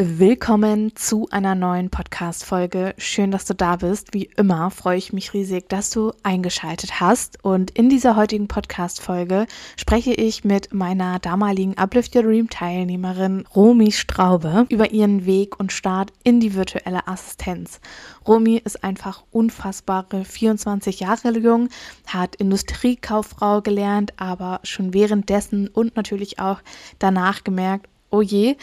Willkommen 0.00 0.94
zu 0.94 1.26
einer 1.32 1.56
neuen 1.56 1.90
Podcast-Folge. 1.90 2.94
Schön, 2.98 3.32
dass 3.32 3.46
du 3.46 3.54
da 3.54 3.74
bist. 3.74 4.14
Wie 4.14 4.30
immer 4.36 4.70
freue 4.70 4.96
ich 4.96 5.12
mich 5.12 5.34
riesig, 5.34 5.68
dass 5.68 5.90
du 5.90 6.12
eingeschaltet 6.22 7.00
hast. 7.00 7.42
Und 7.44 7.72
in 7.72 7.88
dieser 7.88 8.14
heutigen 8.14 8.46
Podcast-Folge 8.46 9.48
spreche 9.76 10.12
ich 10.12 10.44
mit 10.44 10.72
meiner 10.72 11.18
damaligen 11.18 11.76
Uplift 11.76 12.14
Your 12.14 12.22
Dream 12.22 12.48
Teilnehmerin 12.48 13.44
Romy 13.56 13.90
Straube 13.90 14.66
über 14.68 14.92
ihren 14.92 15.26
Weg 15.26 15.58
und 15.58 15.72
Start 15.72 16.12
in 16.22 16.38
die 16.38 16.54
virtuelle 16.54 17.08
Assistenz. 17.08 17.80
Romy 18.24 18.62
ist 18.64 18.84
einfach 18.84 19.24
unfassbare 19.32 20.24
24 20.24 21.00
Jahre 21.00 21.36
jung, 21.36 21.70
hat 22.06 22.36
Industriekauffrau 22.36 23.62
gelernt, 23.62 24.12
aber 24.16 24.60
schon 24.62 24.94
währenddessen 24.94 25.66
und 25.66 25.96
natürlich 25.96 26.38
auch 26.38 26.60
danach 27.00 27.42
gemerkt, 27.42 27.88
oh 28.10 28.22
je, 28.22 28.56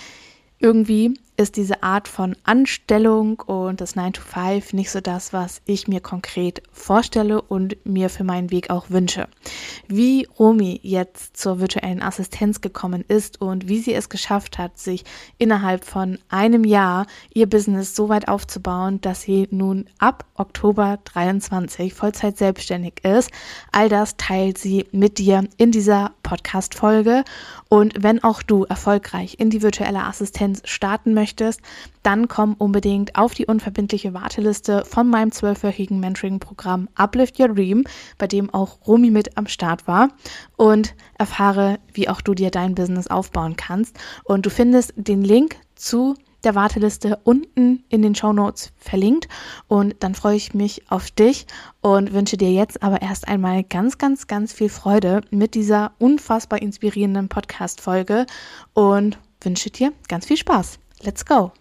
irgendwie 0.60 1.14
ist 1.38 1.58
diese 1.58 1.84
Art 1.84 2.08
von 2.08 2.36
Anstellung 2.44 3.40
und 3.42 3.82
das 3.82 3.96
9 3.96 4.14
to 4.14 4.22
5 4.22 4.74
nicht 4.74 4.90
so 4.90 5.02
das, 5.02 5.34
was 5.34 5.62
ich 5.66 5.88
mir 5.88 6.00
konkret 6.00 6.64
vorstelle 6.72 7.42
und 7.42 7.78
mir 7.86 8.10
für 8.10 8.24
meinen 8.24 8.52
Weg 8.52 8.70
auch 8.70 8.90
wünsche. 8.90 9.28
Wie 9.88 10.28
Romy 10.40 10.80
jetzt 10.82 11.38
zur 11.38 11.60
virtuellen 11.60 12.02
Assistenz 12.02 12.62
gekommen 12.62 13.04
ist 13.08 13.42
und 13.42 13.68
wie 13.68 13.80
sie 13.80 13.94
es 13.94 14.10
geschafft 14.10 14.58
hat, 14.58 14.78
sich 14.78 15.04
innerhalb 15.38 15.84
von 15.84 16.20
einem 16.30 16.64
Jahr 16.64 17.06
ihr 17.34 17.50
Business 17.50 17.96
so 17.96 18.08
weit 18.08 18.28
aufzubauen, 18.28 19.02
dass 19.02 19.22
sie 19.22 19.48
nun 19.52 19.86
ab 20.00 20.26
Oktober 20.36 21.00
23 21.04 21.94
Vollzeit 21.94 22.38
selbstständig 22.38 23.04
ist, 23.04 23.30
all 23.72 23.90
das 23.90 24.16
teilt 24.18 24.58
sie 24.58 24.86
mit 24.92 25.18
dir 25.18 25.48
in 25.58 25.72
dieser 25.72 26.12
Podcast-Folge. 26.24 27.24
Und 27.68 27.94
wenn 28.04 28.24
auch 28.24 28.42
du 28.42 28.64
erfolgreich 28.64 29.36
in 29.40 29.50
die 29.50 29.62
virtuelle 29.62 30.04
Assistenz 30.04 30.62
starten 30.66 31.14
möchtest, 31.14 31.25
möchtest, 31.26 31.62
dann 32.04 32.28
komm 32.28 32.54
unbedingt 32.54 33.16
auf 33.16 33.34
die 33.34 33.48
unverbindliche 33.48 34.14
Warteliste 34.14 34.86
von 34.86 35.10
meinem 35.10 35.32
zwölfwöchigen 35.32 36.00
Mentoring-Programm 36.00 36.88
Uplift 36.94 37.40
Your 37.40 37.50
Dream, 37.50 37.84
bei 38.20 38.28
dem 38.28 38.54
auch 38.54 38.78
Romy 38.86 39.10
mit 39.10 39.36
am 39.38 39.48
Start 39.48 39.88
war 39.88 40.10
und 40.56 40.94
erfahre, 41.18 41.80
wie 41.92 42.08
auch 42.10 42.22
du 42.22 42.36
dir 42.36 42.52
dein 42.52 42.76
Business 42.76 43.08
aufbauen 43.08 43.56
kannst. 43.56 43.98
Und 44.24 44.46
du 44.46 44.52
findest 44.52 44.94
den 44.96 45.24
Link 45.24 45.56
zu 45.74 46.14
der 46.44 46.54
Warteliste 46.54 47.18
unten 47.24 47.84
in 47.90 48.04
den 48.04 48.14
Show 48.14 48.32
Notes 48.32 48.72
verlinkt. 48.78 49.28
Und 49.68 49.96
dann 50.02 50.14
freue 50.14 50.36
ich 50.36 50.54
mich 50.54 50.84
auf 50.92 51.10
dich 51.10 51.48
und 51.82 52.14
wünsche 52.14 52.38
dir 52.38 52.52
jetzt 52.52 52.84
aber 52.84 53.02
erst 53.02 53.28
einmal 53.28 53.64
ganz, 53.64 53.98
ganz, 53.98 54.28
ganz 54.28 54.54
viel 54.54 54.70
Freude 54.70 55.22
mit 55.32 55.56
dieser 55.56 55.94
unfassbar 55.98 56.62
inspirierenden 56.62 57.30
Podcast-Folge 57.30 58.28
und 58.76 59.18
wünsche 59.42 59.72
dir 59.72 59.92
ganz 60.08 60.28
viel 60.28 60.38
Spaß. 60.38 60.78
Let's 61.06 61.24
go! 61.24 61.52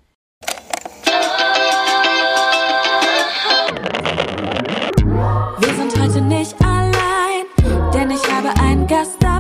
Wir 5.59 5.75
sind 5.75 6.01
heute 6.01 6.23
nicht 6.23 6.57
allein, 6.65 7.45
denn 7.93 8.11
ich 8.11 8.33
habe 8.33 8.49
einen 8.59 8.87
Gast 8.87 9.17
dabei. 9.21 9.34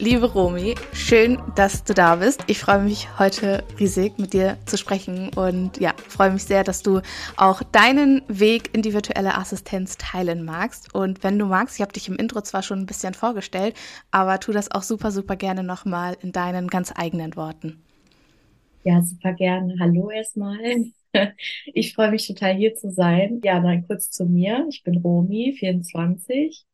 Liebe 0.00 0.32
Romy, 0.32 0.76
schön, 0.94 1.36
dass 1.56 1.84
du 1.84 1.92
da 1.92 2.16
bist. 2.16 2.44
Ich 2.46 2.58
freue 2.58 2.82
mich 2.82 3.18
heute 3.18 3.62
riesig 3.78 4.16
mit 4.16 4.32
dir 4.32 4.56
zu 4.64 4.78
sprechen 4.78 5.28
und 5.36 5.78
ja, 5.78 5.92
freue 6.08 6.30
mich 6.30 6.44
sehr, 6.44 6.64
dass 6.64 6.82
du 6.82 7.02
auch 7.36 7.62
deinen 7.64 8.22
Weg 8.26 8.74
in 8.74 8.80
die 8.80 8.94
virtuelle 8.94 9.34
Assistenz 9.34 9.98
teilen 9.98 10.46
magst. 10.46 10.94
Und 10.94 11.22
wenn 11.22 11.38
du 11.38 11.44
magst, 11.44 11.76
ich 11.76 11.82
habe 11.82 11.92
dich 11.92 12.08
im 12.08 12.16
Intro 12.16 12.40
zwar 12.40 12.62
schon 12.62 12.78
ein 12.78 12.86
bisschen 12.86 13.12
vorgestellt, 13.12 13.76
aber 14.10 14.40
tu 14.40 14.52
das 14.52 14.70
auch 14.70 14.84
super, 14.84 15.10
super 15.10 15.36
gerne 15.36 15.62
nochmal 15.62 16.16
in 16.22 16.32
deinen 16.32 16.68
ganz 16.68 16.94
eigenen 16.96 17.36
Worten. 17.36 17.82
Ja, 18.84 19.02
super 19.02 19.34
gerne. 19.34 19.76
Hallo 19.78 20.10
erstmal. 20.10 20.56
Ich 21.74 21.92
freue 21.94 22.12
mich 22.12 22.28
total 22.28 22.54
hier 22.54 22.76
zu 22.76 22.92
sein. 22.92 23.40
Ja, 23.42 23.58
dann 23.58 23.84
kurz 23.84 24.12
zu 24.12 24.26
mir. 24.26 24.64
Ich 24.70 24.84
bin 24.84 24.98
Romy, 24.98 25.56
24 25.58 26.64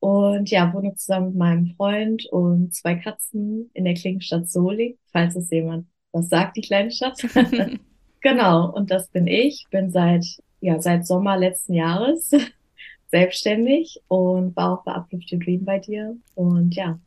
und 0.00 0.50
ja, 0.50 0.72
wohne 0.72 0.94
zusammen 0.94 1.28
mit 1.28 1.36
meinem 1.36 1.66
Freund 1.76 2.26
und 2.30 2.74
zwei 2.74 2.96
Katzen 2.96 3.70
in 3.74 3.84
der 3.84 3.94
Klingenstadt 3.94 4.48
Soling, 4.48 4.96
falls 5.12 5.36
es 5.36 5.50
jemand 5.50 5.86
was 6.12 6.28
sagt, 6.28 6.56
die 6.56 6.62
kleine 6.62 6.90
Stadt. 6.90 7.18
genau, 8.20 8.70
und 8.72 8.90
das 8.90 9.08
bin 9.08 9.26
ich. 9.26 9.66
Bin 9.70 9.90
seit, 9.90 10.24
ja, 10.60 10.80
seit 10.80 11.06
Sommer 11.06 11.36
letzten 11.36 11.74
Jahres 11.74 12.30
selbstständig 13.10 14.00
und 14.08 14.56
war 14.56 14.78
auch 14.78 14.84
bei 14.84 14.92
Uplift 14.92 15.32
Your 15.32 15.40
Dream 15.40 15.64
bei 15.64 15.78
dir. 15.78 16.16
Und 16.34 16.74
ja, 16.74 16.98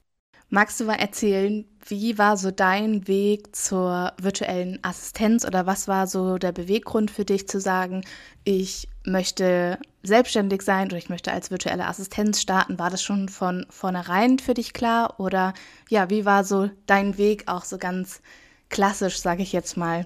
Magst 0.51 0.79
du 0.79 0.85
mal 0.85 0.95
erzählen, 0.95 1.63
wie 1.87 2.17
war 2.17 2.35
so 2.35 2.49
dein 2.49 3.07
Weg 3.07 3.55
zur 3.55 4.13
virtuellen 4.19 4.79
Assistenz 4.81 5.45
oder 5.45 5.67
was 5.67 5.87
war 5.87 6.07
so 6.07 6.39
der 6.39 6.51
Beweggrund 6.51 7.11
für 7.11 7.23
dich 7.23 7.47
zu 7.47 7.59
sagen, 7.59 8.01
ich 8.45 8.87
möchte 9.11 9.77
selbstständig 10.03 10.61
sein 10.61 10.87
oder 10.87 10.97
ich 10.97 11.09
möchte 11.09 11.31
als 11.31 11.51
virtuelle 11.51 11.87
Assistenz 11.87 12.41
starten? 12.41 12.79
War 12.79 12.89
das 12.89 13.03
schon 13.03 13.29
von 13.29 13.65
vornherein 13.69 14.39
für 14.39 14.53
dich 14.53 14.73
klar 14.73 15.19
oder 15.19 15.53
ja, 15.89 16.09
wie 16.09 16.25
war 16.25 16.43
so 16.43 16.69
dein 16.85 17.17
Weg 17.17 17.47
auch 17.47 17.65
so 17.65 17.77
ganz 17.77 18.21
klassisch, 18.69 19.19
sage 19.19 19.41
ich 19.43 19.51
jetzt 19.51 19.77
mal, 19.77 20.05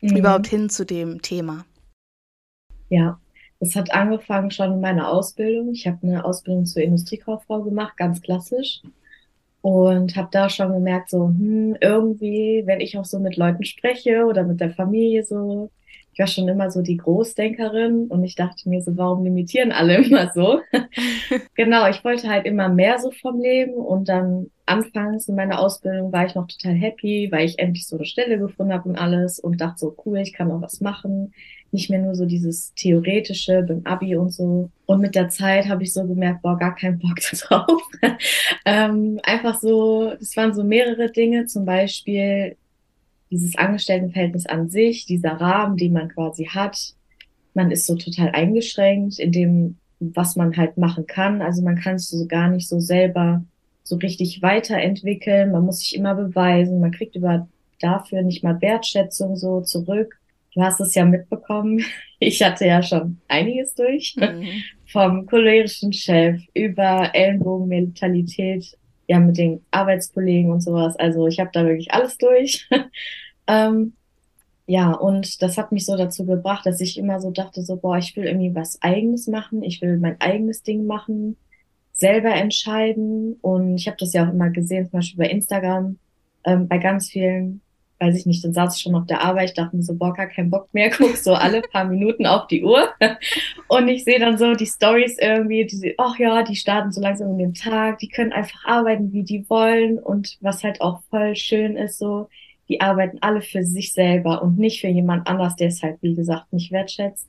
mhm. 0.00 0.16
überhaupt 0.16 0.46
hin 0.46 0.70
zu 0.70 0.84
dem 0.84 1.22
Thema? 1.22 1.64
Ja, 2.88 3.18
das 3.58 3.74
hat 3.74 3.92
angefangen 3.92 4.50
schon 4.50 4.72
in 4.72 4.80
meiner 4.80 5.08
Ausbildung. 5.08 5.72
Ich 5.72 5.86
habe 5.86 5.98
eine 6.02 6.24
Ausbildung 6.24 6.66
zur 6.66 6.82
Industriekauffrau 6.82 7.62
gemacht, 7.62 7.96
ganz 7.96 8.20
klassisch 8.20 8.82
und 9.62 10.16
habe 10.16 10.28
da 10.32 10.50
schon 10.50 10.72
gemerkt, 10.72 11.10
so 11.10 11.28
hm, 11.28 11.76
irgendwie, 11.80 12.64
wenn 12.66 12.80
ich 12.80 12.98
auch 12.98 13.04
so 13.04 13.18
mit 13.20 13.36
Leuten 13.36 13.64
spreche 13.64 14.26
oder 14.26 14.42
mit 14.42 14.60
der 14.60 14.72
Familie 14.72 15.24
so, 15.24 15.70
ich 16.12 16.18
war 16.18 16.26
schon 16.26 16.48
immer 16.48 16.70
so 16.70 16.82
die 16.82 16.96
Großdenkerin 16.96 18.08
und 18.08 18.22
ich 18.24 18.34
dachte 18.34 18.68
mir 18.68 18.82
so, 18.82 18.96
warum 18.96 19.24
limitieren 19.24 19.72
alle 19.72 19.96
immer 20.04 20.30
so? 20.34 20.60
genau, 21.54 21.88
ich 21.88 22.04
wollte 22.04 22.28
halt 22.28 22.46
immer 22.46 22.68
mehr 22.68 22.98
so 22.98 23.10
vom 23.10 23.40
Leben 23.40 23.74
und 23.74 24.08
dann 24.08 24.50
anfangs 24.66 25.28
in 25.28 25.34
meiner 25.34 25.58
Ausbildung 25.58 26.12
war 26.12 26.26
ich 26.26 26.34
noch 26.34 26.46
total 26.46 26.74
happy, 26.74 27.28
weil 27.32 27.46
ich 27.46 27.58
endlich 27.58 27.86
so 27.86 27.96
eine 27.96 28.04
Stelle 28.04 28.38
gefunden 28.38 28.72
habe 28.72 28.88
und 28.88 28.96
alles 28.96 29.38
und 29.38 29.60
dachte 29.60 29.78
so, 29.78 29.96
cool, 30.04 30.18
ich 30.18 30.32
kann 30.32 30.50
auch 30.50 30.62
was 30.62 30.80
machen 30.80 31.32
nicht 31.72 31.88
mehr 31.88 31.98
nur 31.98 32.14
so 32.14 32.26
dieses 32.26 32.74
theoretische 32.74 33.64
beim 33.66 33.80
Abi 33.84 34.14
und 34.16 34.30
so. 34.30 34.70
Und 34.86 35.00
mit 35.00 35.14
der 35.14 35.30
Zeit 35.30 35.68
habe 35.68 35.82
ich 35.82 35.92
so 35.92 36.06
gemerkt, 36.06 36.42
boah, 36.42 36.58
gar 36.58 36.74
keinen 36.74 36.98
Bock 36.98 37.16
drauf. 37.32 37.82
ähm, 38.66 39.18
einfach 39.22 39.58
so, 39.58 40.12
das 40.18 40.36
waren 40.36 40.54
so 40.54 40.64
mehrere 40.64 41.10
Dinge, 41.10 41.46
zum 41.46 41.64
Beispiel 41.64 42.56
dieses 43.32 43.56
Angestelltenverhältnis 43.56 44.46
an 44.46 44.68
sich, 44.68 45.06
dieser 45.06 45.32
Rahmen, 45.32 45.76
den 45.76 45.94
man 45.94 46.10
quasi 46.10 46.44
hat. 46.44 46.94
Man 47.54 47.70
ist 47.70 47.86
so 47.86 47.96
total 47.96 48.30
eingeschränkt 48.30 49.18
in 49.18 49.32
dem, 49.32 49.76
was 49.98 50.36
man 50.36 50.56
halt 50.56 50.76
machen 50.76 51.06
kann. 51.06 51.42
Also 51.42 51.62
man 51.62 51.76
kann 51.80 51.98
sich 51.98 52.10
so 52.10 52.26
gar 52.26 52.48
nicht 52.48 52.68
so 52.68 52.78
selber 52.78 53.42
so 53.82 53.96
richtig 53.96 54.42
weiterentwickeln. 54.42 55.50
Man 55.50 55.64
muss 55.64 55.80
sich 55.80 55.96
immer 55.96 56.14
beweisen. 56.14 56.80
Man 56.80 56.92
kriegt 56.92 57.16
über 57.16 57.48
dafür 57.80 58.22
nicht 58.22 58.44
mal 58.44 58.60
Wertschätzung 58.60 59.36
so 59.36 59.62
zurück. 59.62 60.18
Du 60.54 60.60
hast 60.62 60.80
es 60.80 60.94
ja 60.94 61.04
mitbekommen. 61.04 61.82
Ich 62.24 62.40
hatte 62.40 62.66
ja 62.66 62.80
schon 62.84 63.18
einiges 63.26 63.74
durch. 63.74 64.14
Mhm. 64.16 64.62
Vom 64.86 65.26
cholerischen 65.26 65.92
Chef 65.92 66.40
über 66.54 67.10
Ellenbogenmentalität, 67.14 68.78
ja, 69.12 69.20
mit 69.20 69.36
den 69.36 69.62
Arbeitskollegen 69.70 70.50
und 70.50 70.62
sowas. 70.62 70.96
Also 70.96 71.26
ich 71.26 71.38
habe 71.38 71.50
da 71.52 71.66
wirklich 71.66 71.92
alles 71.92 72.16
durch. 72.16 72.66
ähm, 73.46 73.92
ja, 74.66 74.92
und 74.92 75.42
das 75.42 75.58
hat 75.58 75.70
mich 75.70 75.84
so 75.84 75.98
dazu 75.98 76.24
gebracht, 76.24 76.64
dass 76.64 76.80
ich 76.80 76.96
immer 76.96 77.20
so 77.20 77.30
dachte, 77.30 77.62
so, 77.62 77.76
boah, 77.76 77.98
ich 77.98 78.16
will 78.16 78.24
irgendwie 78.24 78.54
was 78.54 78.80
eigenes 78.80 79.26
machen. 79.26 79.62
Ich 79.62 79.82
will 79.82 79.98
mein 79.98 80.18
eigenes 80.18 80.62
Ding 80.62 80.86
machen, 80.86 81.36
selber 81.92 82.30
entscheiden. 82.32 83.34
Und 83.42 83.76
ich 83.76 83.86
habe 83.86 83.98
das 84.00 84.14
ja 84.14 84.26
auch 84.26 84.32
immer 84.32 84.48
gesehen, 84.48 84.86
zum 84.86 85.00
Beispiel 85.00 85.24
bei 85.26 85.30
Instagram, 85.30 85.98
ähm, 86.44 86.68
bei 86.68 86.78
ganz 86.78 87.10
vielen 87.10 87.60
weiß 88.02 88.18
ich 88.18 88.26
nicht, 88.26 88.44
dann 88.44 88.52
saß 88.52 88.76
ich 88.76 88.82
schon 88.82 88.96
auf 88.96 89.06
der 89.06 89.22
Arbeit, 89.22 89.50
ich 89.50 89.54
dachte 89.54 89.76
mir 89.76 89.82
so, 89.84 89.94
boah, 89.94 90.12
gar 90.12 90.26
keinen 90.26 90.50
Bock 90.50 90.68
mehr, 90.74 90.90
guck 90.96 91.16
so 91.16 91.34
alle 91.34 91.62
paar 91.62 91.86
Minuten 91.86 92.26
auf 92.26 92.48
die 92.48 92.64
Uhr 92.64 92.88
und 93.68 93.88
ich 93.88 94.04
sehe 94.04 94.20
dann 94.20 94.38
so 94.38 94.54
die 94.54 94.66
Stories 94.66 95.18
irgendwie, 95.20 95.66
die, 95.66 95.94
ach 95.98 96.18
ja, 96.18 96.42
die 96.42 96.56
starten 96.56 96.92
so 96.92 97.00
langsam 97.00 97.30
in 97.32 97.38
den 97.38 97.54
Tag, 97.54 97.98
die 98.00 98.08
können 98.08 98.32
einfach 98.32 98.64
arbeiten, 98.66 99.12
wie 99.12 99.24
die 99.24 99.48
wollen 99.48 99.98
und 99.98 100.38
was 100.42 100.64
halt 100.64 100.80
auch 100.82 101.02
voll 101.10 101.36
schön 101.36 101.76
ist 101.76 101.98
so, 101.98 102.28
die 102.68 102.80
arbeiten 102.80 103.18
alle 103.22 103.42
für 103.42 103.64
sich 103.64 103.92
selber 103.94 104.42
und 104.42 104.58
nicht 104.58 104.80
für 104.80 104.88
jemand 104.88 105.28
anders, 105.28 105.56
der 105.56 105.68
es 105.68 105.82
halt, 105.82 105.98
wie 106.02 106.14
gesagt, 106.14 106.52
nicht 106.52 106.72
wertschätzt. 106.72 107.28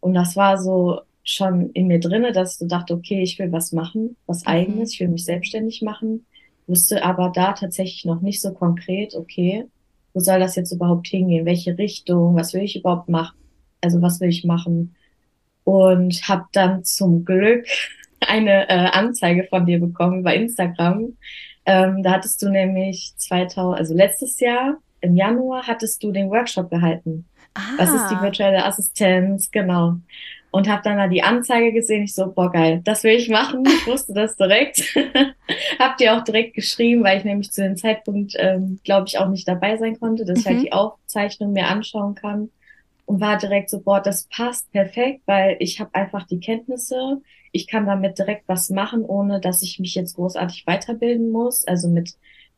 Und 0.00 0.14
das 0.14 0.36
war 0.36 0.58
so 0.58 1.00
schon 1.24 1.70
in 1.72 1.86
mir 1.88 2.00
drinne, 2.00 2.32
dass 2.32 2.54
ich 2.54 2.58
so 2.58 2.66
dachte, 2.66 2.94
okay, 2.94 3.22
ich 3.22 3.38
will 3.38 3.52
was 3.52 3.72
machen, 3.72 4.16
was 4.26 4.44
Mhm. 4.46 4.46
eigenes, 4.46 4.94
ich 4.94 5.00
will 5.00 5.08
mich 5.08 5.24
selbstständig 5.24 5.82
machen, 5.82 6.26
wusste 6.66 7.04
aber 7.04 7.30
da 7.34 7.52
tatsächlich 7.52 8.04
noch 8.04 8.20
nicht 8.22 8.40
so 8.42 8.52
konkret, 8.54 9.14
okay, 9.14 9.66
wo 10.14 10.20
soll 10.20 10.40
das 10.40 10.56
jetzt 10.56 10.72
überhaupt 10.72 11.06
hingehen, 11.08 11.46
welche 11.46 11.76
Richtung, 11.78 12.36
was 12.36 12.54
will 12.54 12.62
ich 12.62 12.76
überhaupt 12.76 13.08
machen, 13.08 13.36
also 13.80 14.02
was 14.02 14.20
will 14.20 14.28
ich 14.28 14.44
machen 14.44 14.94
und 15.64 16.28
habe 16.28 16.46
dann 16.52 16.84
zum 16.84 17.24
Glück 17.24 17.66
eine 18.20 18.68
äh, 18.68 18.90
Anzeige 18.92 19.44
von 19.44 19.66
dir 19.66 19.80
bekommen 19.80 20.22
bei 20.22 20.36
Instagram. 20.36 21.16
Ähm, 21.66 22.02
da 22.02 22.12
hattest 22.12 22.42
du 22.42 22.48
nämlich 22.50 23.14
2000, 23.16 23.78
also 23.78 23.94
letztes 23.94 24.40
Jahr 24.40 24.78
im 25.00 25.16
Januar 25.16 25.66
hattest 25.66 26.02
du 26.02 26.12
den 26.12 26.30
Workshop 26.30 26.70
gehalten. 26.70 27.28
Was 27.76 27.92
ist 27.94 28.08
die 28.08 28.16
Ah, 28.16 28.22
virtuelle 28.22 28.64
Assistenz? 28.64 29.50
Genau. 29.50 29.96
Und 30.52 30.68
habe 30.68 30.82
dann 30.84 30.98
da 30.98 31.08
die 31.08 31.22
Anzeige 31.22 31.72
gesehen. 31.72 32.04
Ich 32.04 32.14
so, 32.14 32.30
boah, 32.30 32.52
geil, 32.52 32.82
das 32.84 33.02
will 33.04 33.16
ich 33.16 33.28
machen. 33.28 33.64
Ich 33.66 33.86
wusste 33.86 34.12
das 34.12 34.36
direkt. 34.36 34.94
Hab 35.78 35.96
dir 35.96 36.14
auch 36.14 36.22
direkt 36.22 36.54
geschrieben, 36.54 37.02
weil 37.02 37.18
ich 37.18 37.24
nämlich 37.24 37.50
zu 37.50 37.62
dem 37.62 37.76
Zeitpunkt, 37.76 38.34
ähm, 38.36 38.78
glaube 38.84 39.06
ich, 39.08 39.18
auch 39.18 39.28
nicht 39.28 39.48
dabei 39.48 39.78
sein 39.78 39.98
konnte, 39.98 40.24
dass 40.24 40.40
ich 40.40 40.46
halt 40.46 40.58
mhm, 40.58 40.62
die 40.62 40.72
Aufzeichnung 40.72 41.52
mir 41.52 41.68
anschauen 41.68 42.14
kann. 42.14 42.50
Und 43.06 43.20
war 43.20 43.38
direkt 43.38 43.70
so, 43.70 43.80
boah, 43.80 44.00
das 44.00 44.24
passt 44.24 44.70
perfekt, 44.72 45.22
weil 45.26 45.56
ich 45.58 45.80
habe 45.80 45.94
einfach 45.94 46.26
die 46.26 46.38
Kenntnisse. 46.38 47.20
Ich 47.50 47.66
kann 47.66 47.86
damit 47.86 48.18
direkt 48.18 48.46
was 48.46 48.70
machen, 48.70 49.04
ohne 49.04 49.40
dass 49.40 49.62
ich 49.62 49.80
mich 49.80 49.94
jetzt 49.94 50.14
großartig 50.14 50.66
weiterbilden 50.66 51.30
muss. 51.30 51.66
Also 51.66 51.88
mit, 51.88 52.12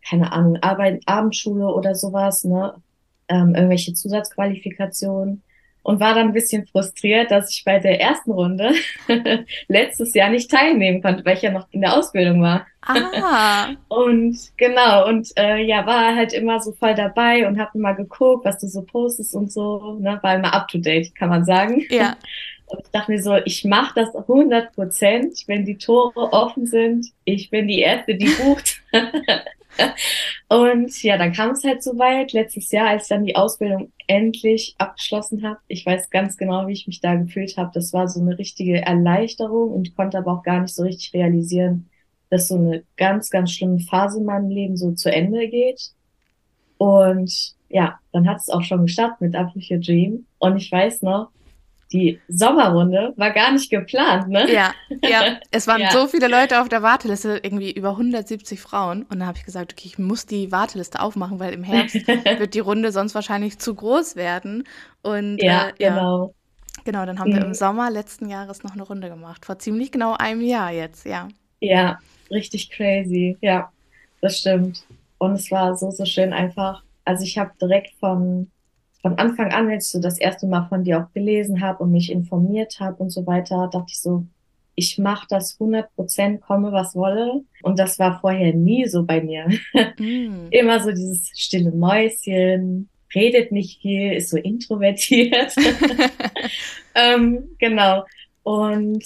keine 0.06 0.32
Ahnung, 0.32 0.58
Arbeit, 0.62 1.02
Abendschule 1.06 1.72
oder 1.72 1.94
sowas, 1.94 2.44
ne? 2.44 2.74
ähm, 3.28 3.54
irgendwelche 3.54 3.94
Zusatzqualifikationen 3.94 5.42
und 5.84 6.00
war 6.00 6.14
dann 6.14 6.28
ein 6.28 6.32
bisschen 6.32 6.66
frustriert, 6.66 7.30
dass 7.30 7.50
ich 7.50 7.62
bei 7.62 7.78
der 7.78 8.00
ersten 8.00 8.32
Runde 8.32 8.72
letztes 9.68 10.14
Jahr 10.14 10.30
nicht 10.30 10.50
teilnehmen 10.50 11.02
konnte, 11.02 11.24
weil 11.24 11.36
ich 11.36 11.42
ja 11.42 11.52
noch 11.52 11.68
in 11.70 11.82
der 11.82 11.96
Ausbildung 11.96 12.42
war. 12.42 12.66
ah, 12.82 13.68
Und 13.88 14.36
genau, 14.56 15.06
und 15.08 15.28
äh, 15.36 15.62
ja, 15.62 15.86
war 15.86 16.16
halt 16.16 16.32
immer 16.32 16.60
so 16.60 16.72
voll 16.72 16.94
dabei 16.94 17.46
und 17.46 17.58
habe 17.58 17.78
immer 17.78 17.94
geguckt, 17.94 18.44
was 18.44 18.58
du 18.58 18.66
so 18.66 18.82
postest 18.82 19.34
und 19.34 19.52
so, 19.52 19.98
ne, 20.00 20.18
war 20.22 20.34
immer 20.34 20.52
up 20.52 20.68
to 20.68 20.78
date, 20.78 21.14
kann 21.14 21.28
man 21.28 21.44
sagen. 21.44 21.84
ja, 21.90 22.16
Und 22.66 22.80
ich 22.82 22.90
dachte 22.92 23.12
mir 23.12 23.22
so, 23.22 23.36
ich 23.44 23.64
mache 23.64 23.92
das 23.94 24.16
100 24.16 24.74
Prozent, 24.74 25.38
wenn 25.46 25.66
die 25.66 25.76
Tore 25.76 26.32
offen 26.32 26.66
sind. 26.66 27.06
Ich 27.24 27.50
bin 27.50 27.68
die 27.68 27.80
Erste, 27.80 28.14
die 28.14 28.30
bucht. 28.30 28.80
Und 30.48 31.02
ja, 31.02 31.16
dann 31.16 31.32
kam 31.32 31.50
es 31.50 31.64
halt 31.64 31.82
so 31.82 31.98
weit, 31.98 32.32
letztes 32.32 32.70
Jahr, 32.70 32.88
als 32.88 33.04
ich 33.04 33.08
dann 33.08 33.24
die 33.24 33.36
Ausbildung 33.36 33.92
endlich 34.06 34.74
abgeschlossen 34.78 35.46
habe. 35.46 35.58
Ich 35.68 35.84
weiß 35.84 36.10
ganz 36.10 36.36
genau, 36.36 36.66
wie 36.66 36.72
ich 36.72 36.86
mich 36.86 37.00
da 37.00 37.14
gefühlt 37.14 37.56
habe. 37.56 37.70
Das 37.74 37.92
war 37.92 38.08
so 38.08 38.20
eine 38.20 38.38
richtige 38.38 38.82
Erleichterung 38.82 39.72
und 39.72 39.96
konnte 39.96 40.18
aber 40.18 40.32
auch 40.32 40.42
gar 40.42 40.60
nicht 40.60 40.74
so 40.74 40.82
richtig 40.82 41.12
realisieren, 41.14 41.88
dass 42.30 42.48
so 42.48 42.56
eine 42.56 42.84
ganz, 42.96 43.30
ganz 43.30 43.52
schlimme 43.52 43.80
Phase 43.80 44.18
in 44.18 44.24
meinem 44.24 44.50
Leben 44.50 44.76
so 44.76 44.92
zu 44.92 45.10
Ende 45.10 45.48
geht. 45.48 45.92
Und 46.78 47.54
ja, 47.68 47.98
dann 48.12 48.28
hat 48.28 48.38
es 48.38 48.50
auch 48.50 48.62
schon 48.62 48.86
gestartet 48.86 49.20
mit 49.20 49.34
Your 49.34 49.78
Dream. 49.78 50.26
Und 50.38 50.56
ich 50.56 50.70
weiß 50.70 51.02
noch, 51.02 51.30
die 51.94 52.22
Sommerrunde 52.28 53.14
war 53.16 53.32
gar 53.32 53.52
nicht 53.52 53.70
geplant, 53.70 54.28
ne? 54.28 54.46
ja, 54.46 54.74
ja. 55.02 55.26
Es 55.50 55.66
waren 55.66 55.82
Ja. 55.82 55.88
so 55.88 56.06
viele 56.08 56.28
Leute 56.28 56.60
auf 56.60 56.68
der 56.68 56.82
Warteliste, 56.82 57.38
irgendwie 57.42 57.72
über 57.72 57.90
170 57.96 58.60
Frauen. 58.60 59.02
Und 59.04 59.20
dann 59.20 59.26
habe 59.26 59.38
ich 59.38 59.44
gesagt, 59.44 59.72
okay, 59.72 59.86
ich 59.86 59.98
muss 59.98 60.26
die 60.26 60.50
Warteliste 60.52 61.00
aufmachen, 61.00 61.38
weil 61.38 61.52
im 61.54 61.62
Herbst 61.64 62.04
wird 62.36 62.54
die 62.54 62.60
Runde 62.60 62.90
sonst 62.92 63.14
wahrscheinlich 63.14 63.58
zu 63.58 63.74
groß 63.74 64.16
werden. 64.16 64.64
Und 65.02 65.42
Ja, 65.42 65.48
äh, 65.48 65.72
ja, 65.78 66.04
genau. 66.04 66.34
genau, 66.84 67.06
dann 67.06 67.20
haben 67.20 67.32
wir 67.32 67.42
im 67.42 67.54
Mhm. 67.54 67.54
Sommer 67.54 67.90
letzten 67.90 68.28
Jahres 68.30 68.64
noch 68.64 68.72
eine 68.74 68.84
Runde 68.84 69.08
gemacht. 69.10 69.46
Vor 69.46 69.58
ziemlich 69.60 69.92
genau 69.92 70.14
einem 70.16 70.42
Jahr 70.42 70.72
jetzt, 70.72 71.06
ja. 71.06 71.28
Ja, 71.60 71.98
richtig 72.30 72.70
crazy. 72.70 73.38
Ja, 73.40 73.72
das 74.20 74.38
stimmt. 74.40 74.86
Und 75.18 75.32
es 75.34 75.50
war 75.50 75.76
so, 75.76 75.90
so 75.90 76.04
schön 76.04 76.32
einfach. 76.32 76.82
Also 77.04 77.24
ich 77.24 77.38
habe 77.38 77.52
direkt 77.60 77.94
von, 77.98 78.50
von 79.04 79.18
Anfang 79.18 79.52
an, 79.52 79.68
als 79.68 79.84
ich 79.84 79.90
so 79.90 80.00
das 80.00 80.18
erste 80.18 80.46
Mal 80.46 80.66
von 80.70 80.82
dir 80.82 80.98
auch 80.98 81.12
gelesen 81.12 81.60
habe 81.60 81.82
und 81.82 81.92
mich 81.92 82.10
informiert 82.10 82.80
habe 82.80 82.96
und 83.02 83.10
so 83.10 83.26
weiter, 83.26 83.68
dachte 83.70 83.88
ich 83.90 84.00
so, 84.00 84.24
ich 84.76 84.96
mache 84.96 85.26
das 85.28 85.60
100 85.60 85.94
Prozent, 85.94 86.40
komme 86.40 86.72
was 86.72 86.94
wolle. 86.94 87.42
Und 87.62 87.78
das 87.78 87.98
war 87.98 88.18
vorher 88.22 88.54
nie 88.54 88.86
so 88.86 89.04
bei 89.04 89.20
mir. 89.20 89.46
Mm. 89.98 90.48
Immer 90.50 90.80
so 90.82 90.90
dieses 90.90 91.28
stille 91.34 91.70
Mäuschen, 91.70 92.88
redet 93.14 93.52
nicht 93.52 93.82
viel, 93.82 94.14
ist 94.14 94.30
so 94.30 94.38
introvertiert. 94.38 95.54
Ähm, 96.96 97.48
genau. 97.58 98.04
Und 98.44 99.04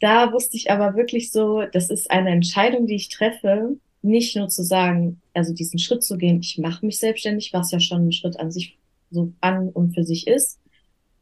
da 0.00 0.32
wusste 0.32 0.56
ich 0.56 0.70
aber 0.70 0.96
wirklich 0.96 1.30
so, 1.30 1.64
das 1.70 1.90
ist 1.90 2.10
eine 2.10 2.30
Entscheidung, 2.30 2.86
die 2.86 2.94
ich 2.94 3.10
treffe, 3.10 3.76
nicht 4.00 4.36
nur 4.36 4.48
zu 4.48 4.62
sagen, 4.62 5.20
also 5.34 5.52
diesen 5.52 5.78
Schritt 5.78 6.02
zu 6.02 6.16
gehen, 6.16 6.40
ich 6.40 6.56
mache 6.56 6.86
mich 6.86 6.98
selbstständig, 6.98 7.52
was 7.52 7.72
ja 7.72 7.78
schon 7.78 8.08
ein 8.08 8.12
Schritt 8.12 8.40
an 8.40 8.50
sich 8.50 8.78
so 9.10 9.32
an 9.40 9.68
und 9.68 9.94
für 9.94 10.04
sich 10.04 10.26
ist, 10.26 10.58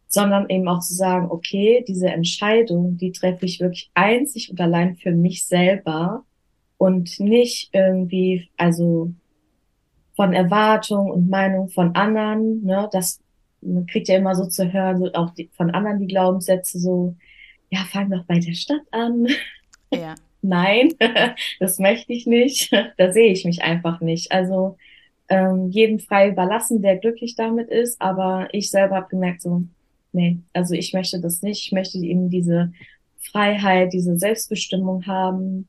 sondern 0.06 0.48
eben 0.48 0.68
auch 0.68 0.80
zu 0.80 0.94
sagen, 0.94 1.30
okay, 1.30 1.84
diese 1.86 2.08
Entscheidung, 2.08 2.96
die 2.96 3.12
treffe 3.12 3.44
ich 3.44 3.60
wirklich 3.60 3.90
einzig 3.94 4.50
und 4.50 4.60
allein 4.60 4.96
für 4.96 5.12
mich 5.12 5.46
selber 5.46 6.24
und 6.78 7.20
nicht 7.20 7.70
irgendwie, 7.72 8.48
also 8.56 9.12
von 10.16 10.32
Erwartung 10.32 11.10
und 11.10 11.28
Meinung 11.28 11.68
von 11.68 11.94
anderen, 11.94 12.64
ne, 12.64 12.88
das 12.92 13.20
man 13.60 13.86
kriegt 13.86 14.08
ja 14.08 14.16
immer 14.16 14.36
so 14.36 14.46
zu 14.46 14.72
hören, 14.72 14.98
so 14.98 15.12
auch 15.14 15.30
die, 15.30 15.50
von 15.56 15.70
anderen 15.70 15.98
die 15.98 16.06
Glaubenssätze 16.06 16.78
so, 16.78 17.16
ja, 17.70 17.80
fang 17.90 18.08
doch 18.08 18.24
bei 18.24 18.38
der 18.38 18.54
Stadt 18.54 18.82
an. 18.92 19.26
Ja, 19.92 20.14
Nein, 20.42 20.94
das 21.60 21.78
möchte 21.78 22.12
ich 22.12 22.26
nicht. 22.26 22.72
Da 22.96 23.12
sehe 23.12 23.32
ich 23.32 23.44
mich 23.44 23.62
einfach 23.62 24.00
nicht. 24.00 24.32
Also 24.32 24.76
ähm, 25.28 25.68
jedem 25.70 25.98
frei 25.98 26.30
überlassen, 26.30 26.82
der 26.82 26.96
glücklich 26.96 27.34
damit 27.34 27.68
ist, 27.70 28.00
aber 28.00 28.48
ich 28.52 28.70
selber 28.70 28.96
habe 28.96 29.08
gemerkt 29.08 29.42
so, 29.42 29.64
nee, 30.12 30.38
also 30.52 30.74
ich 30.74 30.92
möchte 30.94 31.20
das 31.20 31.42
nicht. 31.42 31.66
Ich 31.66 31.72
möchte 31.72 31.98
eben 31.98 32.30
diese 32.30 32.72
Freiheit, 33.18 33.92
diese 33.92 34.18
Selbstbestimmung 34.18 35.06
haben. 35.06 35.68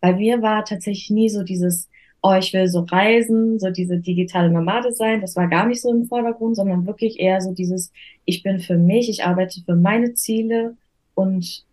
Bei 0.00 0.14
mir 0.14 0.42
war 0.42 0.64
tatsächlich 0.64 1.10
nie 1.10 1.28
so 1.28 1.42
dieses, 1.42 1.88
oh, 2.22 2.34
ich 2.38 2.52
will 2.52 2.68
so 2.68 2.80
reisen, 2.80 3.58
so 3.58 3.70
diese 3.70 3.98
digitale 3.98 4.50
Nomade 4.50 4.92
sein. 4.92 5.20
Das 5.20 5.36
war 5.36 5.48
gar 5.48 5.66
nicht 5.66 5.82
so 5.82 5.90
im 5.90 6.06
Vordergrund, 6.06 6.56
sondern 6.56 6.86
wirklich 6.86 7.20
eher 7.20 7.40
so 7.40 7.52
dieses, 7.52 7.92
ich 8.24 8.42
bin 8.42 8.60
für 8.60 8.78
mich, 8.78 9.10
ich 9.10 9.24
arbeite 9.24 9.60
für 9.60 9.76
meine 9.76 10.14
Ziele 10.14 10.76
und 11.14 11.64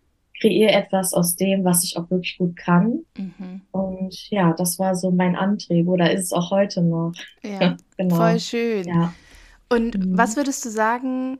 kreiere 0.42 0.72
etwas 0.72 1.14
aus 1.14 1.36
dem, 1.36 1.64
was 1.64 1.84
ich 1.84 1.96
auch 1.98 2.10
wirklich 2.10 2.38
gut 2.38 2.56
kann. 2.56 3.00
mhm. 3.18 3.62
Und 3.72 4.30
ja, 4.30 4.52
das 4.54 4.78
war 4.78 4.96
so 4.96 5.10
mein 5.10 5.36
Antrieb 5.36 5.88
oder 5.88 6.12
ist 6.12 6.24
es 6.26 6.32
auch 6.32 6.50
heute 6.50 6.82
noch. 6.82 7.14
Ja, 7.42 7.76
Genau. 7.96 8.16
voll 8.16 8.40
schön. 8.40 8.86
Ja. 8.86 9.14
Und 9.70 9.98
Mhm. 9.98 10.16
was 10.16 10.36
würdest 10.36 10.64
du 10.64 10.70
sagen, 10.70 11.38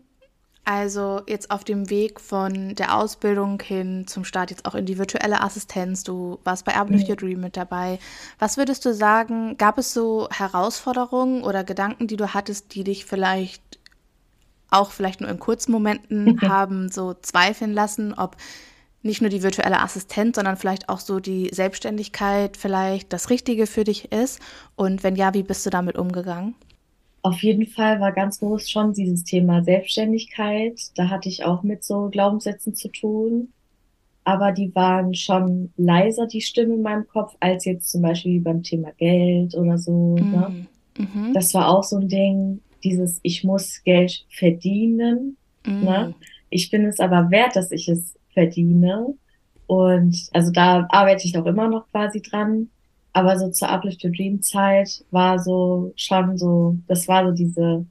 also 0.64 1.22
jetzt 1.28 1.50
auf 1.50 1.64
dem 1.64 1.90
Weg 1.90 2.20
von 2.20 2.74
der 2.76 2.96
Ausbildung 2.96 3.60
hin 3.62 4.06
zum 4.06 4.24
Start, 4.24 4.50
jetzt 4.50 4.64
auch 4.66 4.74
in 4.76 4.86
die 4.86 4.98
virtuelle 4.98 5.40
Assistenz, 5.42 6.04
du 6.04 6.40
warst 6.44 6.64
bei 6.64 6.72
Urban 6.78 6.94
With 6.94 7.02
Mhm. 7.04 7.10
Your 7.10 7.16
Dream 7.16 7.40
mit 7.40 7.56
dabei. 7.56 7.98
Was 8.38 8.56
würdest 8.58 8.84
du 8.84 8.94
sagen, 8.94 9.56
gab 9.58 9.78
es 9.78 9.92
so 9.94 10.28
Herausforderungen 10.30 11.42
oder 11.44 11.64
Gedanken, 11.64 12.06
die 12.08 12.16
du 12.16 12.34
hattest, 12.34 12.74
die 12.74 12.84
dich 12.84 13.06
vielleicht 13.06 13.80
auch 14.70 14.90
vielleicht 14.90 15.20
nur 15.20 15.30
in 15.30 15.38
kurzen 15.38 15.72
Momenten 15.72 16.40
haben 16.46 16.90
so 16.90 17.14
zweifeln 17.14 17.72
lassen, 17.72 18.14
ob 18.14 18.36
nicht 19.02 19.20
nur 19.20 19.30
die 19.30 19.42
virtuelle 19.42 19.80
Assistenz, 19.80 20.36
sondern 20.36 20.56
vielleicht 20.56 20.88
auch 20.88 21.00
so 21.00 21.20
die 21.20 21.50
Selbstständigkeit 21.52 22.56
vielleicht 22.56 23.12
das 23.12 23.30
Richtige 23.30 23.66
für 23.66 23.84
dich 23.84 24.12
ist? 24.12 24.40
Und 24.76 25.02
wenn 25.02 25.16
ja, 25.16 25.34
wie 25.34 25.42
bist 25.42 25.66
du 25.66 25.70
damit 25.70 25.96
umgegangen? 25.96 26.54
Auf 27.22 27.42
jeden 27.42 27.66
Fall 27.66 28.00
war 28.00 28.12
ganz 28.12 28.40
groß 28.40 28.68
schon 28.68 28.92
dieses 28.94 29.22
Thema 29.22 29.62
Selbstständigkeit. 29.62 30.80
Da 30.96 31.08
hatte 31.08 31.28
ich 31.28 31.44
auch 31.44 31.62
mit 31.62 31.84
so 31.84 32.08
Glaubenssätzen 32.10 32.74
zu 32.74 32.88
tun. 32.88 33.52
Aber 34.24 34.52
die 34.52 34.74
waren 34.74 35.14
schon 35.14 35.72
leiser, 35.76 36.26
die 36.26 36.40
Stimmen 36.40 36.74
in 36.74 36.82
meinem 36.82 37.06
Kopf, 37.08 37.34
als 37.40 37.64
jetzt 37.64 37.90
zum 37.90 38.02
Beispiel 38.02 38.40
beim 38.40 38.62
Thema 38.62 38.92
Geld 38.98 39.54
oder 39.54 39.78
so. 39.78 40.14
Ne? 40.16 40.66
Mhm. 40.98 41.04
Mhm. 41.04 41.32
Das 41.32 41.54
war 41.54 41.68
auch 41.68 41.82
so 41.82 41.96
ein 41.96 42.08
Ding, 42.08 42.60
dieses 42.84 43.18
Ich 43.22 43.44
muss 43.44 43.82
Geld 43.84 44.24
verdienen. 44.28 45.36
Mhm. 45.66 45.80
Ne? 45.80 46.14
Ich 46.50 46.70
bin 46.70 46.84
es 46.84 47.00
aber 47.00 47.30
wert, 47.30 47.56
dass 47.56 47.70
ich 47.72 47.88
es 47.88 48.14
verdiene. 48.32 49.14
Und 49.66 50.16
also 50.32 50.50
da 50.50 50.86
arbeite 50.90 51.26
ich 51.26 51.36
auch 51.38 51.46
immer 51.46 51.68
noch 51.68 51.88
quasi 51.90 52.20
dran. 52.20 52.68
Aber 53.12 53.38
so 53.38 53.50
zur 53.50 53.70
Uplift 53.70 54.04
Your 54.04 54.10
Dream 54.10 54.42
Zeit 54.42 55.04
war 55.10 55.38
so 55.38 55.92
schon 55.96 56.38
so, 56.38 56.76
das 56.88 57.08
war 57.08 57.26
so 57.26 57.32
diese 57.32 57.84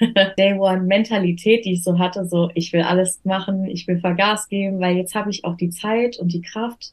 Day 0.38 0.58
One 0.58 0.82
Mentalität, 0.82 1.64
die 1.64 1.74
ich 1.74 1.84
so 1.84 1.98
hatte, 1.98 2.26
so 2.26 2.50
ich 2.54 2.72
will 2.72 2.82
alles 2.82 3.20
machen, 3.24 3.66
ich 3.66 3.86
will 3.86 4.00
Vergas 4.00 4.48
geben, 4.48 4.80
weil 4.80 4.96
jetzt 4.96 5.14
habe 5.14 5.30
ich 5.30 5.44
auch 5.44 5.56
die 5.56 5.70
Zeit 5.70 6.18
und 6.18 6.32
die 6.32 6.42
Kraft, 6.42 6.92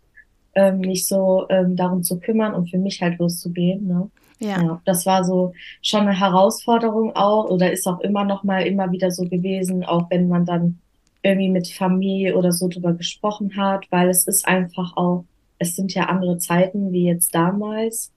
ähm, 0.55 0.79
mich 0.79 1.07
so 1.07 1.47
ähm, 1.49 1.75
darum 1.75 2.03
zu 2.03 2.19
kümmern 2.19 2.53
und 2.53 2.69
für 2.69 2.77
mich 2.77 3.01
halt 3.01 3.17
loszugehen. 3.17 3.87
Ne? 3.87 4.09
Ja. 4.39 4.61
Ja, 4.61 4.81
das 4.85 5.05
war 5.05 5.23
so 5.23 5.53
schon 5.81 6.01
eine 6.01 6.19
Herausforderung 6.19 7.15
auch 7.15 7.49
oder 7.49 7.71
ist 7.71 7.87
auch 7.87 8.01
immer 8.01 8.23
noch 8.23 8.43
mal 8.43 8.67
immer 8.67 8.91
wieder 8.91 9.09
so 9.09 9.23
gewesen, 9.23 9.83
auch 9.83 10.09
wenn 10.09 10.27
man 10.27 10.45
dann 10.45 10.79
irgendwie 11.23 11.49
mit 11.49 11.67
Familie 11.69 12.35
oder 12.37 12.51
so 12.51 12.67
drüber 12.67 12.93
gesprochen 12.93 13.55
hat, 13.57 13.85
weil 13.89 14.09
es 14.09 14.27
ist 14.27 14.47
einfach 14.47 14.95
auch, 14.97 15.25
es 15.57 15.75
sind 15.75 15.93
ja 15.93 16.05
andere 16.05 16.37
Zeiten 16.37 16.91
wie 16.91 17.05
jetzt 17.05 17.33
damals, 17.33 18.11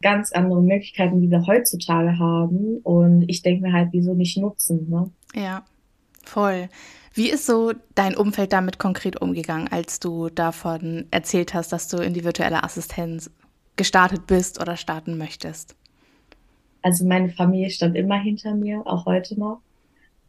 ganz 0.00 0.32
andere 0.32 0.62
Möglichkeiten, 0.62 1.20
die 1.20 1.30
wir 1.30 1.46
heutzutage 1.46 2.18
haben. 2.18 2.78
Und 2.78 3.24
ich 3.28 3.42
denke 3.42 3.62
mir 3.62 3.72
halt, 3.72 3.88
wieso 3.92 4.14
nicht 4.14 4.36
nutzen, 4.38 4.88
ne? 4.88 5.10
Ja, 5.34 5.64
voll. 6.24 6.68
Wie 7.14 7.30
ist 7.30 7.46
so 7.46 7.72
dein 7.94 8.16
Umfeld 8.16 8.52
damit 8.52 8.78
konkret 8.78 9.20
umgegangen, 9.20 9.68
als 9.68 10.00
du 10.00 10.28
davon 10.30 11.06
erzählt 11.10 11.52
hast, 11.52 11.72
dass 11.72 11.88
du 11.88 11.98
in 11.98 12.14
die 12.14 12.24
virtuelle 12.24 12.64
Assistenz 12.64 13.30
gestartet 13.76 14.26
bist 14.26 14.60
oder 14.60 14.76
starten 14.76 15.18
möchtest? 15.18 15.76
Also 16.80 17.04
meine 17.04 17.28
Familie 17.28 17.70
stand 17.70 17.96
immer 17.96 18.18
hinter 18.18 18.54
mir, 18.54 18.82
auch 18.86 19.06
heute 19.06 19.38
noch. 19.38 19.60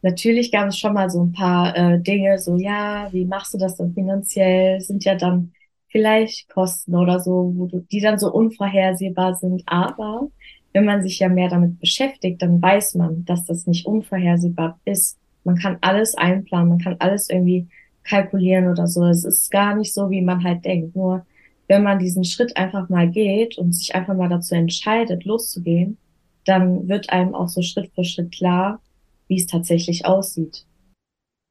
Natürlich 0.04 0.52
gab 0.52 0.68
es 0.68 0.78
schon 0.78 0.92
mal 0.92 1.08
so 1.08 1.22
ein 1.22 1.32
paar 1.32 1.74
äh, 1.74 1.98
Dinge, 1.98 2.38
so 2.38 2.58
ja, 2.58 3.08
wie 3.12 3.24
machst 3.24 3.54
du 3.54 3.58
das 3.58 3.76
dann 3.76 3.94
finanziell? 3.94 4.78
Sind 4.82 5.02
ja 5.06 5.14
dann 5.14 5.52
vielleicht 5.88 6.50
Kosten 6.50 6.94
oder 6.94 7.20
so, 7.20 7.54
wo 7.56 7.66
du, 7.66 7.80
die 7.90 8.00
dann 8.00 8.18
so 8.18 8.30
unvorhersehbar 8.30 9.34
sind. 9.34 9.62
Aber 9.64 10.28
wenn 10.74 10.84
man 10.84 11.02
sich 11.02 11.20
ja 11.20 11.30
mehr 11.30 11.48
damit 11.48 11.80
beschäftigt, 11.80 12.42
dann 12.42 12.60
weiß 12.60 12.96
man, 12.96 13.24
dass 13.24 13.46
das 13.46 13.66
nicht 13.66 13.86
unvorhersehbar 13.86 14.78
ist. 14.84 15.16
Man 15.42 15.56
kann 15.56 15.78
alles 15.80 16.14
einplanen, 16.16 16.68
man 16.68 16.80
kann 16.80 16.96
alles 16.98 17.30
irgendwie 17.30 17.66
kalkulieren 18.02 18.68
oder 18.68 18.86
so. 18.86 19.06
Es 19.06 19.24
ist 19.24 19.50
gar 19.50 19.74
nicht 19.74 19.94
so, 19.94 20.10
wie 20.10 20.20
man 20.20 20.44
halt 20.44 20.66
denkt. 20.66 20.94
Nur 20.94 21.24
wenn 21.66 21.82
man 21.82 21.98
diesen 21.98 22.24
Schritt 22.24 22.58
einfach 22.58 22.90
mal 22.90 23.08
geht 23.08 23.56
und 23.56 23.72
sich 23.72 23.94
einfach 23.94 24.14
mal 24.14 24.28
dazu 24.28 24.54
entscheidet, 24.54 25.24
loszugehen, 25.24 25.96
dann 26.44 26.88
wird 26.88 27.08
einem 27.08 27.34
auch 27.34 27.48
so 27.48 27.62
Schritt 27.62 27.90
für 27.94 28.04
Schritt 28.04 28.32
klar, 28.32 28.82
wie 29.28 29.36
es 29.36 29.46
tatsächlich 29.46 30.06
aussieht. 30.06 30.66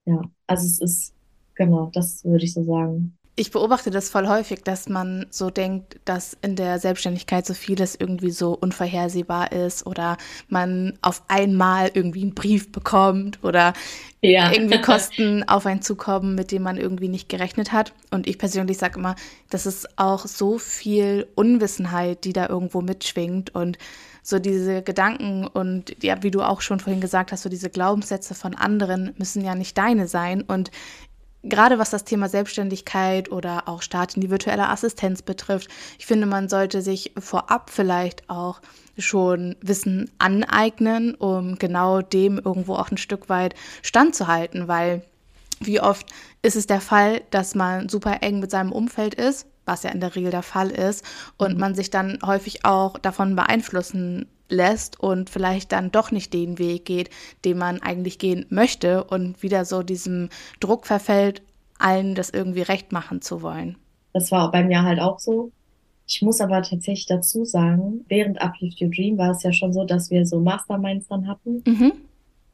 Ja, 0.05 0.21
also 0.47 0.65
es 0.65 0.79
ist, 0.79 1.15
genau, 1.55 1.89
das 1.93 2.23
würde 2.25 2.45
ich 2.45 2.53
so 2.53 2.63
sagen. 2.63 3.17
Ich 3.35 3.49
beobachte 3.49 3.89
das 3.89 4.09
voll 4.09 4.27
häufig, 4.27 4.61
dass 4.63 4.87
man 4.87 5.25
so 5.31 5.49
denkt, 5.49 5.99
dass 6.05 6.37
in 6.43 6.55
der 6.55 6.77
Selbstständigkeit 6.77 7.47
so 7.47 7.55
vieles 7.55 7.95
irgendwie 7.95 8.29
so 8.29 8.53
unvorhersehbar 8.53 9.51
ist 9.51 9.87
oder 9.87 10.17
man 10.49 10.99
auf 11.01 11.23
einmal 11.29 11.89
irgendwie 11.95 12.21
einen 12.21 12.35
Brief 12.35 12.71
bekommt 12.71 13.43
oder 13.43 13.73
ja. 14.21 14.51
irgendwie 14.51 14.81
Kosten 14.83 15.43
auf 15.47 15.65
einen 15.65 15.81
zukommen, 15.81 16.35
mit 16.35 16.51
denen 16.51 16.63
man 16.63 16.77
irgendwie 16.77 17.09
nicht 17.09 17.27
gerechnet 17.27 17.71
hat. 17.71 17.93
Und 18.11 18.27
ich 18.27 18.37
persönlich 18.37 18.77
sage 18.77 18.99
immer, 18.99 19.15
das 19.49 19.65
ist 19.65 19.97
auch 19.97 20.27
so 20.27 20.59
viel 20.59 21.25
Unwissenheit, 21.33 22.25
die 22.25 22.33
da 22.33 22.47
irgendwo 22.47 22.81
mitschwingt 22.81 23.55
und 23.55 23.79
so 24.21 24.39
diese 24.39 24.83
Gedanken 24.83 25.45
und 25.45 26.01
ja, 26.01 26.23
wie 26.23 26.31
du 26.31 26.41
auch 26.41 26.61
schon 26.61 26.79
vorhin 26.79 27.01
gesagt 27.01 27.33
hast, 27.33 27.41
so 27.41 27.49
diese 27.49 27.69
Glaubenssätze 27.69 28.35
von 28.35 28.55
anderen 28.55 29.13
müssen 29.17 29.43
ja 29.43 29.53
nicht 29.53 29.77
deine 29.77 30.07
sein. 30.07 30.43
Und 30.43 30.71
gerade 31.43 31.77
was 31.77 31.89
das 31.89 32.05
Thema 32.05 32.29
Selbstständigkeit 32.29 33.31
oder 33.31 33.67
auch 33.67 33.81
Start 33.81 34.15
in 34.15 34.21
die 34.21 34.29
virtuelle 34.29 34.69
Assistenz 34.69 35.21
betrifft, 35.21 35.69
ich 35.99 36.05
finde, 36.05 36.25
man 36.25 36.49
sollte 36.49 36.81
sich 36.81 37.13
vorab 37.19 37.69
vielleicht 37.69 38.29
auch 38.29 38.61
schon 38.97 39.55
Wissen 39.61 40.09
aneignen, 40.19 41.15
um 41.15 41.57
genau 41.57 42.01
dem 42.01 42.37
irgendwo 42.37 42.75
auch 42.75 42.91
ein 42.91 42.97
Stück 42.97 43.29
weit 43.29 43.55
standzuhalten, 43.81 44.67
weil 44.67 45.03
wie 45.59 45.81
oft 45.81 46.07
ist 46.41 46.55
es 46.55 46.67
der 46.67 46.81
Fall, 46.81 47.21
dass 47.31 47.55
man 47.55 47.89
super 47.89 48.21
eng 48.21 48.39
mit 48.39 48.51
seinem 48.51 48.71
Umfeld 48.71 49.13
ist, 49.15 49.47
was 49.65 49.83
ja 49.83 49.91
in 49.91 50.01
der 50.01 50.15
Regel 50.15 50.31
der 50.31 50.43
Fall 50.43 50.69
ist, 50.69 51.05
und 51.37 51.53
mhm. 51.53 51.59
man 51.59 51.75
sich 51.75 51.89
dann 51.89 52.19
häufig 52.25 52.65
auch 52.65 52.97
davon 52.97 53.35
beeinflussen 53.35 54.27
lässt 54.49 54.99
und 54.99 55.29
vielleicht 55.29 55.71
dann 55.71 55.91
doch 55.91 56.11
nicht 56.11 56.33
den 56.33 56.59
Weg 56.59 56.85
geht, 56.85 57.09
den 57.45 57.57
man 57.57 57.81
eigentlich 57.81 58.19
gehen 58.19 58.45
möchte 58.49 59.03
und 59.03 59.41
wieder 59.43 59.65
so 59.65 59.83
diesem 59.83 60.29
Druck 60.59 60.85
verfällt, 60.85 61.41
allen 61.79 62.15
das 62.15 62.29
irgendwie 62.29 62.61
recht 62.61 62.91
machen 62.91 63.21
zu 63.21 63.41
wollen. 63.41 63.77
Das 64.13 64.31
war 64.31 64.51
bei 64.51 64.63
mir 64.63 64.83
halt 64.83 64.99
auch 64.99 65.19
so. 65.19 65.51
Ich 66.07 66.21
muss 66.21 66.41
aber 66.41 66.61
tatsächlich 66.61 67.05
dazu 67.05 67.45
sagen, 67.45 68.05
während 68.07 68.41
Uplift 68.41 68.81
Your 68.81 68.89
Dream 68.89 69.17
war 69.17 69.31
es 69.31 69.43
ja 69.43 69.53
schon 69.53 69.73
so, 69.73 69.83
dass 69.85 70.11
wir 70.11 70.25
so 70.25 70.39
Masterminds 70.39 71.07
dann 71.07 71.27
hatten. 71.27 71.63
Mhm. 71.65 71.93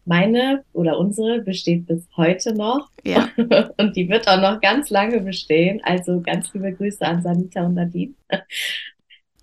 Meine 0.05 0.63
oder 0.73 0.97
unsere 0.97 1.41
besteht 1.41 1.85
bis 1.85 2.07
heute 2.15 2.53
noch. 2.53 2.89
Ja. 3.03 3.29
Und 3.77 3.95
die 3.95 4.07
wird 4.09 4.27
auch 4.27 4.41
noch 4.41 4.61
ganz 4.61 4.89
lange 4.89 5.19
bestehen. 5.19 5.81
Also 5.83 6.21
ganz 6.21 6.53
liebe 6.53 6.73
Grüße 6.73 7.05
an 7.05 7.21
Sanita 7.21 7.63
und 7.63 7.75
Nadine. 7.75 8.13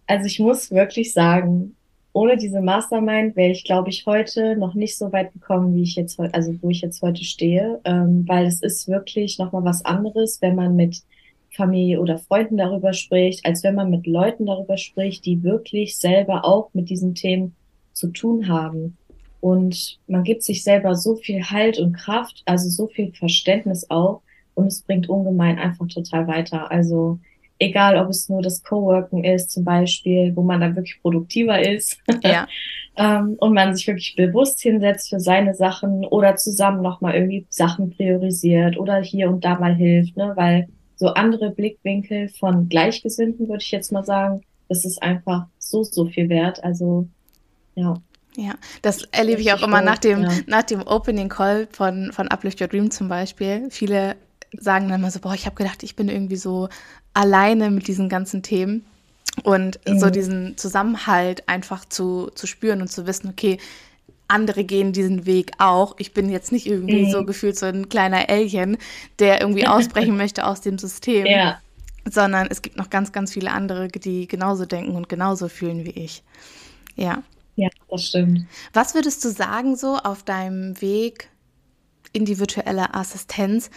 Also 0.07 0.26
ich 0.26 0.38
muss 0.38 0.71
wirklich 0.71 1.12
sagen, 1.12 1.76
ohne 2.17 2.39
diese 2.39 2.63
Mastermind 2.63 3.37
wäre 3.37 3.51
ich, 3.51 3.63
glaube 3.65 3.91
ich, 3.91 4.07
heute 4.07 4.57
noch 4.57 4.73
nicht 4.73 4.97
so 4.97 5.13
weit 5.13 5.35
gekommen, 5.35 5.75
wie 5.75 5.83
ich 5.83 5.97
jetzt 5.97 6.17
heute, 6.17 6.33
also 6.33 6.55
wo 6.63 6.71
ich 6.71 6.81
jetzt 6.81 7.03
heute 7.03 7.23
stehe, 7.23 7.79
ähm, 7.85 8.25
weil 8.27 8.47
es 8.47 8.63
ist 8.63 8.89
wirklich 8.89 9.39
nochmal 9.39 9.65
was 9.65 9.85
anderes, 9.85 10.41
wenn 10.41 10.55
man 10.55 10.75
mit 10.77 11.03
Familie 11.51 12.01
oder 12.01 12.17
Freunden 12.17 12.57
darüber 12.57 12.95
spricht, 12.95 13.45
als 13.45 13.63
wenn 13.65 13.75
man 13.75 13.91
mit 13.91 14.07
Leuten 14.07 14.47
darüber 14.47 14.79
spricht, 14.79 15.27
die 15.27 15.43
wirklich 15.43 15.99
selber 15.99 16.47
auch 16.47 16.71
mit 16.73 16.89
diesen 16.89 17.15
Themen 17.15 17.55
zu 17.93 18.09
tun 18.09 18.49
haben. 18.49 18.97
Und 19.43 19.99
man 20.07 20.25
gibt 20.25 20.43
sich 20.43 20.65
selber 20.65 20.95
so 20.95 21.17
viel 21.17 21.43
Halt 21.43 21.79
und 21.79 21.93
Kraft, 21.93 22.43
also 22.47 22.71
so 22.71 22.87
viel 22.87 23.13
Verständnis 23.13 23.91
auch, 23.91 24.23
und 24.55 24.69
es 24.69 24.81
bringt 24.81 25.11
ungemein 25.11 25.59
einfach 25.59 25.87
total 25.87 26.27
weiter. 26.29 26.71
Also 26.71 27.19
egal 27.59 27.97
ob 27.97 28.11
es 28.11 28.29
nur 28.29 28.43
das 28.43 28.63
Coworken 28.63 29.25
ist 29.25 29.51
zum 29.51 29.65
Beispiel, 29.65 30.35
wo 30.35 30.43
man 30.43 30.61
dann 30.61 30.77
wirklich 30.77 31.01
produktiver 31.01 31.61
ist 31.61 31.99
ja. 32.23 32.47
ähm, 32.97 33.37
und 33.39 33.55
man 33.55 33.75
sich 33.75 33.87
wirklich 33.87 34.15
bewusst 34.17 34.61
hinsetzt 34.61 35.11
für 35.11 35.21
seine 35.21 35.55
Sachen 35.55 36.05
oder 36.05 36.37
zusammen 36.37 36.83
nochmal 36.83 37.15
irgendwie 37.15 37.47
Sachen 37.49 37.91
priorisiert 37.91 38.79
oder 38.79 39.01
hier 39.01 39.29
und 39.29 39.45
da 39.45 39.59
mal 39.59 39.75
hilft, 39.75 40.17
ne? 40.17 40.33
weil 40.37 40.69
so 40.97 41.09
andere 41.09 41.51
Blickwinkel 41.51 42.29
von 42.29 42.69
Gleichgesinnten, 42.69 43.49
würde 43.49 43.63
ich 43.63 43.71
jetzt 43.71 43.93
mal 43.93 44.05
sagen, 44.05 44.43
das 44.69 44.85
ist 44.85 45.03
einfach 45.03 45.47
so, 45.59 45.83
so 45.83 46.07
viel 46.07 46.29
wert. 46.29 46.63
Also 46.65 47.09
ja. 47.75 47.95
Ja, 48.39 48.55
das 48.83 49.05
erlebe 49.13 49.41
ich 49.41 49.53
auch 49.55 49.63
immer 49.63 49.81
nach 49.81 49.97
dem, 49.99 50.23
ja. 50.23 50.31
nach 50.47 50.63
dem 50.63 50.83
Opening 50.83 51.31
Call 51.31 51.69
von, 51.71 52.13
von 52.13 52.29
Uplift 52.29 52.61
Your 52.61 52.69
Dream 52.69 52.91
zum 52.91 53.09
Beispiel. 53.09 53.69
Viele 53.71 54.17
sagen 54.61 54.89
dann 54.89 55.01
mal 55.01 55.11
so, 55.11 55.21
boah, 55.21 55.35
ich 55.35 55.47
habe 55.47 55.57
gedacht, 55.57 55.83
ich 55.83 55.97
bin 55.97 56.09
irgendwie 56.09 56.37
so 56.37 56.69
alleine 57.15 57.71
mit 57.71 57.89
diesen 57.89 58.09
ganzen 58.09 58.43
Themen. 58.43 58.85
Und 59.43 59.79
mhm. 59.87 59.99
so 59.99 60.09
diesen 60.09 60.57
Zusammenhalt 60.57 61.47
einfach 61.49 61.85
zu, 61.85 62.31
zu 62.35 62.47
spüren 62.47 62.81
und 62.81 62.89
zu 62.89 63.07
wissen, 63.07 63.29
okay, 63.29 63.59
andere 64.29 64.65
gehen 64.65 64.93
diesen 64.93 65.27
Weg 65.27 65.53
auch. 65.59 65.95
Ich 65.99 66.13
bin 66.15 66.31
jetzt 66.31 66.53
nicht 66.53 66.67
irgendwie 66.67 67.07
mhm. 67.07 67.11
so 67.11 67.25
gefühlt 67.25 67.59
so 67.59 67.67
ein 67.67 67.89
kleiner 67.89 68.29
Alien, 68.29 68.79
der 69.19 69.41
irgendwie 69.41 69.67
ausbrechen 69.67 70.17
möchte 70.17 70.47
aus 70.47 70.61
dem 70.61 70.79
System. 70.79 71.27
Ja. 71.27 71.61
Sondern 72.09 72.47
es 72.51 72.63
gibt 72.63 72.77
noch 72.77 72.91
ganz, 72.91 73.13
ganz 73.13 73.33
viele 73.33 73.51
andere, 73.51 73.89
die 73.89 74.27
genauso 74.27 74.65
denken 74.65 74.97
und 74.97 75.09
genauso 75.09 75.49
fühlen 75.49 75.85
wie 75.85 75.91
ich. 75.91 76.23
Ja. 76.95 77.23
Ja, 77.57 77.69
das 77.91 78.05
stimmt. 78.05 78.47
Was 78.73 78.95
würdest 78.95 79.25
du 79.25 79.31
sagen, 79.31 79.77
so 79.77 79.97
auf 79.97 80.23
deinem 80.23 80.81
Weg 80.81 81.31
in 82.13 82.25
die 82.25 82.39
virtuelle 82.39 82.95
Assistenz? 82.95 83.71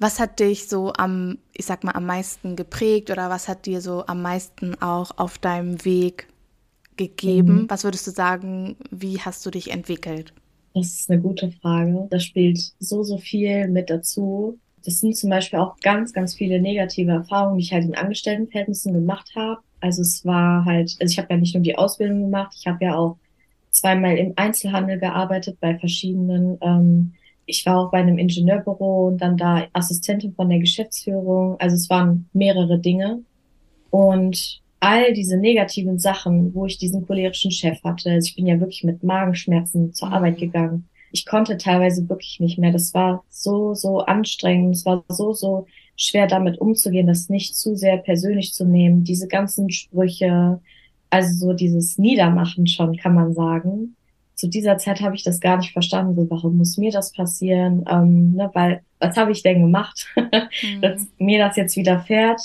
Was 0.00 0.18
hat 0.18 0.40
dich 0.40 0.66
so 0.66 0.94
am, 0.94 1.36
ich 1.52 1.66
sag 1.66 1.84
mal, 1.84 1.92
am 1.92 2.06
meisten 2.06 2.56
geprägt 2.56 3.10
oder 3.10 3.28
was 3.28 3.48
hat 3.48 3.66
dir 3.66 3.82
so 3.82 4.06
am 4.06 4.22
meisten 4.22 4.74
auch 4.80 5.10
auf 5.18 5.36
deinem 5.36 5.84
Weg 5.84 6.26
gegeben? 6.96 7.62
Mhm. 7.62 7.70
Was 7.70 7.84
würdest 7.84 8.06
du 8.06 8.10
sagen, 8.10 8.76
wie 8.90 9.20
hast 9.20 9.44
du 9.44 9.50
dich 9.50 9.70
entwickelt? 9.70 10.32
Das 10.74 10.86
ist 10.86 11.10
eine 11.10 11.20
gute 11.20 11.52
Frage. 11.52 12.06
Da 12.10 12.18
spielt 12.18 12.58
so, 12.78 13.02
so 13.02 13.18
viel 13.18 13.68
mit 13.68 13.90
dazu. 13.90 14.58
Das 14.86 15.00
sind 15.00 15.16
zum 15.16 15.28
Beispiel 15.28 15.58
auch 15.58 15.76
ganz, 15.80 16.14
ganz 16.14 16.34
viele 16.34 16.62
negative 16.62 17.12
Erfahrungen, 17.12 17.58
die 17.58 17.64
ich 17.64 17.72
halt 17.72 17.84
in 17.84 17.94
Angestelltenverhältnissen 17.94 18.94
gemacht 18.94 19.30
habe. 19.36 19.60
Also 19.80 20.00
es 20.00 20.24
war 20.24 20.64
halt, 20.64 20.96
also 20.98 21.12
ich 21.12 21.18
habe 21.18 21.28
ja 21.30 21.36
nicht 21.36 21.54
nur 21.54 21.62
die 21.62 21.76
Ausbildung 21.76 22.22
gemacht, 22.22 22.54
ich 22.58 22.66
habe 22.66 22.84
ja 22.86 22.96
auch 22.96 23.18
zweimal 23.70 24.16
im 24.16 24.32
Einzelhandel 24.36 24.98
gearbeitet 24.98 25.58
bei 25.60 25.78
verschiedenen 25.78 26.56
ähm, 26.62 27.12
ich 27.50 27.66
war 27.66 27.78
auch 27.78 27.90
bei 27.90 27.98
einem 27.98 28.18
Ingenieurbüro 28.18 29.08
und 29.08 29.18
dann 29.18 29.36
da 29.36 29.66
Assistentin 29.72 30.34
von 30.34 30.48
der 30.48 30.60
Geschäftsführung. 30.60 31.56
Also 31.58 31.76
es 31.76 31.90
waren 31.90 32.28
mehrere 32.32 32.78
Dinge. 32.78 33.22
Und 33.90 34.62
all 34.78 35.12
diese 35.12 35.36
negativen 35.36 35.98
Sachen, 35.98 36.54
wo 36.54 36.64
ich 36.66 36.78
diesen 36.78 37.06
cholerischen 37.06 37.50
Chef 37.50 37.82
hatte, 37.84 38.10
also 38.10 38.26
ich 38.28 38.36
bin 38.36 38.46
ja 38.46 38.58
wirklich 38.60 38.84
mit 38.84 39.02
Magenschmerzen 39.02 39.92
zur 39.92 40.08
mhm. 40.08 40.14
Arbeit 40.14 40.38
gegangen. 40.38 40.88
Ich 41.12 41.26
konnte 41.26 41.56
teilweise 41.56 42.08
wirklich 42.08 42.38
nicht 42.40 42.58
mehr. 42.58 42.72
Das 42.72 42.94
war 42.94 43.24
so, 43.28 43.74
so 43.74 43.98
anstrengend. 43.98 44.76
Es 44.76 44.86
war 44.86 45.04
so, 45.08 45.32
so 45.32 45.66
schwer 45.96 46.28
damit 46.28 46.58
umzugehen, 46.60 47.08
das 47.08 47.28
nicht 47.28 47.56
zu 47.56 47.74
sehr 47.74 47.96
persönlich 47.98 48.54
zu 48.54 48.64
nehmen. 48.64 49.02
Diese 49.02 49.26
ganzen 49.26 49.70
Sprüche, 49.70 50.60
also 51.10 51.48
so 51.48 51.52
dieses 51.52 51.98
Niedermachen 51.98 52.68
schon, 52.68 52.96
kann 52.96 53.14
man 53.14 53.34
sagen 53.34 53.96
zu 54.40 54.48
dieser 54.48 54.78
Zeit 54.78 55.02
habe 55.02 55.14
ich 55.14 55.22
das 55.22 55.38
gar 55.38 55.58
nicht 55.58 55.72
verstanden, 55.72 56.14
so 56.14 56.30
warum 56.30 56.56
muss 56.56 56.78
mir 56.78 56.90
das 56.90 57.12
passieren, 57.12 57.84
ähm, 57.90 58.32
ne, 58.32 58.50
weil 58.54 58.82
was 58.98 59.16
habe 59.16 59.32
ich 59.32 59.42
denn 59.42 59.60
gemacht, 59.60 60.06
mhm. 60.16 60.80
dass 60.80 61.06
mir 61.18 61.38
das 61.38 61.56
jetzt 61.56 61.76
widerfährt 61.76 62.40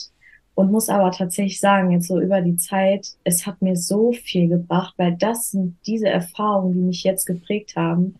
und 0.55 0.71
muss 0.71 0.89
aber 0.89 1.11
tatsächlich 1.11 1.59
sagen, 1.59 1.91
jetzt 1.91 2.07
so 2.07 2.19
über 2.19 2.41
die 2.41 2.57
Zeit, 2.57 3.07
es 3.23 3.47
hat 3.47 3.61
mir 3.61 3.77
so 3.77 4.11
viel 4.11 4.49
gebracht, 4.49 4.93
weil 4.97 5.15
das 5.15 5.51
sind 5.51 5.77
diese 5.87 6.09
Erfahrungen, 6.09 6.73
die 6.73 6.81
mich 6.81 7.03
jetzt 7.03 7.25
geprägt 7.25 7.77
haben, 7.77 8.15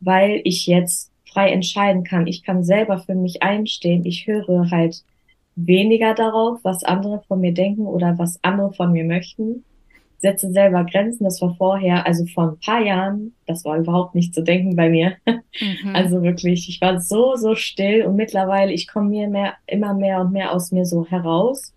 weil 0.00 0.42
ich 0.44 0.66
jetzt 0.66 1.10
frei 1.24 1.50
entscheiden 1.50 2.04
kann. 2.04 2.26
Ich 2.26 2.42
kann 2.42 2.62
selber 2.62 2.98
für 2.98 3.14
mich 3.14 3.42
einstehen. 3.42 4.04
Ich 4.04 4.26
höre 4.26 4.70
halt 4.70 5.02
weniger 5.56 6.14
darauf, 6.14 6.58
was 6.62 6.84
andere 6.84 7.22
von 7.26 7.40
mir 7.40 7.54
denken 7.54 7.86
oder 7.86 8.18
was 8.18 8.38
andere 8.42 8.72
von 8.74 8.92
mir 8.92 9.04
möchten. 9.04 9.64
Setze 10.24 10.50
selber 10.50 10.84
Grenzen. 10.84 11.24
Das 11.24 11.40
war 11.42 11.54
vorher, 11.56 12.06
also 12.06 12.24
vor 12.24 12.52
ein 12.52 12.58
paar 12.58 12.82
Jahren, 12.82 13.34
das 13.46 13.64
war 13.66 13.76
überhaupt 13.76 14.14
nicht 14.14 14.34
zu 14.34 14.42
denken 14.42 14.74
bei 14.74 14.88
mir. 14.88 15.16
Mhm. 15.26 15.42
Also 15.94 16.22
wirklich, 16.22 16.68
ich 16.68 16.80
war 16.80 17.00
so, 17.00 17.36
so 17.36 17.54
still 17.54 18.04
und 18.06 18.16
mittlerweile, 18.16 18.72
ich 18.72 18.88
komme 18.88 19.10
mir 19.10 19.28
mehr, 19.28 19.54
immer 19.66 19.94
mehr 19.94 20.20
und 20.20 20.32
mehr 20.32 20.52
aus 20.52 20.72
mir 20.72 20.86
so 20.86 21.06
heraus. 21.06 21.72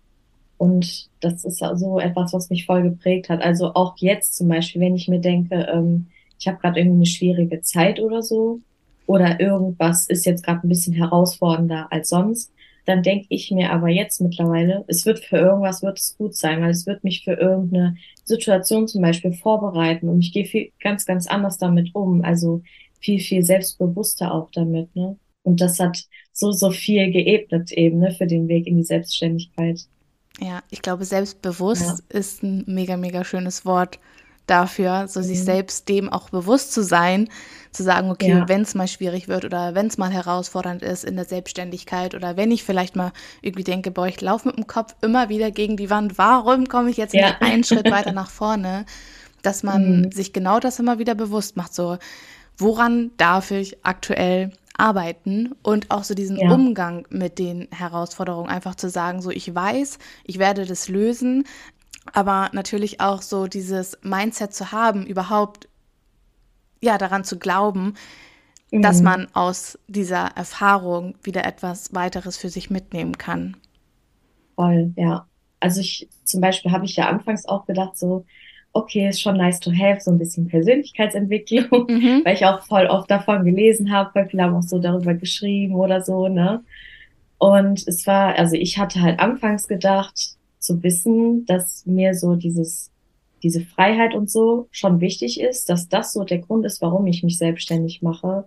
Und 0.56 1.08
das 1.20 1.44
ist 1.44 1.58
so 1.58 2.00
etwas, 2.00 2.32
was 2.32 2.50
mich 2.50 2.66
voll 2.66 2.82
geprägt 2.82 3.28
hat. 3.28 3.42
Also 3.42 3.74
auch 3.74 3.94
jetzt 3.98 4.36
zum 4.36 4.48
Beispiel, 4.48 4.80
wenn 4.80 4.96
ich 4.96 5.08
mir 5.08 5.20
denke, 5.20 5.68
ähm, 5.72 6.06
ich 6.38 6.48
habe 6.48 6.58
gerade 6.58 6.80
irgendwie 6.80 6.96
eine 6.96 7.06
schwierige 7.06 7.60
Zeit 7.60 8.00
oder 8.00 8.22
so, 8.22 8.60
oder 9.06 9.40
irgendwas 9.40 10.06
ist 10.08 10.26
jetzt 10.26 10.44
gerade 10.44 10.66
ein 10.66 10.68
bisschen 10.68 10.94
herausfordernder 10.94 11.88
als 11.90 12.08
sonst, 12.08 12.52
dann 12.88 13.02
denke 13.02 13.26
ich 13.28 13.50
mir 13.50 13.70
aber 13.70 13.88
jetzt 13.88 14.20
mittlerweile, 14.20 14.84
es 14.88 15.04
wird 15.04 15.18
für 15.18 15.36
irgendwas 15.36 15.82
wird 15.82 15.98
es 15.98 16.16
gut 16.16 16.34
sein, 16.34 16.62
weil 16.62 16.70
es 16.70 16.86
wird 16.86 17.04
mich 17.04 17.22
für 17.22 17.34
irgendeine 17.34 17.96
Situation 18.24 18.88
zum 18.88 19.02
Beispiel 19.02 19.34
vorbereiten 19.34 20.08
und 20.08 20.20
ich 20.20 20.32
gehe 20.32 20.46
viel 20.46 20.72
ganz, 20.80 21.04
ganz 21.04 21.26
anders 21.26 21.58
damit 21.58 21.94
um. 21.94 22.24
Also 22.24 22.62
viel, 22.98 23.20
viel 23.20 23.42
selbstbewusster 23.42 24.32
auch 24.32 24.50
damit, 24.52 24.94
ne? 24.96 25.18
Und 25.42 25.60
das 25.60 25.78
hat 25.78 26.04
so, 26.32 26.50
so 26.52 26.70
viel 26.70 27.10
geebnet 27.10 27.72
eben, 27.72 27.98
ne, 27.98 28.10
für 28.10 28.26
den 28.26 28.48
Weg 28.48 28.66
in 28.66 28.76
die 28.76 28.84
Selbstständigkeit. 28.84 29.80
Ja, 30.40 30.62
ich 30.70 30.80
glaube, 30.80 31.04
selbstbewusst 31.04 32.04
ja. 32.10 32.18
ist 32.18 32.42
ein 32.42 32.64
mega, 32.66 32.96
mega 32.96 33.22
schönes 33.24 33.66
Wort 33.66 33.98
dafür, 34.50 35.08
so 35.08 35.20
mhm. 35.20 35.24
sich 35.24 35.44
selbst 35.44 35.88
dem 35.88 36.08
auch 36.08 36.30
bewusst 36.30 36.72
zu 36.72 36.82
sein, 36.82 37.28
zu 37.72 37.82
sagen, 37.82 38.10
okay, 38.10 38.30
ja. 38.30 38.48
wenn 38.48 38.62
es 38.62 38.74
mal 38.74 38.88
schwierig 38.88 39.28
wird 39.28 39.44
oder 39.44 39.74
wenn 39.74 39.86
es 39.86 39.98
mal 39.98 40.10
herausfordernd 40.10 40.82
ist 40.82 41.04
in 41.04 41.16
der 41.16 41.24
Selbstständigkeit 41.24 42.14
oder 42.14 42.36
wenn 42.36 42.50
ich 42.50 42.64
vielleicht 42.64 42.96
mal 42.96 43.12
irgendwie 43.42 43.64
denke, 43.64 43.90
boah, 43.90 44.06
ich 44.06 44.20
laufe 44.20 44.48
mit 44.48 44.56
dem 44.56 44.66
Kopf 44.66 44.94
immer 45.02 45.28
wieder 45.28 45.50
gegen 45.50 45.76
die 45.76 45.90
Wand, 45.90 46.18
warum 46.18 46.66
komme 46.66 46.90
ich 46.90 46.96
jetzt 46.96 47.14
ja. 47.14 47.28
nicht 47.28 47.36
einen 47.42 47.64
Schritt 47.64 47.90
weiter 47.90 48.12
nach 48.14 48.30
vorne? 48.30 48.84
Dass 49.42 49.62
man 49.62 50.00
mhm. 50.00 50.12
sich 50.12 50.32
genau 50.32 50.58
das 50.58 50.78
immer 50.78 50.98
wieder 50.98 51.14
bewusst 51.14 51.56
macht, 51.56 51.74
so, 51.74 51.98
woran 52.56 53.12
darf 53.16 53.52
ich 53.52 53.84
aktuell 53.84 54.50
arbeiten 54.78 55.54
und 55.62 55.90
auch 55.90 56.04
so 56.04 56.14
diesen 56.14 56.38
ja. 56.38 56.50
Umgang 56.50 57.06
mit 57.10 57.38
den 57.38 57.68
Herausforderungen 57.70 58.48
einfach 58.48 58.76
zu 58.76 58.88
sagen, 58.88 59.20
so 59.20 59.30
ich 59.30 59.54
weiß, 59.54 59.98
ich 60.24 60.38
werde 60.38 60.64
das 60.64 60.88
lösen, 60.88 61.44
aber 62.14 62.50
natürlich 62.52 63.00
auch 63.00 63.22
so 63.22 63.46
dieses 63.46 63.98
Mindset 64.02 64.54
zu 64.54 64.72
haben, 64.72 65.06
überhaupt 65.06 65.68
ja 66.80 66.98
daran 66.98 67.24
zu 67.24 67.38
glauben, 67.38 67.94
mhm. 68.70 68.82
dass 68.82 69.02
man 69.02 69.28
aus 69.32 69.78
dieser 69.88 70.36
Erfahrung 70.36 71.14
wieder 71.22 71.44
etwas 71.44 71.94
weiteres 71.94 72.36
für 72.36 72.48
sich 72.48 72.70
mitnehmen 72.70 73.18
kann. 73.18 73.56
Voll, 74.54 74.92
ja. 74.96 75.26
Also 75.60 75.80
ich 75.80 76.08
zum 76.24 76.40
Beispiel 76.40 76.70
habe 76.70 76.84
ich 76.84 76.96
ja 76.96 77.08
anfangs 77.08 77.46
auch 77.46 77.66
gedacht, 77.66 77.98
so, 77.98 78.24
okay, 78.72 79.08
ist 79.08 79.20
schon 79.20 79.36
nice 79.36 79.60
to 79.60 79.72
have, 79.72 80.00
so 80.00 80.10
ein 80.10 80.18
bisschen 80.18 80.48
Persönlichkeitsentwicklung, 80.48 81.86
mhm. 81.88 82.22
weil 82.24 82.34
ich 82.34 82.44
auch 82.44 82.60
voll 82.62 82.86
oft 82.86 83.10
davon 83.10 83.44
gelesen 83.44 83.90
habe, 83.90 84.10
voll 84.12 84.26
viele 84.28 84.44
haben 84.44 84.54
auch 84.54 84.62
so 84.62 84.78
darüber 84.78 85.14
geschrieben 85.14 85.74
oder 85.74 86.02
so, 86.02 86.28
ne? 86.28 86.62
Und 87.38 87.86
es 87.86 88.06
war, 88.06 88.36
also 88.36 88.56
ich 88.56 88.78
hatte 88.78 89.00
halt 89.00 89.20
anfangs 89.20 89.68
gedacht, 89.68 90.37
zu 90.58 90.82
wissen, 90.82 91.46
dass 91.46 91.84
mir 91.86 92.14
so 92.14 92.34
dieses, 92.34 92.90
diese 93.42 93.60
Freiheit 93.60 94.14
und 94.14 94.30
so 94.30 94.68
schon 94.70 95.00
wichtig 95.00 95.40
ist, 95.40 95.68
dass 95.68 95.88
das 95.88 96.12
so 96.12 96.24
der 96.24 96.38
Grund 96.38 96.64
ist, 96.66 96.82
warum 96.82 97.06
ich 97.06 97.22
mich 97.22 97.38
selbstständig 97.38 98.02
mache. 98.02 98.44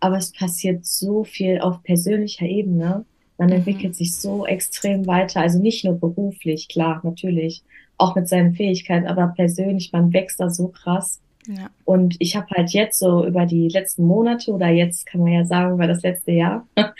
Aber 0.00 0.16
es 0.16 0.32
passiert 0.32 0.84
so 0.84 1.24
viel 1.24 1.60
auf 1.60 1.82
persönlicher 1.82 2.46
Ebene. 2.46 3.04
Man 3.38 3.48
mhm. 3.48 3.56
entwickelt 3.56 3.94
sich 3.94 4.16
so 4.16 4.46
extrem 4.46 5.06
weiter. 5.06 5.40
Also 5.40 5.60
nicht 5.60 5.84
nur 5.84 5.94
beruflich, 5.94 6.68
klar, 6.68 7.00
natürlich, 7.04 7.62
auch 7.98 8.14
mit 8.16 8.28
seinen 8.28 8.54
Fähigkeiten, 8.54 9.06
aber 9.06 9.28
persönlich, 9.36 9.92
man 9.92 10.12
wächst 10.12 10.40
da 10.40 10.50
so 10.50 10.68
krass. 10.68 11.20
Ja. 11.46 11.70
Und 11.84 12.16
ich 12.20 12.36
habe 12.36 12.46
halt 12.50 12.70
jetzt 12.70 12.98
so 12.98 13.26
über 13.26 13.46
die 13.46 13.68
letzten 13.68 14.04
Monate 14.04 14.52
oder 14.52 14.68
jetzt 14.68 15.06
kann 15.06 15.22
man 15.22 15.32
ja 15.32 15.44
sagen, 15.44 15.74
über 15.74 15.86
das 15.86 16.02
letzte 16.02 16.32
Jahr, 16.32 16.66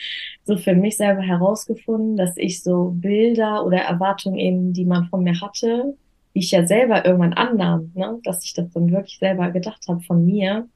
so 0.44 0.56
für 0.56 0.74
mich 0.74 0.96
selber 0.96 1.22
herausgefunden, 1.22 2.16
dass 2.16 2.36
ich 2.36 2.62
so 2.62 2.90
Bilder 2.94 3.64
oder 3.64 3.78
Erwartungen 3.78 4.38
eben, 4.38 4.72
die 4.72 4.84
man 4.84 5.06
von 5.06 5.22
mir 5.22 5.40
hatte, 5.40 5.96
die 6.34 6.40
ich 6.40 6.50
ja 6.50 6.66
selber 6.66 7.04
irgendwann 7.04 7.34
annahm, 7.34 7.92
ne, 7.94 8.18
dass 8.24 8.44
ich 8.44 8.54
das 8.54 8.70
dann 8.72 8.90
wirklich 8.90 9.18
selber 9.18 9.50
gedacht 9.50 9.84
habe 9.88 10.00
von 10.00 10.24
mir, 10.24 10.68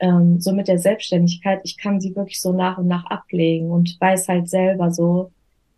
ähm, 0.00 0.40
so 0.40 0.52
mit 0.52 0.68
der 0.68 0.78
Selbstständigkeit, 0.78 1.60
ich 1.64 1.76
kann 1.76 2.00
sie 2.00 2.14
wirklich 2.14 2.40
so 2.40 2.52
nach 2.52 2.78
und 2.78 2.86
nach 2.86 3.06
ablegen 3.06 3.70
und 3.70 3.96
weiß 4.00 4.28
halt 4.28 4.48
selber 4.48 4.92
so, 4.92 5.32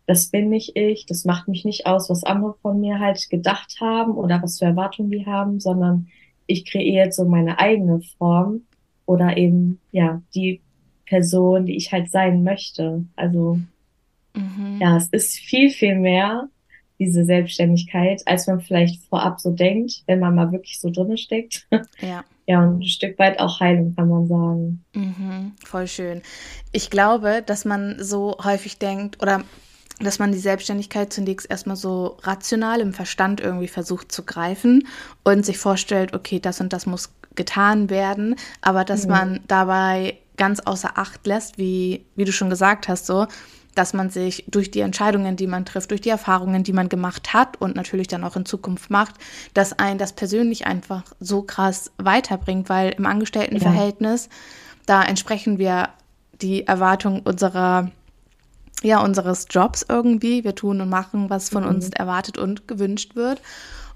das 0.05 0.27
bin 0.27 0.49
nicht 0.49 0.75
ich, 0.75 1.05
das 1.05 1.25
macht 1.25 1.47
mich 1.47 1.65
nicht 1.65 1.87
aus, 1.87 2.09
was 2.09 2.23
andere 2.23 2.55
von 2.61 2.79
mir 2.79 2.99
halt 2.99 3.29
gedacht 3.29 3.77
haben 3.79 4.13
oder 4.13 4.41
was 4.43 4.59
für 4.59 4.65
Erwartungen 4.65 5.09
die 5.09 5.25
haben, 5.25 5.59
sondern 5.59 6.07
ich 6.51 6.65
kreiere 6.65 7.05
jetzt 7.05 7.17
so 7.17 7.25
meine 7.25 7.59
eigene 7.59 8.01
Form 8.17 8.61
oder 9.05 9.37
eben, 9.37 9.79
ja, 9.91 10.21
die 10.35 10.61
Person, 11.05 11.65
die 11.65 11.75
ich 11.75 11.91
halt 11.91 12.11
sein 12.11 12.43
möchte. 12.43 13.05
Also, 13.15 13.59
mhm. 14.33 14.79
ja, 14.79 14.97
es 14.97 15.09
ist 15.09 15.37
viel, 15.37 15.69
viel 15.69 15.95
mehr, 15.95 16.47
diese 16.99 17.25
Selbstständigkeit, 17.25 18.21
als 18.25 18.47
man 18.47 18.61
vielleicht 18.61 19.03
vorab 19.05 19.39
so 19.39 19.51
denkt, 19.51 20.03
wenn 20.05 20.19
man 20.19 20.35
mal 20.35 20.51
wirklich 20.51 20.79
so 20.79 20.89
drinne 20.89 21.17
steckt. 21.17 21.67
Ja. 22.01 22.23
Ja, 22.47 22.63
und 22.63 22.79
ein 22.79 22.83
Stück 22.83 23.17
weit 23.19 23.39
auch 23.39 23.59
Heilung, 23.59 23.95
kann 23.95 24.09
man 24.09 24.27
sagen. 24.27 24.83
Mhm, 24.93 25.53
voll 25.63 25.87
schön. 25.87 26.21
Ich 26.73 26.89
glaube, 26.89 27.43
dass 27.45 27.65
man 27.65 27.95
so 27.99 28.35
häufig 28.43 28.77
denkt, 28.77 29.21
oder 29.21 29.43
dass 29.99 30.19
man 30.19 30.31
die 30.31 30.39
Selbstständigkeit 30.39 31.13
zunächst 31.13 31.49
erstmal 31.49 31.75
so 31.75 32.17
rational 32.23 32.79
im 32.79 32.93
Verstand 32.93 33.41
irgendwie 33.41 33.67
versucht 33.67 34.11
zu 34.11 34.23
greifen 34.23 34.87
und 35.23 35.45
sich 35.45 35.57
vorstellt, 35.57 36.13
okay, 36.13 36.39
das 36.39 36.61
und 36.61 36.73
das 36.73 36.85
muss 36.85 37.09
getan 37.35 37.89
werden, 37.89 38.35
aber 38.61 38.83
dass 38.83 39.05
mhm. 39.05 39.11
man 39.11 39.39
dabei 39.47 40.17
ganz 40.37 40.59
außer 40.59 40.97
Acht 40.97 41.25
lässt, 41.27 41.57
wie, 41.57 42.05
wie 42.15 42.25
du 42.25 42.31
schon 42.31 42.49
gesagt 42.49 42.87
hast, 42.87 43.05
so, 43.05 43.27
dass 43.75 43.93
man 43.93 44.09
sich 44.09 44.43
durch 44.47 44.71
die 44.71 44.81
Entscheidungen, 44.81 45.35
die 45.35 45.47
man 45.47 45.65
trifft, 45.65 45.91
durch 45.91 46.01
die 46.01 46.09
Erfahrungen, 46.09 46.63
die 46.63 46.73
man 46.73 46.89
gemacht 46.89 47.33
hat 47.33 47.59
und 47.61 47.75
natürlich 47.75 48.07
dann 48.07 48.23
auch 48.23 48.35
in 48.35 48.45
Zukunft 48.45 48.89
macht, 48.89 49.15
dass 49.53 49.77
ein 49.77 49.97
das 49.97 50.13
persönlich 50.13 50.65
einfach 50.65 51.03
so 51.19 51.41
krass 51.43 51.91
weiterbringt, 51.97 52.69
weil 52.69 52.91
im 52.91 53.05
Angestelltenverhältnis, 53.05 54.25
ja. 54.25 54.31
da 54.87 55.03
entsprechen 55.03 55.57
wir 55.57 55.89
die 56.41 56.67
Erwartung 56.67 57.21
unserer 57.21 57.91
ja, 58.81 59.03
unseres 59.03 59.47
Jobs 59.49 59.85
irgendwie. 59.87 60.43
Wir 60.43 60.55
tun 60.55 60.81
und 60.81 60.89
machen, 60.89 61.29
was 61.29 61.49
von 61.49 61.63
mhm. 61.63 61.69
uns 61.69 61.89
erwartet 61.89 62.37
und 62.37 62.67
gewünscht 62.67 63.15
wird. 63.15 63.41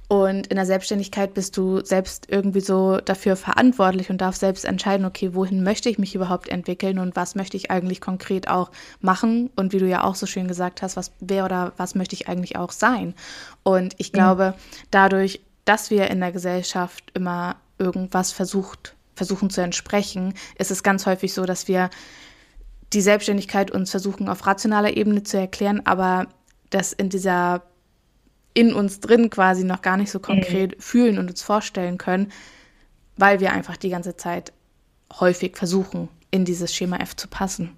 Und 0.08 0.48
in 0.48 0.56
der 0.56 0.67
Selbstständigkeit 0.67 1.34
bist 1.34 1.58
du 1.58 1.84
selbst 1.84 2.28
irgendwie 2.30 2.60
so 2.60 2.98
dafür 2.98 3.36
verantwortlich 3.36 4.12
und 4.12 4.21
darfst 4.21 4.41
selbst 4.41 4.63
entscheiden, 4.63 5.06
okay, 5.06 5.34
wohin 5.34 5.63
möchte 5.63 5.89
ich 5.89 5.98
mich 5.98 6.13
überhaupt 6.13 6.48
entwickeln 6.48 7.00
und 7.00 7.15
was 7.15 7.34
möchte 7.34 7.58
ich 7.58 7.71
eigentlich 7.71 8.02
konkret 8.02 8.48
auch 8.48 8.69
machen 9.02 9.50
und 9.56 9.74
wie 9.74 9.80
du 9.80 9.88
ja 9.88 10.04
auch 10.04 10.13
so 10.13 10.28
schön 10.28 10.48
gesagt 10.48 10.84
hast, 10.84 10.95
was 10.95 11.12
wer 11.19 11.45
oder 11.45 11.74
was 11.78 11.95
möchte 11.95 12.13
ich 12.13 12.28
eigentlich 12.28 12.56
auch 12.56 12.71
sein. 12.71 13.15
Und 13.63 13.95
ich 13.98 14.12
glaube, 14.12 14.54
dadurch, 14.91 15.41
dass 15.65 15.89
wir 15.89 16.12
in 16.12 16.19
der 16.19 16.32
Gesellschaft 16.32 17.12
immer 17.15 17.56
irgendwas 17.80 18.32
versucht, 18.32 18.95
versuchen 19.15 19.50
zu 19.50 19.62
entsprechen, 19.62 20.36
ist 20.60 20.69
es 20.69 20.84
ganz 20.84 21.08
häufig 21.08 21.34
so, 21.34 21.45
dass 21.45 21.67
wir 21.67 21.89
die 22.93 23.02
Selbstständigkeit 23.02 23.71
uns 23.71 23.91
versuchen 23.91 24.30
auf 24.30 24.45
rationaler 24.45 24.95
Ebene 24.95 25.24
zu 25.24 25.38
erklären, 25.38 25.82
aber 25.86 26.28
das 26.69 26.93
in 26.93 27.10
dieser 27.10 27.63
in 28.54 28.74
uns 28.74 29.02
drin 29.02 29.30
quasi 29.30 29.65
noch 29.65 29.82
gar 29.82 29.98
nicht 29.98 30.10
so 30.10 30.19
konkret 30.19 30.78
mhm. 30.78 30.82
fühlen 30.82 31.19
und 31.19 31.30
uns 31.30 31.41
vorstellen 31.41 31.98
können, 31.98 32.32
weil 33.17 33.41
wir 33.41 33.52
einfach 33.52 33.76
die 33.76 33.89
ganze 33.89 34.15
Zeit 34.15 34.54
häufig 35.19 35.58
versuchen, 35.58 36.08
in 36.32 36.45
dieses 36.45 36.74
Schema 36.74 36.98
F 36.98 37.15
zu 37.17 37.28
passen. 37.28 37.71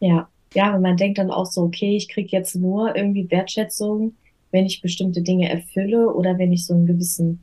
Ja, 0.00 0.28
ja, 0.54 0.74
und 0.74 0.82
man 0.82 0.98
denkt 0.98 1.18
dann 1.18 1.30
auch 1.30 1.46
so, 1.46 1.62
okay, 1.62 1.96
ich 1.96 2.08
kriege 2.08 2.28
jetzt 2.30 2.54
nur 2.54 2.94
irgendwie 2.96 3.30
Wertschätzung, 3.30 4.14
wenn 4.50 4.66
ich 4.66 4.82
bestimmte 4.82 5.22
Dinge 5.22 5.48
erfülle 5.48 6.12
oder 6.12 6.38
wenn 6.38 6.52
ich 6.52 6.66
so 6.66 6.74
einen 6.74 6.86
gewissen, 6.86 7.42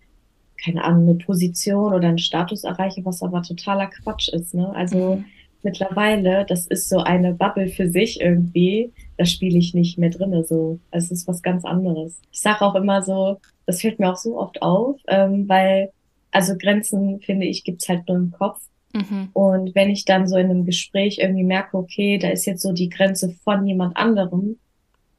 keine 0.63 0.83
Ahnung, 0.83 1.09
eine 1.09 1.15
Position 1.15 1.93
oder 1.93 2.09
einen 2.09 2.19
Status 2.19 2.63
erreiche, 2.63 3.03
was 3.05 3.23
aber 3.23 3.41
totaler 3.41 3.87
Quatsch 3.87 4.29
ist. 4.29 4.53
Ne? 4.53 4.71
Also 4.75 5.15
mhm 5.15 5.25
mittlerweile, 5.65 6.45
das 6.45 6.65
ist 6.67 6.87
so 6.87 6.99
eine 6.99 7.33
Bubble 7.33 7.67
für 7.67 7.89
sich 7.89 8.21
irgendwie. 8.21 8.93
Da 9.17 9.25
spiele 9.25 9.57
ich 9.57 9.73
nicht 9.73 9.97
mehr 9.97 10.09
drinne 10.09 10.45
so. 10.45 10.79
Also 10.91 11.05
es 11.05 11.11
ist 11.11 11.27
was 11.27 11.41
ganz 11.41 11.65
anderes. 11.65 12.21
Ich 12.31 12.39
sage 12.39 12.61
auch 12.61 12.75
immer 12.75 13.01
so, 13.01 13.39
das 13.65 13.81
fällt 13.81 13.99
mir 13.99 14.11
auch 14.11 14.17
so 14.17 14.39
oft 14.39 14.61
auf, 14.61 14.97
ähm, 15.07 15.49
weil 15.49 15.91
also 16.31 16.55
Grenzen 16.57 17.19
finde 17.21 17.45
ich 17.45 17.63
gibt's 17.63 17.89
halt 17.89 18.07
nur 18.07 18.17
im 18.17 18.31
Kopf. 18.31 18.61
Mhm. 18.93 19.29
Und 19.33 19.75
wenn 19.75 19.89
ich 19.89 20.05
dann 20.05 20.27
so 20.27 20.37
in 20.37 20.49
einem 20.49 20.65
Gespräch 20.65 21.19
irgendwie 21.19 21.43
merke, 21.43 21.77
okay, 21.77 22.17
da 22.17 22.29
ist 22.29 22.45
jetzt 22.45 22.61
so 22.61 22.71
die 22.71 22.89
Grenze 22.89 23.35
von 23.43 23.65
jemand 23.65 23.97
anderem, 23.97 24.57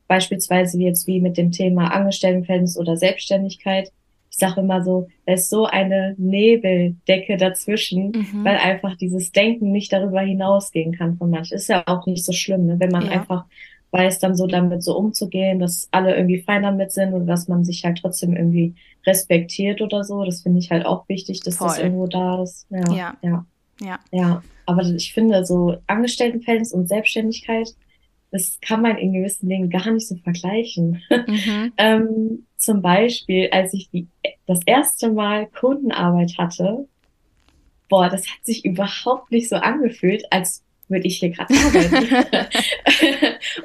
beispielsweise 0.08 0.78
jetzt 0.78 1.06
wie 1.06 1.20
mit 1.20 1.36
dem 1.36 1.52
Thema 1.52 1.88
Angestelltenverhältnis 1.88 2.78
oder 2.78 2.96
Selbstständigkeit, 2.96 3.92
ich 4.36 4.40
sage 4.40 4.60
immer 4.60 4.84
so, 4.84 5.08
da 5.24 5.32
ist 5.32 5.48
so 5.48 5.64
eine 5.64 6.14
Nebeldecke 6.18 7.38
dazwischen, 7.38 8.08
Mhm. 8.10 8.44
weil 8.44 8.56
einfach 8.58 8.94
dieses 8.96 9.32
Denken 9.32 9.72
nicht 9.72 9.92
darüber 9.92 10.20
hinausgehen 10.20 10.92
kann 10.92 11.16
von 11.16 11.30
manchen. 11.30 11.54
Ist 11.56 11.68
ja 11.68 11.82
auch 11.86 12.04
nicht 12.06 12.22
so 12.24 12.32
schlimm, 12.32 12.66
ne? 12.66 12.76
wenn 12.78 12.90
man 12.90 13.06
Ja. 13.06 13.12
einfach 13.12 13.46
weiß, 13.92 14.18
dann 14.18 14.34
so 14.36 14.46
damit 14.46 14.82
so 14.82 14.94
umzugehen, 14.98 15.58
dass 15.58 15.88
alle 15.90 16.14
irgendwie 16.16 16.42
fein 16.42 16.64
damit 16.64 16.92
sind 16.92 17.14
und 17.14 17.26
dass 17.26 17.48
man 17.48 17.64
sich 17.64 17.82
halt 17.84 17.98
trotzdem 17.98 18.34
irgendwie 18.36 18.74
respektiert 19.06 19.80
oder 19.80 20.04
so. 20.04 20.22
Das 20.24 20.42
finde 20.42 20.58
ich 20.58 20.70
halt 20.70 20.84
auch 20.84 21.08
wichtig, 21.08 21.40
dass 21.40 21.56
das 21.56 21.76
Voll. 21.76 21.84
irgendwo 21.84 22.06
da 22.06 22.42
ist. 22.42 22.66
Ja, 22.68 22.92
Ja. 22.94 23.16
ja, 23.22 23.46
Ja. 23.80 23.98
ja. 24.10 24.42
Aber 24.66 24.82
ich 24.82 25.14
finde, 25.14 25.46
so 25.46 25.76
Angestelltenverhältnis 25.86 26.72
und 26.74 26.88
Selbstständigkeit, 26.88 27.68
das 28.32 28.58
kann 28.60 28.82
man 28.82 28.98
in 28.98 29.12
gewissen 29.14 29.48
Dingen 29.48 29.70
gar 29.70 29.90
nicht 29.90 30.08
so 30.08 30.16
vergleichen. 30.16 31.00
Mhm. 31.10 31.72
Ähm, 31.78 32.42
zum 32.58 32.82
Beispiel, 32.82 33.48
als 33.52 33.72
ich 33.74 33.88
die, 33.90 34.08
das 34.46 34.60
erste 34.66 35.10
Mal 35.10 35.46
Kundenarbeit 35.46 36.38
hatte, 36.38 36.88
boah, 37.88 38.08
das 38.08 38.26
hat 38.26 38.44
sich 38.44 38.64
überhaupt 38.64 39.30
nicht 39.30 39.48
so 39.48 39.56
angefühlt, 39.56 40.24
als 40.30 40.62
würde 40.88 41.06
ich 41.06 41.18
hier 41.18 41.30
gerade 41.30 41.52
arbeiten. 41.52 42.26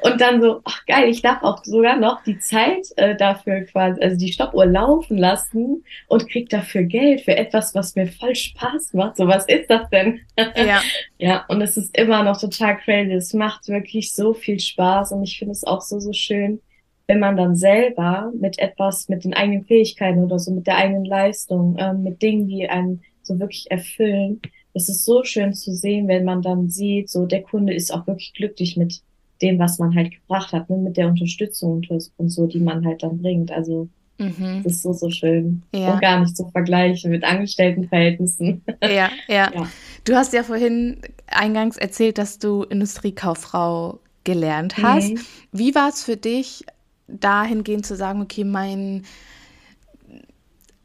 Und 0.02 0.20
dann 0.20 0.40
so, 0.40 0.60
ach 0.64 0.84
geil, 0.86 1.08
ich 1.08 1.22
darf 1.22 1.42
auch 1.42 1.64
sogar 1.64 1.96
noch 1.96 2.22
die 2.24 2.38
Zeit 2.38 2.86
äh, 2.96 3.16
dafür 3.16 3.60
quasi, 3.62 4.00
also 4.00 4.16
die 4.16 4.32
Stoppuhr 4.32 4.66
laufen 4.66 5.18
lassen 5.18 5.84
und 6.08 6.28
krieg 6.28 6.48
dafür 6.48 6.82
Geld 6.82 7.20
für 7.20 7.36
etwas, 7.36 7.74
was 7.74 7.94
mir 7.94 8.08
voll 8.08 8.34
Spaß 8.34 8.94
macht. 8.94 9.16
So, 9.16 9.28
was 9.28 9.46
ist 9.46 9.70
das 9.70 9.88
denn? 9.90 10.20
Ja. 10.36 10.80
Ja, 11.18 11.44
und 11.46 11.62
es 11.62 11.76
ist 11.76 11.96
immer 11.96 12.24
noch 12.24 12.40
total 12.40 12.78
crazy. 12.78 13.12
Es 13.12 13.32
macht 13.32 13.68
wirklich 13.68 14.12
so 14.12 14.34
viel 14.34 14.58
Spaß 14.58 15.12
und 15.12 15.22
ich 15.22 15.38
finde 15.38 15.52
es 15.52 15.62
auch 15.62 15.80
so, 15.80 16.00
so 16.00 16.12
schön, 16.12 16.60
wenn 17.06 17.18
man 17.20 17.36
dann 17.36 17.56
selber 17.56 18.32
mit 18.38 18.58
etwas, 18.58 19.08
mit 19.08 19.24
den 19.24 19.34
eigenen 19.34 19.64
Fähigkeiten 19.64 20.22
oder 20.24 20.38
so, 20.38 20.52
mit 20.52 20.66
der 20.66 20.76
eigenen 20.76 21.04
Leistung, 21.04 21.76
ähm, 21.78 22.02
mit 22.02 22.22
Dingen, 22.22 22.48
die 22.48 22.68
einen 22.68 23.02
so 23.22 23.38
wirklich 23.38 23.70
erfüllen. 23.70 24.40
Es 24.74 24.88
ist 24.88 25.04
so 25.04 25.22
schön 25.24 25.52
zu 25.52 25.74
sehen, 25.74 26.08
wenn 26.08 26.24
man 26.24 26.42
dann 26.42 26.70
sieht, 26.70 27.10
so 27.10 27.26
der 27.26 27.42
Kunde 27.42 27.74
ist 27.74 27.92
auch 27.92 28.06
wirklich 28.06 28.32
glücklich 28.34 28.76
mit 28.76 29.02
dem, 29.42 29.58
was 29.58 29.78
man 29.78 29.94
halt 29.94 30.12
gebracht 30.12 30.52
hat, 30.52 30.70
ne, 30.70 30.76
mit 30.76 30.96
der 30.96 31.08
Unterstützung 31.08 31.82
und 32.16 32.28
so, 32.30 32.46
die 32.46 32.60
man 32.60 32.86
halt 32.86 33.02
dann 33.02 33.18
bringt. 33.18 33.50
Also, 33.50 33.88
Mhm. 34.18 34.60
das 34.62 34.74
ist 34.74 34.82
so, 34.82 34.92
so 34.92 35.10
schön. 35.10 35.62
Ja. 35.74 35.94
Und 35.94 36.00
gar 36.00 36.20
nicht 36.20 36.36
zu 36.36 36.48
vergleichen 36.50 37.10
mit 37.10 37.24
Angestelltenverhältnissen. 37.24 38.62
Ja, 38.82 39.10
ja. 39.28 39.50
Ja. 39.52 39.68
Du 40.04 40.14
hast 40.14 40.32
ja 40.32 40.42
vorhin 40.42 40.98
eingangs 41.26 41.76
erzählt, 41.76 42.18
dass 42.18 42.38
du 42.38 42.62
Industriekauffrau 42.62 43.98
gelernt 44.24 44.76
hast. 44.78 45.14
Mhm. 45.14 45.18
Wie 45.52 45.74
war 45.74 45.88
es 45.88 46.04
für 46.04 46.16
dich, 46.16 46.64
dahingehend 47.08 47.86
zu 47.86 47.96
sagen, 47.96 48.22
okay, 48.22 48.44
mein, 48.44 49.04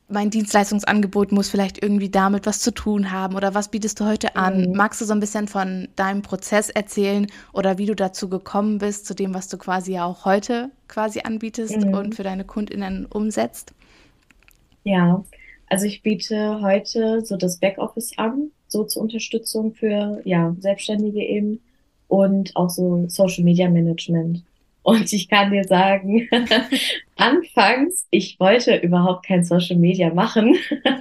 mein 0.10 0.30
Dienstleistungsangebot 0.30 1.32
muss 1.34 1.50
vielleicht 1.50 1.82
irgendwie 1.84 2.10
damit 2.10 2.46
was 2.46 2.60
zu 2.60 2.72
tun 2.74 3.12
haben 3.12 3.36
oder 3.36 3.54
was 3.54 3.70
bietest 3.70 4.00
du 4.00 4.06
heute 4.06 4.36
an? 4.38 4.70
Mhm. 4.70 4.74
Magst 4.74 5.02
du 5.02 5.06
so 5.06 5.14
ein 5.14 5.20
bisschen 5.20 5.48
von 5.50 5.90
deinem 5.98 6.22
Prozess 6.22 6.70
erzählen 6.70 7.28
oder 7.54 7.78
wie 7.78 7.86
du 7.88 7.96
dazu 7.96 8.30
gekommen 8.30 8.78
bist, 8.78 9.06
zu 9.06 9.14
dem, 9.16 9.34
was 9.34 9.50
du 9.50 9.58
quasi 9.58 9.94
ja 9.94 10.06
auch 10.06 10.24
heute 10.26 10.72
quasi 10.88 11.22
anbietest 11.22 11.84
Mhm. 11.84 11.94
und 11.94 12.16
für 12.16 12.24
deine 12.24 12.46
KundInnen 12.46 13.06
umsetzt? 13.06 13.74
Ja, 14.84 15.24
also 15.68 15.86
ich 15.86 16.02
biete 16.02 16.62
heute 16.62 17.24
so 17.26 17.36
das 17.38 17.60
Backoffice 17.60 18.18
an, 18.18 18.52
so 18.68 18.86
zur 18.86 19.04
Unterstützung 19.04 19.74
für 19.74 20.22
ja, 20.26 20.56
Selbstständige 20.60 21.22
eben 21.24 21.62
und 22.08 22.56
auch 22.56 22.70
so 22.70 23.06
Social 23.08 23.44
Media 23.44 23.70
Management. 23.70 24.46
Und 24.88 25.12
ich 25.12 25.28
kann 25.28 25.52
dir 25.52 25.66
sagen, 25.66 26.30
anfangs, 27.18 28.08
ich 28.10 28.40
wollte 28.40 28.78
überhaupt 28.78 29.26
kein 29.26 29.44
Social 29.44 29.76
Media 29.76 30.14
machen, 30.14 30.56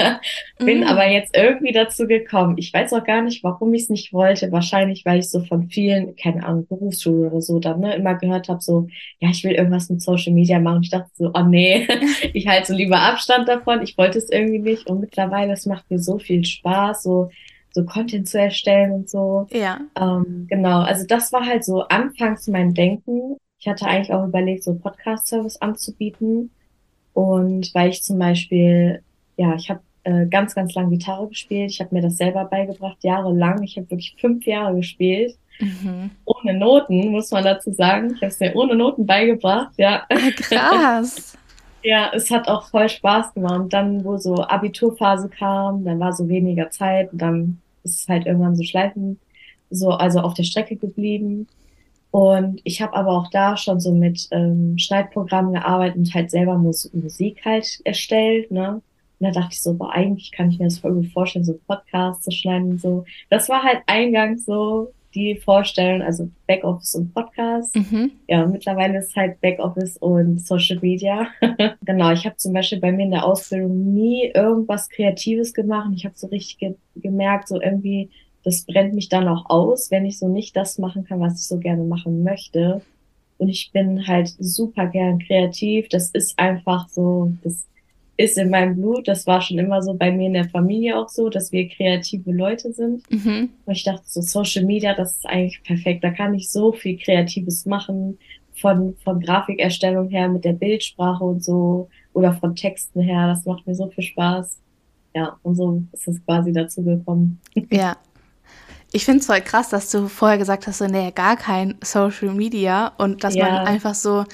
bin 0.58 0.80
Mhm. 0.80 0.86
aber 0.88 1.06
jetzt 1.08 1.36
irgendwie 1.36 1.70
dazu 1.70 2.08
gekommen. 2.08 2.56
Ich 2.58 2.74
weiß 2.74 2.92
auch 2.94 3.04
gar 3.04 3.22
nicht, 3.22 3.44
warum 3.44 3.72
ich 3.74 3.82
es 3.82 3.88
nicht 3.88 4.12
wollte. 4.12 4.50
Wahrscheinlich, 4.50 5.04
weil 5.04 5.20
ich 5.20 5.30
so 5.30 5.44
von 5.44 5.68
vielen, 5.68 6.16
keine 6.16 6.44
Ahnung, 6.44 6.66
Berufsschule 6.66 7.28
oder 7.30 7.40
so 7.40 7.60
dann 7.60 7.78
ne, 7.78 7.94
immer 7.94 8.14
gehört 8.16 8.48
habe, 8.48 8.60
so, 8.60 8.88
ja, 9.20 9.28
ich 9.30 9.44
will 9.44 9.52
irgendwas 9.52 9.88
mit 9.88 10.02
Social 10.02 10.32
Media 10.32 10.58
machen. 10.58 10.82
Ich 10.82 10.90
dachte 10.90 11.10
so, 11.14 11.30
oh 11.32 11.44
nee, 11.44 11.86
ich 12.32 12.48
halte 12.48 12.72
so 12.72 12.74
lieber 12.74 12.98
Abstand 12.98 13.46
davon. 13.48 13.82
Ich 13.82 13.96
wollte 13.96 14.18
es 14.18 14.28
irgendwie 14.30 14.58
nicht. 14.58 14.88
Und 14.90 14.98
mittlerweile, 14.98 15.52
es 15.52 15.64
macht 15.64 15.88
mir 15.92 16.00
so 16.00 16.18
viel 16.18 16.44
Spaß, 16.44 17.04
so, 17.04 17.30
so 17.70 17.84
Content 17.84 18.26
zu 18.28 18.40
erstellen 18.40 18.90
und 18.90 19.08
so. 19.08 19.46
Ja. 19.52 19.78
Ähm, 19.96 20.46
genau, 20.48 20.80
also 20.80 21.06
das 21.06 21.32
war 21.32 21.46
halt 21.46 21.64
so 21.64 21.82
anfangs 21.82 22.48
mein 22.48 22.74
Denken. 22.74 23.36
Ich 23.58 23.68
hatte 23.68 23.86
eigentlich 23.86 24.12
auch 24.12 24.26
überlegt, 24.26 24.64
so 24.64 24.74
Podcast-Service 24.74 25.60
anzubieten. 25.60 26.50
Und 27.12 27.74
weil 27.74 27.90
ich 27.90 28.02
zum 28.02 28.18
Beispiel, 28.18 29.02
ja, 29.36 29.54
ich 29.54 29.70
habe 29.70 29.80
äh, 30.04 30.26
ganz, 30.26 30.54
ganz 30.54 30.74
lang 30.74 30.90
Gitarre 30.90 31.28
gespielt. 31.28 31.70
Ich 31.70 31.80
habe 31.80 31.94
mir 31.94 32.02
das 32.02 32.16
selber 32.16 32.44
beigebracht, 32.44 32.98
jahrelang. 33.02 33.62
Ich 33.62 33.76
habe 33.76 33.90
wirklich 33.90 34.14
fünf 34.20 34.44
Jahre 34.46 34.76
gespielt. 34.76 35.36
Mhm. 35.58 36.10
Ohne 36.24 36.54
Noten, 36.54 37.10
muss 37.10 37.30
man 37.30 37.44
dazu 37.44 37.72
sagen. 37.72 38.12
Ich 38.14 38.16
habe 38.16 38.26
es 38.26 38.40
mir 38.40 38.54
ohne 38.54 38.76
Noten 38.76 39.06
beigebracht, 39.06 39.72
ja. 39.76 40.04
Ah, 40.08 40.30
krass. 40.36 41.36
Ja, 41.82 42.10
es 42.12 42.32
hat 42.32 42.48
auch 42.48 42.68
voll 42.68 42.88
Spaß 42.88 43.34
gemacht. 43.34 43.60
Und 43.60 43.72
dann, 43.72 44.04
wo 44.04 44.16
so 44.16 44.42
Abiturphase 44.42 45.28
kam, 45.28 45.84
dann 45.84 46.00
war 46.00 46.12
so 46.12 46.28
weniger 46.28 46.68
Zeit 46.68 47.12
und 47.12 47.18
dann 47.22 47.60
ist 47.84 48.00
es 48.00 48.08
halt 48.08 48.26
irgendwann 48.26 48.56
so 48.56 48.64
schleifen, 48.64 49.20
so, 49.70 49.90
also 49.90 50.18
auf 50.18 50.34
der 50.34 50.42
Strecke 50.42 50.74
geblieben. 50.74 51.46
Und 52.16 52.62
ich 52.64 52.80
habe 52.80 52.94
aber 52.94 53.10
auch 53.10 53.28
da 53.28 53.58
schon 53.58 53.78
so 53.78 53.92
mit 53.92 54.26
ähm, 54.30 54.78
Schneidprogrammen 54.78 55.52
gearbeitet 55.52 55.98
und 55.98 56.14
halt 56.14 56.30
selber 56.30 56.56
Mus 56.56 56.90
Musik 56.94 57.44
halt 57.44 57.66
erstellt, 57.84 58.50
ne? 58.50 58.80
Und 59.18 59.26
da 59.26 59.30
dachte 59.32 59.50
ich 59.52 59.62
so, 59.62 59.74
boah, 59.74 59.92
eigentlich 59.92 60.32
kann 60.32 60.50
ich 60.50 60.58
mir 60.58 60.64
das 60.64 60.78
voll 60.78 60.94
gut 60.94 61.08
vorstellen, 61.08 61.44
so 61.44 61.60
Podcasts 61.66 62.24
zu 62.24 62.30
schneiden 62.30 62.70
und 62.70 62.80
so. 62.80 63.04
Das 63.28 63.50
war 63.50 63.62
halt 63.62 63.82
eingangs 63.86 64.46
so 64.46 64.94
die 65.14 65.36
Vorstellung, 65.36 66.00
also 66.00 66.30
Backoffice 66.46 66.94
und 66.94 67.12
Podcast. 67.12 67.76
Mhm. 67.76 68.12
Ja, 68.28 68.46
mittlerweile 68.46 69.00
ist 69.00 69.14
halt 69.14 69.38
Backoffice 69.42 69.98
und 69.98 70.40
Social 70.40 70.78
Media. 70.80 71.28
Genau, 71.84 72.12
ich 72.12 72.24
habe 72.24 72.36
zum 72.36 72.54
Beispiel 72.54 72.80
bei 72.80 72.92
mir 72.92 73.04
in 73.04 73.10
der 73.10 73.26
Ausbildung 73.26 73.92
nie 73.92 74.30
irgendwas 74.34 74.88
Kreatives 74.88 75.52
gemacht. 75.52 75.90
Ich 75.94 76.06
habe 76.06 76.14
so 76.16 76.28
richtig 76.28 76.56
ge 76.56 76.76
gemerkt, 76.96 77.48
so 77.48 77.60
irgendwie, 77.60 78.08
das 78.46 78.62
brennt 78.62 78.94
mich 78.94 79.08
dann 79.08 79.26
auch 79.26 79.50
aus, 79.50 79.90
wenn 79.90 80.06
ich 80.06 80.20
so 80.20 80.28
nicht 80.28 80.54
das 80.54 80.78
machen 80.78 81.04
kann, 81.04 81.18
was 81.18 81.40
ich 81.40 81.48
so 81.48 81.58
gerne 81.58 81.82
machen 81.82 82.22
möchte. 82.22 82.80
Und 83.38 83.48
ich 83.48 83.72
bin 83.72 84.06
halt 84.06 84.32
super 84.38 84.86
gern 84.86 85.18
kreativ. 85.18 85.88
Das 85.88 86.10
ist 86.10 86.38
einfach 86.38 86.88
so, 86.88 87.32
das 87.42 87.66
ist 88.16 88.38
in 88.38 88.50
meinem 88.50 88.76
Blut. 88.76 89.08
Das 89.08 89.26
war 89.26 89.40
schon 89.40 89.58
immer 89.58 89.82
so 89.82 89.94
bei 89.94 90.12
mir 90.12 90.28
in 90.28 90.34
der 90.34 90.48
Familie 90.48 90.96
auch 90.96 91.08
so, 91.08 91.28
dass 91.28 91.50
wir 91.50 91.68
kreative 91.68 92.30
Leute 92.30 92.72
sind. 92.72 93.02
Mhm. 93.10 93.50
Und 93.64 93.72
ich 93.72 93.82
dachte 93.82 94.04
so, 94.04 94.20
Social 94.20 94.64
Media, 94.64 94.94
das 94.94 95.16
ist 95.16 95.26
eigentlich 95.26 95.60
perfekt. 95.64 96.04
Da 96.04 96.12
kann 96.12 96.32
ich 96.32 96.48
so 96.48 96.70
viel 96.70 96.98
Kreatives 96.98 97.66
machen. 97.66 98.16
Von, 98.54 98.94
von 99.02 99.18
Grafikerstellung 99.18 100.08
her 100.08 100.28
mit 100.28 100.44
der 100.44 100.52
Bildsprache 100.52 101.24
und 101.24 101.42
so. 101.42 101.88
Oder 102.12 102.32
von 102.32 102.54
Texten 102.54 103.00
her. 103.00 103.26
Das 103.26 103.44
macht 103.44 103.66
mir 103.66 103.74
so 103.74 103.88
viel 103.88 104.04
Spaß. 104.04 104.56
Ja, 105.16 105.36
und 105.42 105.56
so 105.56 105.82
ist 105.90 106.06
es 106.06 106.24
quasi 106.24 106.52
dazu 106.52 106.84
gekommen. 106.84 107.40
Ja. 107.72 107.96
Ich 108.96 109.04
finde 109.04 109.20
es 109.20 109.26
voll 109.26 109.42
krass, 109.42 109.68
dass 109.68 109.90
du 109.90 110.08
vorher 110.08 110.38
gesagt 110.38 110.66
hast, 110.66 110.78
so, 110.78 110.86
nee, 110.86 111.10
gar 111.10 111.36
kein 111.36 111.74
Social 111.84 112.32
Media 112.32 112.94
und 112.96 113.24
dass 113.24 113.34
Ja. 113.34 113.44
man 113.50 113.66
einfach 113.66 113.94
so 113.94 114.24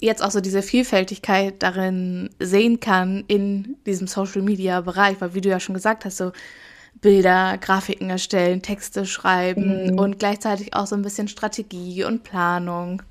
jetzt 0.00 0.22
auch 0.24 0.32
so 0.32 0.40
diese 0.40 0.62
Vielfältigkeit 0.62 1.62
darin 1.62 2.30
sehen 2.40 2.80
kann 2.80 3.22
in 3.28 3.76
diesem 3.86 4.08
Social 4.08 4.42
Media 4.42 4.80
Bereich, 4.80 5.20
weil 5.20 5.34
wie 5.34 5.40
du 5.40 5.50
ja 5.50 5.60
schon 5.60 5.74
gesagt 5.74 6.04
hast, 6.04 6.16
so 6.16 6.32
Bilder, 7.00 7.58
Grafiken 7.58 8.10
erstellen, 8.10 8.62
Texte 8.62 9.06
schreiben 9.06 9.92
Mhm. 9.92 9.98
und 9.98 10.18
gleichzeitig 10.18 10.74
auch 10.74 10.86
so 10.88 10.96
ein 10.96 11.02
bisschen 11.02 11.28
Strategie 11.28 12.04
und 12.04 12.24
Planung. 12.24 13.02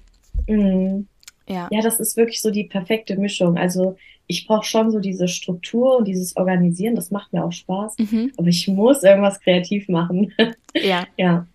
Mhm. 0.48 1.08
Ja. 1.48 1.68
Ja, 1.72 1.82
das 1.82 2.00
ist 2.00 2.18
wirklich 2.18 2.42
so 2.42 2.52
die 2.52 2.66
perfekte 2.66 3.18
Mischung. 3.18 3.58
Also 3.58 3.96
ich 4.32 4.46
brauche 4.46 4.64
schon 4.66 4.92
so 4.92 5.00
diese 5.00 5.28
Struktur 5.28 5.98
und 5.98 6.08
dieses 6.08 6.38
Organisieren. 6.38 6.96
Das 6.96 7.10
macht 7.10 7.34
mir 7.34 7.44
auch 7.44 7.52
Spaß. 7.52 7.96
Mhm. 7.98 8.32
Aber 8.38 8.48
ich 8.48 8.68
muss 8.68 9.02
irgendwas 9.04 9.42
kreativ 9.42 9.90
machen. 9.90 10.34
Ja. 10.76 11.08
Ja. 11.18 11.48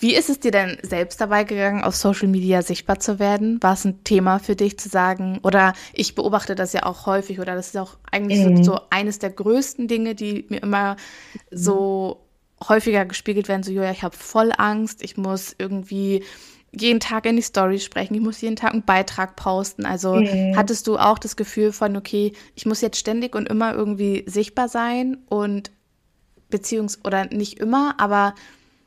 Wie 0.00 0.16
ist 0.16 0.28
es 0.28 0.40
dir 0.40 0.50
denn 0.50 0.76
selbst 0.82 1.20
dabei 1.20 1.44
gegangen, 1.44 1.84
auf 1.84 1.94
Social 1.94 2.26
Media 2.26 2.60
sichtbar 2.62 2.98
zu 2.98 3.20
werden? 3.20 3.62
War 3.62 3.74
es 3.74 3.84
ein 3.84 4.02
Thema 4.02 4.40
für 4.40 4.56
dich 4.56 4.80
zu 4.80 4.88
sagen, 4.88 5.38
oder 5.44 5.74
ich 5.92 6.16
beobachte 6.16 6.56
das 6.56 6.72
ja 6.72 6.82
auch 6.82 7.06
häufig, 7.06 7.38
oder 7.38 7.54
das 7.54 7.68
ist 7.68 7.76
auch 7.78 7.96
eigentlich 8.10 8.40
Mhm. 8.44 8.56
so, 8.56 8.72
so 8.72 8.80
eines 8.90 9.20
der 9.20 9.30
größten 9.30 9.86
Dinge, 9.86 10.16
die 10.16 10.44
mir 10.48 10.60
immer 10.60 10.96
so 11.52 12.18
häufiger 12.68 13.04
gespiegelt 13.04 13.46
werden, 13.46 13.62
so, 13.62 13.70
Julia, 13.70 13.92
ich 13.92 14.02
habe 14.02 14.16
voll 14.16 14.50
Angst, 14.58 15.04
ich 15.04 15.16
muss 15.16 15.54
irgendwie 15.56 16.24
jeden 16.74 17.00
Tag 17.00 17.26
in 17.26 17.36
die 17.36 17.42
Story 17.42 17.78
sprechen, 17.80 18.14
ich 18.14 18.20
muss 18.20 18.40
jeden 18.40 18.56
Tag 18.56 18.72
einen 18.72 18.84
Beitrag 18.84 19.36
posten. 19.36 19.84
Also 19.86 20.22
Mhm. 20.22 20.52
hattest 20.52 20.86
du 20.86 20.98
auch 20.98 21.18
das 21.18 21.36
Gefühl 21.36 21.72
von, 21.72 21.96
okay, 21.96 22.32
ich 22.54 22.66
muss 22.66 22.80
jetzt 22.80 22.98
ständig 22.98 23.34
und 23.34 23.48
immer 23.48 23.74
irgendwie 23.74 24.24
sichtbar 24.26 24.68
sein 24.68 25.18
und 25.28 25.70
beziehungs- 26.52 27.00
oder 27.06 27.26
nicht 27.26 27.60
immer, 27.60 27.96
aber 28.00 28.34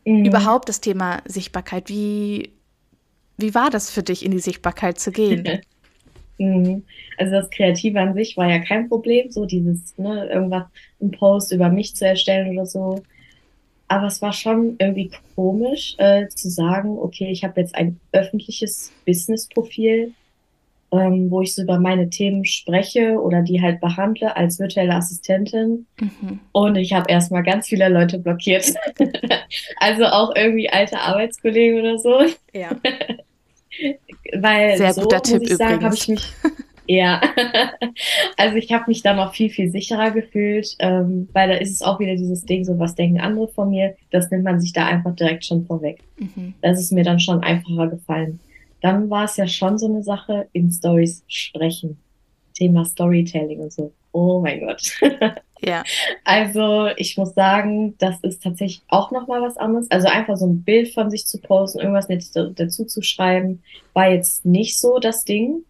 Mhm. 0.06 0.26
überhaupt 0.26 0.69
das 0.69 0.82
Thema 0.82 1.21
Sichtbarkeit. 1.26 1.89
Wie, 1.89 2.54
wie 3.38 3.56
war 3.56 3.69
das 3.71 3.91
für 3.91 4.04
dich, 4.04 4.26
in 4.26 4.32
die 4.32 4.39
Sichtbarkeit 4.39 5.00
zu 5.00 5.12
gehen? 5.12 5.54
Mhm. 6.39 6.86
Also 7.17 7.34
das 7.34 7.50
Kreative 7.50 8.00
an 8.02 8.13
sich 8.15 8.38
war 8.38 8.50
ja 8.50 8.60
kein 8.60 8.89
Problem, 8.89 9.32
so 9.32 9.45
dieses, 9.45 9.98
ne, 9.98 10.28
irgendwas, 10.30 10.65
ein 11.02 11.12
Post 11.12 11.52
über 11.54 11.69
mich 11.69 11.95
zu 11.95 12.06
erstellen 12.08 12.52
oder 12.58 12.65
so. 12.65 13.08
Aber 13.88 14.08
es 14.08 14.21
war 14.21 14.34
schon 14.34 14.76
irgendwie 14.80 15.12
komisch, 15.36 15.95
äh, 15.98 16.28
zu 16.28 16.50
sagen, 16.50 16.98
okay, 16.98 17.30
ich 17.32 17.43
habe 17.43 17.62
jetzt 17.62 17.76
ein 17.76 18.00
öffentliches 18.12 18.91
Business-Profil, 19.06 20.13
ähm, 20.91 21.30
wo 21.30 21.41
ich 21.41 21.54
so 21.54 21.63
über 21.63 21.80
meine 21.80 22.10
Themen 22.10 22.45
spreche 22.45 23.19
oder 23.19 23.41
die 23.41 23.62
halt 23.62 23.82
behandle 23.82 24.36
als 24.36 24.60
virtuelle 24.60 24.95
Assistentin. 24.95 25.86
Mhm. 26.00 26.39
Und 26.52 26.76
ich 26.78 26.93
habe 26.93 27.10
erstmal 27.10 27.43
ganz 27.43 27.67
viele 27.67 27.89
Leute 27.89 28.17
blockiert. 28.17 28.74
also 29.80 30.06
auch 30.06 30.36
irgendwie 30.36 30.69
alte 30.69 31.00
Arbeitskollegen 31.00 31.80
oder 31.80 31.98
so. 32.00 32.21
Ja. 32.54 32.69
Weil 34.34 34.78
Sehr 34.78 34.93
so, 34.93 35.02
guter 35.02 35.17
muss 35.17 35.30
Tipp 35.30 35.43
ich 35.43 35.56
sagen, 35.58 35.84
habe 35.84 35.95
ich 35.95 36.08
mich, 36.08 36.34
ja, 36.88 37.21
also 38.38 38.56
ich 38.58 38.71
habe 38.71 38.86
mich 38.88 39.02
da 39.02 39.13
noch 39.13 39.34
viel, 39.34 39.50
viel 39.50 39.69
sicherer 39.69 40.12
gefühlt, 40.12 40.76
ähm, 40.80 41.30
weil 41.34 41.50
da 41.50 41.56
ist 41.56 41.71
es 41.71 41.82
auch 41.82 42.00
wieder 42.00 42.15
dieses 42.15 42.45
Ding, 42.45 42.63
so 42.65 42.78
was 42.80 42.95
denken 42.95 43.19
andere 43.19 43.48
von 43.48 43.69
mir, 43.69 43.95
das 44.12 44.30
nimmt 44.32 44.43
man 44.43 44.60
sich 44.60 44.74
da 44.74 44.86
einfach 44.86 45.15
direkt 45.15 45.45
schon 45.45 45.65
vorweg. 45.65 46.00
Mhm. 46.17 46.54
Das 46.62 46.80
ist 46.80 46.91
mir 46.91 47.04
dann 47.04 47.19
schon 47.19 47.41
einfacher 47.43 47.88
gefallen. 47.88 48.39
Dann 48.82 49.10
war 49.10 49.26
es 49.26 49.38
ja 49.38 49.48
schon 49.48 49.78
so 49.78 49.88
eine 49.88 50.04
Sache, 50.04 50.48
in 50.54 50.71
Stories 50.71 51.24
sprechen. 51.28 51.98
Thema 52.54 52.86
Storytelling 52.86 53.60
und 53.60 53.74
so. 53.74 53.91
Oh 54.12 54.39
mein 54.41 54.62
Gott. 54.62 54.82
Ja. 55.62 55.84
Also 56.26 56.89
ich 56.98 57.17
muss 57.17 57.34
sagen, 57.34 57.95
das 57.98 58.19
ist 58.21 58.43
tatsächlich 58.43 58.84
auch 58.89 59.12
nochmal 59.12 59.41
was 59.41 59.58
anderes. 59.58 59.89
Also 59.89 60.10
einfach 60.10 60.36
so 60.36 60.45
ein 60.45 60.63
Bild 60.63 60.93
von 60.93 61.10
sich 61.10 61.26
zu 61.26 61.39
posten, 61.39 61.80
irgendwas 61.80 62.10
Nettes 62.10 62.32
da- 62.34 62.50
dazu 62.54 62.86
zu 62.86 63.02
schreiben, 63.02 63.63
war 63.93 64.12
jetzt 64.12 64.45
nicht 64.45 64.78
so 64.78 65.00
das 65.00 65.24
Ding. 65.24 65.63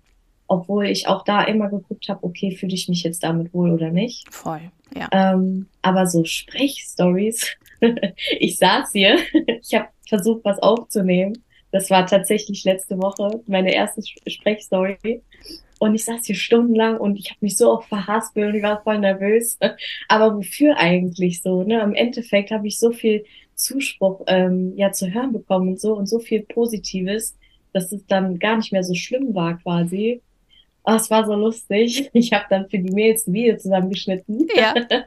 Obwohl 0.48 0.86
ich 0.86 1.08
auch 1.08 1.24
da 1.24 1.44
immer 1.44 1.70
geguckt 1.70 2.08
habe, 2.08 2.24
okay, 2.24 2.52
fühle 2.52 2.74
ich 2.74 2.88
mich 2.88 3.04
jetzt 3.04 3.24
damit 3.24 3.54
wohl 3.54 3.72
oder 3.72 3.90
nicht. 3.90 4.32
Voll. 4.32 4.62
Ja. 4.96 5.10
Ähm, 5.12 5.68
aber 5.82 6.06
so 6.06 6.24
Sprechstories, 6.24 7.58
ich 8.40 8.58
saß 8.58 8.92
hier, 8.94 9.18
ich 9.62 9.74
habe 9.74 9.88
versucht, 10.08 10.46
was 10.46 10.60
aufzunehmen. 10.60 11.44
Das 11.72 11.90
war 11.90 12.06
tatsächlich 12.06 12.64
letzte 12.64 12.98
Woche 12.98 13.42
meine 13.48 13.74
erste 13.74 14.02
Sprechstory. 14.28 15.22
Und 15.78 15.94
ich 15.94 16.06
saß 16.06 16.26
hier 16.26 16.36
stundenlang 16.36 16.98
und 16.98 17.18
ich 17.20 17.32
habe 17.32 17.40
mich 17.42 17.58
so 17.58 17.70
oft 17.70 17.90
verhaspelt 17.90 18.48
und 18.48 18.56
ich 18.56 18.64
war 18.64 18.82
voll 18.82 19.00
nervös. 19.00 19.58
Aber 20.08 20.36
wofür 20.38 20.78
eigentlich 20.78 21.42
so? 21.42 21.64
Ne? 21.64 21.82
Im 21.82 21.94
Endeffekt 21.94 22.52
habe 22.52 22.68
ich 22.68 22.80
so 22.80 22.92
viel 22.92 23.26
Zuspruch 23.56 24.22
ähm, 24.28 24.74
ja 24.78 24.92
zu 24.92 25.14
hören 25.14 25.34
bekommen 25.34 25.70
und 25.70 25.80
so 25.80 25.96
und 25.96 26.08
so 26.08 26.20
viel 26.20 26.44
Positives, 26.44 27.36
dass 27.74 27.92
es 27.92 28.06
dann 28.08 28.40
gar 28.40 28.58
nicht 28.58 28.72
mehr 28.72 28.84
so 28.84 28.94
schlimm 28.94 29.36
war 29.36 29.58
quasi. 29.58 30.22
Oh, 30.86 30.94
es 30.94 31.10
war 31.10 31.26
so 31.26 31.34
lustig. 31.34 32.10
Ich 32.14 32.32
habe 32.32 32.46
dann 32.50 32.70
für 32.70 32.78
die 32.78 32.94
Mails 32.94 33.28
ein 33.28 33.34
Video 33.34 33.58
zusammengeschnitten. 33.58 34.48
Ja. 34.56 34.74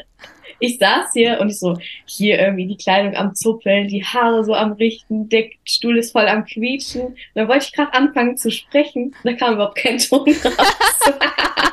Ich 0.61 0.79
saß 0.79 1.12
hier 1.12 1.38
und 1.41 1.51
ich 1.51 1.61
so, 1.61 1.77
hier 2.05 2.41
irgendwie 2.41 2.67
die 2.67 2.77
Kleidung 2.77 3.14
am 3.14 3.33
Zuppeln, 3.33 3.87
die 3.87 4.03
Haare 4.03 4.43
so 4.43 4.55
am 4.55 4.73
Richten, 4.73 5.29
der 5.29 5.51
Stuhl 5.62 5.99
ist 5.99 6.11
voll 6.11 6.27
am 6.27 6.45
Quietschen. 6.47 7.03
Und 7.03 7.17
dann 7.35 7.47
wollte 7.47 7.67
ich 7.67 7.73
gerade 7.73 7.95
anfangen 7.95 8.37
zu 8.37 8.51
sprechen, 8.51 9.14
da 9.23 9.35
kam 9.35 9.55
überhaupt 9.55 9.79
kein 9.79 9.99
Ton 9.99 10.27
raus. 10.45 11.64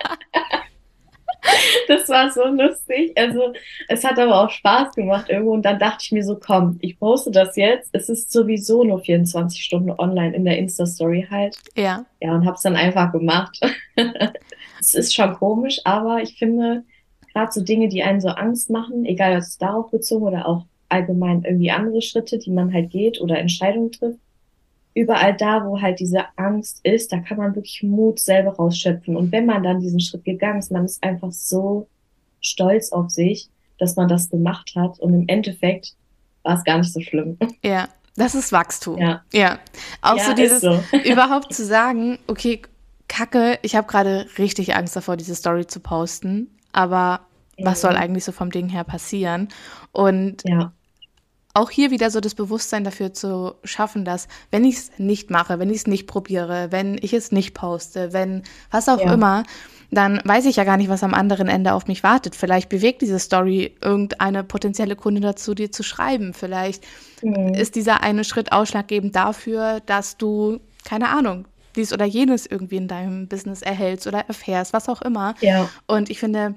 Das 1.87 2.09
war 2.09 2.31
so 2.31 2.45
lustig. 2.45 3.13
Also, 3.15 3.53
es 3.87 4.03
hat 4.03 4.17
aber 4.19 4.43
auch 4.43 4.49
Spaß 4.49 4.95
gemacht 4.95 5.29
irgendwo. 5.29 5.53
Und 5.53 5.63
dann 5.63 5.79
dachte 5.79 5.99
ich 6.01 6.11
mir 6.11 6.23
so, 6.23 6.37
komm, 6.39 6.77
ich 6.81 6.99
poste 6.99 7.31
das 7.31 7.55
jetzt. 7.55 7.89
Es 7.93 8.09
ist 8.09 8.31
sowieso 8.31 8.83
nur 8.83 8.99
24 8.99 9.63
Stunden 9.63 9.91
online 9.91 10.35
in 10.35 10.45
der 10.45 10.57
Insta-Story 10.57 11.27
halt. 11.29 11.57
Ja. 11.75 12.05
Ja, 12.21 12.33
und 12.33 12.45
hab's 12.45 12.63
dann 12.63 12.75
einfach 12.75 13.11
gemacht. 13.11 13.59
Es 14.77 14.93
ist 14.93 15.15
schon 15.15 15.33
komisch, 15.33 15.79
aber 15.83 16.21
ich 16.21 16.37
finde, 16.37 16.83
gerade 17.33 17.51
so 17.51 17.61
Dinge, 17.61 17.87
die 17.87 18.03
einen 18.03 18.21
so 18.21 18.27
Angst 18.27 18.69
machen, 18.69 19.05
egal 19.05 19.33
ob 19.33 19.39
es 19.39 19.57
darauf 19.57 19.89
bezogen 19.89 20.25
oder 20.25 20.47
auch 20.47 20.65
allgemein 20.89 21.43
irgendwie 21.43 21.71
andere 21.71 22.01
Schritte, 22.01 22.37
die 22.37 22.51
man 22.51 22.71
halt 22.73 22.91
geht 22.91 23.19
oder 23.19 23.39
Entscheidungen 23.39 23.91
trifft, 23.91 24.19
überall 24.95 25.35
da, 25.35 25.65
wo 25.65 25.79
halt 25.79 25.99
diese 25.99 26.23
Angst 26.37 26.79
ist, 26.83 27.11
da 27.11 27.19
kann 27.19 27.37
man 27.37 27.53
wirklich 27.53 27.83
Mut 27.83 28.19
selber 28.19 28.55
rausschöpfen. 28.55 29.15
Und 29.15 29.31
wenn 29.31 29.45
man 29.45 29.61
dann 29.61 29.81
diesen 29.81 29.99
Schritt 29.99 30.23
gegangen 30.23 30.59
ist, 30.59 30.71
man 30.71 30.85
ist 30.85 31.03
einfach 31.03 31.31
so 31.31 31.87
stolz 32.39 32.91
auf 32.91 33.11
sich, 33.11 33.49
dass 33.77 33.97
man 33.97 34.07
das 34.07 34.29
gemacht 34.29 34.71
hat. 34.75 34.97
Und 34.99 35.13
im 35.13 35.25
Endeffekt 35.27 35.95
war 36.43 36.57
es 36.57 36.63
gar 36.63 36.77
nicht 36.77 36.93
so 36.93 37.01
schlimm. 37.01 37.37
Ja. 37.63 37.89
Das 38.17 38.33
ist 38.33 38.53
Wachstum. 38.53 38.97
Ja. 38.97 39.23
Ja. 39.33 39.59
Auch 40.01 40.15
Ja, 40.15 40.27
so 40.27 40.33
dieses, 40.33 40.61
so. 40.61 40.81
überhaupt 41.03 41.53
zu 41.53 41.65
sagen, 41.65 42.17
okay, 42.27 42.61
Kacke, 43.09 43.59
ich 43.61 43.75
habe 43.75 43.87
gerade 43.87 44.25
richtig 44.37 44.73
Angst 44.73 44.95
davor, 44.95 45.17
diese 45.17 45.35
Story 45.35 45.67
zu 45.67 45.81
posten, 45.81 46.49
aber 46.71 47.19
was 47.57 47.81
soll 47.81 47.97
eigentlich 47.97 48.23
so 48.23 48.31
vom 48.31 48.51
Ding 48.51 48.69
her 48.69 48.85
passieren? 48.85 49.49
Und 49.91 50.43
Ja, 50.45 50.71
auch 51.55 51.69
hier 51.71 51.89
wieder 51.89 52.11
so 52.11 52.19
das 52.19 52.35
Bewusstsein 52.35 52.83
dafür 52.83 53.13
zu 53.13 53.55
schaffen, 53.63 54.05
dass 54.05 54.27
wenn 54.51 54.65
ich 54.65 54.75
es 54.75 54.91
nicht 54.97 55.29
mache, 55.31 55.57
wenn 55.57 55.69
ich 55.69 55.77
es 55.77 55.87
nicht 55.87 56.05
probiere, 56.07 56.71
wenn 56.71 56.97
ich 57.01 57.13
es 57.13 57.31
nicht 57.31 57.53
poste, 57.53 58.13
wenn 58.13 58.43
was 58.71 58.89
auch 58.89 58.99
Ja. 58.99 59.13
immer, 59.13 59.43
dann 59.91 60.19
weiß 60.25 60.45
ich 60.45 60.57
ja 60.57 60.65
gar 60.65 60.77
nicht, 60.77 60.89
was 60.89 61.03
am 61.03 61.13
anderen 61.13 61.47
Ende 61.47 61.73
auf 61.73 61.87
mich 61.87 62.03
wartet. 62.03 62.35
Vielleicht 62.35 62.69
bewegt 62.69 63.01
diese 63.01 63.19
Story 63.19 63.75
irgendeine 63.81 64.43
potenzielle 64.43 64.95
Kunde 64.95 65.21
dazu, 65.21 65.53
dir 65.55 65.71
zu 65.71 65.83
schreiben. 65.83 66.33
Vielleicht 66.33 66.83
Mhm. 67.21 67.53
ist 67.53 67.75
dieser 67.75 68.03
eine 68.03 68.23
Schritt 68.23 68.51
ausschlaggebend 68.51 69.15
dafür, 69.15 69.81
dass 69.85 70.17
du, 70.17 70.59
keine 70.83 71.09
Ahnung, 71.09 71.47
dies 71.75 71.93
oder 71.93 72.05
jenes 72.05 72.45
irgendwie 72.45 72.77
in 72.77 72.87
deinem 72.87 73.27
Business 73.27 73.61
erhältst 73.61 74.07
oder 74.07 74.19
erfährst, 74.27 74.73
was 74.73 74.89
auch 74.89 75.01
immer. 75.01 75.35
ja, 75.39 75.73
Und 75.87 76.09
ich 76.09 76.19
finde, 76.19 76.55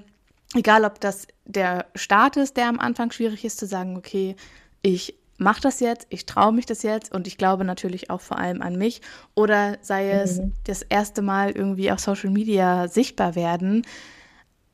egal 0.55 0.85
ob 0.85 0.99
das 0.99 1.27
der 1.45 1.87
Start 1.95 2.37
ist, 2.37 2.57
der 2.57 2.67
am 2.67 2.79
Anfang 2.79 3.11
schwierig 3.11 3.45
ist, 3.45 3.57
zu 3.59 3.65
sagen, 3.67 3.97
okay, 3.97 4.35
ich 4.81 5.15
mache 5.37 5.61
das 5.61 5.79
jetzt, 5.79 6.07
ich 6.09 6.25
traue 6.25 6.53
mich 6.53 6.65
das 6.65 6.83
jetzt 6.83 7.13
und 7.13 7.27
ich 7.27 7.37
glaube 7.37 7.63
natürlich 7.63 8.09
auch 8.09 8.21
vor 8.21 8.37
allem 8.39 8.61
an 8.61 8.77
mich. 8.77 9.01
Oder 9.35 9.77
sei 9.81 10.11
es 10.11 10.41
Mhm. 10.41 10.53
das 10.65 10.81
erste 10.83 11.21
Mal 11.21 11.51
irgendwie 11.51 11.91
auf 11.91 11.99
Social 11.99 12.29
Media 12.29 12.87
sichtbar 12.87 13.35
werden. 13.35 13.83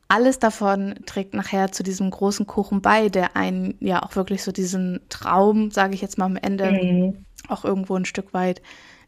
Alles 0.08 0.38
davon 0.39 0.96
trägt 1.06 1.34
nachher 1.34 1.72
zu 1.72 1.82
diesem 1.84 2.12
großen 2.12 2.46
Kuchen 2.46 2.82
bei, 2.82 3.10
der 3.10 3.36
einen 3.36 3.76
ja 3.80 4.04
auch 4.04 4.15
wirklich 4.15 4.44
so 4.44 4.52
diesen 4.52 5.00
Traum, 5.10 5.72
sage 5.72 5.96
ich 5.96 6.02
jetzt 6.02 6.18
mal 6.18 6.26
am 6.26 6.38
Ende, 6.38 6.72
Mhm. 6.72 7.26
auch 7.50 7.65
irgendwo 7.65 7.96
ein 7.96 8.06
Stück 8.06 8.34
weit 8.34 8.62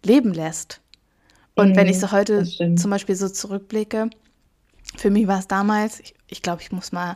leben 0.05 0.33
lässt. 0.33 0.81
Und 1.55 1.75
wenn 1.77 1.89
ich 1.89 1.99
so 1.99 2.12
Mhm, 2.12 2.13
heute 2.13 2.36
das 2.36 2.53
stimmt. 2.53 2.79
zum 2.79 2.91
Beispiel 2.91 3.15
so 3.15 3.29
zurückblicke, 3.29 4.10
für 4.95 5.10
mich 5.10 5.28
war 5.28 5.39
es 5.39 5.47
damals, 5.47 6.00
ich, 6.00 6.13
ich 6.28 6.41
glaube, 6.41 6.62
ich 6.62 6.71
muss 6.71 6.91
mal 6.91 7.13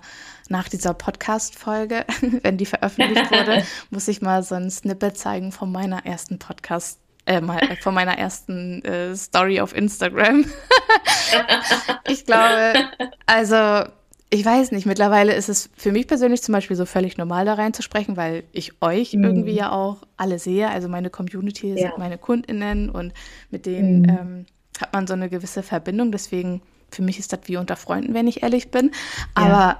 nach 0.49 0.67
dieser 0.69 0.93
Podcast-Folge, 0.93 2.05
wenn 2.43 2.57
die 2.57 2.65
veröffentlicht 2.65 3.31
wurde, 3.31 3.63
muss 3.89 4.07
ich 4.07 4.21
mal 4.21 4.43
so 4.43 4.55
ein 4.55 4.69
Snippet 4.69 5.17
zeigen 5.17 5.51
von 5.51 5.71
meiner 5.71 6.05
ersten 6.05 6.37
Podcast, 6.39 6.99
äh, 7.25 7.37
äh, 7.37 7.75
von 7.77 7.93
meiner 7.93 8.17
ersten 8.17 8.83
äh, 8.83 9.15
Story 9.15 9.59
auf 9.61 9.75
Instagram. 9.75 10.45
ich 12.07 12.25
glaube, 12.25 12.73
also 13.25 13.89
ich 14.33 14.45
weiß 14.45 14.71
nicht, 14.71 14.85
mittlerweile 14.85 15.33
ist 15.33 15.49
es 15.49 15.69
für 15.75 15.91
mich 15.91 16.07
persönlich 16.07 16.41
zum 16.41 16.53
Beispiel 16.53 16.77
so 16.77 16.85
völlig 16.85 17.17
normal 17.17 17.45
da 17.45 17.55
reinzusprechen, 17.55 18.15
weil 18.15 18.43
ich 18.53 18.81
euch 18.81 19.13
Mhm. 19.13 19.23
irgendwie 19.25 19.53
ja 19.53 19.71
auch 19.71 19.97
alle 20.17 20.39
sehe, 20.39 20.69
also 20.69 20.87
meine 20.87 21.09
Community 21.09 21.67
Ja. 21.69 21.75
sind 21.77 21.97
meine 21.97 22.17
KundInnen 22.17 22.89
und 22.89 23.13
mit 23.49 23.65
denen 23.65 24.01
Mhm. 24.01 24.09
ähm, 24.09 24.45
hat 24.79 24.93
man 24.93 25.05
so 25.05 25.13
eine 25.13 25.29
gewisse 25.29 25.63
Verbindung, 25.63 26.11
deswegen 26.11 26.61
für 26.91 27.01
mich 27.01 27.19
ist 27.19 27.33
das 27.33 27.39
wie 27.45 27.57
unter 27.57 27.75
Freunden, 27.75 28.13
wenn 28.13 28.27
ich 28.27 28.43
ehrlich 28.43 28.71
bin, 28.71 28.91
aber 29.33 29.77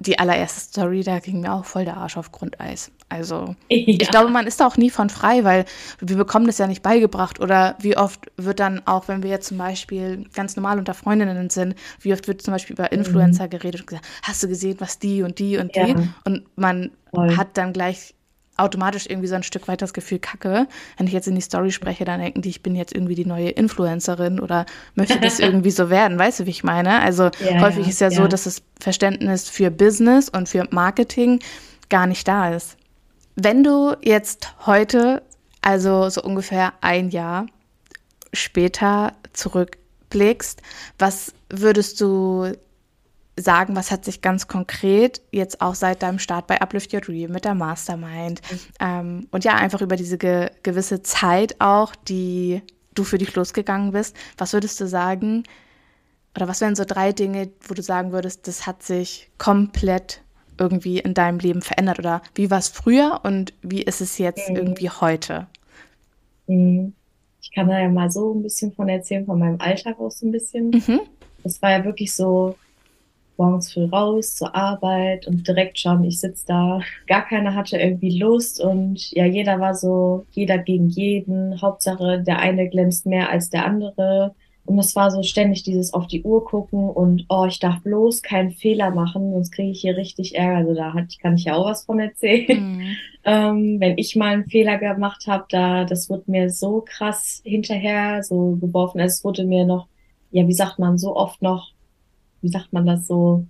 die 0.00 0.18
allererste 0.20 0.60
Story, 0.60 1.02
da 1.02 1.18
ging 1.18 1.40
mir 1.40 1.52
auch 1.52 1.64
voll 1.64 1.84
der 1.84 1.96
Arsch 1.96 2.16
auf 2.16 2.30
Grundeis. 2.30 2.92
Also 3.08 3.56
ich 3.68 4.00
Ja. 4.00 4.10
glaube, 4.10 4.30
man 4.30 4.46
ist 4.46 4.60
da 4.60 4.66
auch 4.68 4.76
nie 4.76 4.90
von 4.90 5.10
frei, 5.10 5.42
weil 5.42 5.64
wir 6.00 6.16
bekommen 6.16 6.46
das 6.46 6.58
ja 6.58 6.68
nicht 6.68 6.82
beigebracht. 6.82 7.40
Oder 7.40 7.76
wie 7.80 7.96
oft 7.96 8.30
wird 8.36 8.60
dann 8.60 8.86
auch, 8.86 9.08
wenn 9.08 9.24
wir 9.24 9.30
jetzt 9.30 9.48
zum 9.48 9.58
Beispiel 9.58 10.24
ganz 10.34 10.54
normal 10.54 10.78
unter 10.78 10.94
Freundinnen 10.94 11.50
sind, 11.50 11.74
wie 12.00 12.12
oft 12.12 12.28
wird 12.28 12.42
zum 12.42 12.52
Beispiel 12.52 12.74
über 12.74 12.92
Influencer 12.92 13.48
geredet 13.48 13.80
und 13.80 13.86
gesagt, 13.88 14.06
hast 14.22 14.40
du 14.42 14.46
gesehen, 14.48 14.76
was 14.78 15.00
die 15.00 15.22
und 15.22 15.40
die 15.40 15.58
und 15.58 15.74
die? 15.74 15.80
Ja. 15.80 15.96
Und 16.24 16.44
man 16.56 16.92
Voll. 17.12 17.36
hat 17.36 17.56
dann 17.56 17.72
gleich 17.72 18.14
automatisch 18.58 19.06
irgendwie 19.08 19.28
so 19.28 19.34
ein 19.34 19.42
Stück 19.42 19.68
weit 19.68 19.80
das 19.82 19.92
Gefühl, 19.92 20.18
kacke, 20.18 20.66
wenn 20.96 21.06
ich 21.06 21.12
jetzt 21.12 21.28
in 21.28 21.34
die 21.34 21.40
Story 21.40 21.70
spreche, 21.70 22.04
dann 22.04 22.20
denken 22.20 22.42
die, 22.42 22.48
ich 22.50 22.62
bin 22.62 22.74
jetzt 22.74 22.94
irgendwie 22.94 23.14
die 23.14 23.24
neue 23.24 23.50
Influencerin 23.50 24.40
oder 24.40 24.66
möchte 24.94 25.20
das 25.20 25.38
irgendwie 25.38 25.70
so 25.70 25.90
werden. 25.90 26.18
Weißt 26.18 26.40
du, 26.40 26.46
wie 26.46 26.50
ich 26.50 26.64
meine? 26.64 27.00
Also 27.00 27.30
Ja, 27.44 27.60
häufig 27.60 27.88
ist 27.88 28.00
ja 28.00 28.10
so, 28.10 28.22
ja. 28.22 28.28
dass 28.28 28.44
das 28.44 28.62
Verständnis 28.80 29.48
für 29.48 29.70
Business 29.70 30.28
und 30.28 30.48
für 30.48 30.66
Marketing 30.70 31.40
gar 31.88 32.06
nicht 32.06 32.26
da 32.26 32.54
ist. 32.54 32.76
Wenn 33.36 33.62
du 33.62 33.94
jetzt 34.02 34.54
heute, 34.66 35.22
also 35.62 36.08
so 36.10 36.22
ungefähr 36.22 36.72
ein 36.80 37.10
Jahr 37.10 37.46
später 38.32 39.12
zurückblickst, 39.32 40.60
was 40.98 41.32
würdest 41.48 42.00
du 42.00 42.52
sagen, 43.40 43.76
was 43.76 43.90
hat 43.90 44.04
sich 44.04 44.20
ganz 44.20 44.48
konkret 44.48 45.22
jetzt 45.30 45.60
auch 45.60 45.74
seit 45.74 46.02
deinem 46.02 46.18
Start 46.18 46.46
bei 46.46 46.60
Uplift 46.60 46.92
Your 46.92 47.00
Dream 47.00 47.32
mit 47.32 47.44
der 47.44 47.54
Mastermind 47.54 48.40
ähm, 48.80 49.26
und 49.30 49.44
ja, 49.44 49.54
einfach 49.54 49.80
über 49.80 49.96
diese 49.96 50.18
ge 50.18 50.50
gewisse 50.62 51.02
Zeit 51.02 51.56
auch, 51.60 51.94
die 51.94 52.62
du 52.94 53.04
für 53.04 53.18
dich 53.18 53.34
losgegangen 53.34 53.92
bist. 53.92 54.16
Was 54.36 54.52
würdest 54.52 54.80
du 54.80 54.86
sagen? 54.86 55.44
Oder 56.36 56.48
was 56.48 56.60
wären 56.60 56.76
so 56.76 56.84
drei 56.84 57.12
Dinge, 57.12 57.50
wo 57.66 57.74
du 57.74 57.82
sagen 57.82 58.12
würdest, 58.12 58.46
das 58.46 58.66
hat 58.66 58.82
sich 58.82 59.30
komplett 59.38 60.22
irgendwie 60.58 60.98
in 60.98 61.14
deinem 61.14 61.38
Leben 61.38 61.62
verändert? 61.62 61.98
Oder 61.98 62.22
wie 62.34 62.50
war 62.50 62.58
es 62.58 62.68
früher 62.68 63.20
und 63.24 63.54
wie 63.62 63.82
ist 63.82 64.00
es 64.00 64.18
jetzt 64.18 64.50
mhm. 64.50 64.56
irgendwie 64.56 64.90
heute? 64.90 65.46
Mhm. 66.46 66.92
Ich 67.40 67.52
kann 67.52 67.68
da 67.68 67.78
ja 67.78 67.88
mal 67.88 68.10
so 68.10 68.34
ein 68.34 68.42
bisschen 68.42 68.72
von 68.72 68.88
erzählen, 68.88 69.24
von 69.24 69.38
meinem 69.38 69.60
Alltag 69.60 69.98
auch 69.98 70.10
so 70.10 70.26
ein 70.26 70.32
bisschen. 70.32 70.70
Mhm. 70.70 71.00
Das 71.42 71.62
war 71.62 71.70
ja 71.70 71.84
wirklich 71.84 72.14
so, 72.14 72.56
morgens 73.38 73.72
früh 73.72 73.84
raus 73.84 74.34
zur 74.34 74.54
Arbeit 74.54 75.26
und 75.26 75.46
direkt 75.46 75.78
schon, 75.78 76.04
ich 76.04 76.20
sitze 76.20 76.44
da. 76.46 76.80
Gar 77.06 77.26
keiner 77.26 77.54
hatte 77.54 77.78
irgendwie 77.78 78.18
Lust 78.18 78.60
und 78.60 79.10
ja, 79.12 79.24
jeder 79.24 79.60
war 79.60 79.74
so, 79.74 80.26
jeder 80.32 80.58
gegen 80.58 80.88
jeden. 80.88 81.60
Hauptsache, 81.62 82.22
der 82.22 82.38
eine 82.38 82.68
glänzt 82.68 83.06
mehr 83.06 83.30
als 83.30 83.50
der 83.50 83.64
andere. 83.64 84.34
Und 84.68 84.78
es 84.78 84.94
war 84.94 85.10
so 85.10 85.22
ständig 85.22 85.62
dieses 85.62 85.94
auf 85.94 86.08
die 86.08 86.22
Uhr 86.22 86.44
gucken 86.44 86.90
und 86.90 87.24
oh, 87.30 87.46
ich 87.48 87.58
darf 87.58 87.82
bloß 87.82 88.20
keinen 88.20 88.50
Fehler 88.50 88.90
machen, 88.90 89.32
sonst 89.32 89.50
kriege 89.50 89.70
ich 89.70 89.80
hier 89.80 89.96
richtig 89.96 90.36
Ärger. 90.36 90.58
Also 90.58 90.74
da 90.74 90.92
hat, 90.92 91.18
kann 91.22 91.36
ich 91.36 91.44
ja 91.44 91.54
auch 91.54 91.64
was 91.64 91.86
von 91.86 91.98
erzählen. 91.98 92.76
Mhm. 92.76 92.96
ähm, 93.24 93.76
wenn 93.80 93.96
ich 93.96 94.14
mal 94.14 94.34
einen 94.34 94.50
Fehler 94.50 94.76
gemacht 94.76 95.26
habe, 95.26 95.46
da 95.48 95.84
das 95.84 96.10
wurde 96.10 96.24
mir 96.26 96.50
so 96.50 96.84
krass 96.86 97.40
hinterher 97.46 98.22
so 98.22 98.56
geworfen. 98.60 99.00
Also 99.00 99.14
es 99.14 99.24
wurde 99.24 99.46
mir 99.46 99.64
noch, 99.64 99.88
ja, 100.32 100.46
wie 100.46 100.52
sagt 100.52 100.78
man, 100.78 100.98
so 100.98 101.16
oft 101.16 101.40
noch 101.40 101.72
wie 102.42 102.48
sagt 102.48 102.72
man 102.72 102.86
das 102.86 103.06
so, 103.06 103.46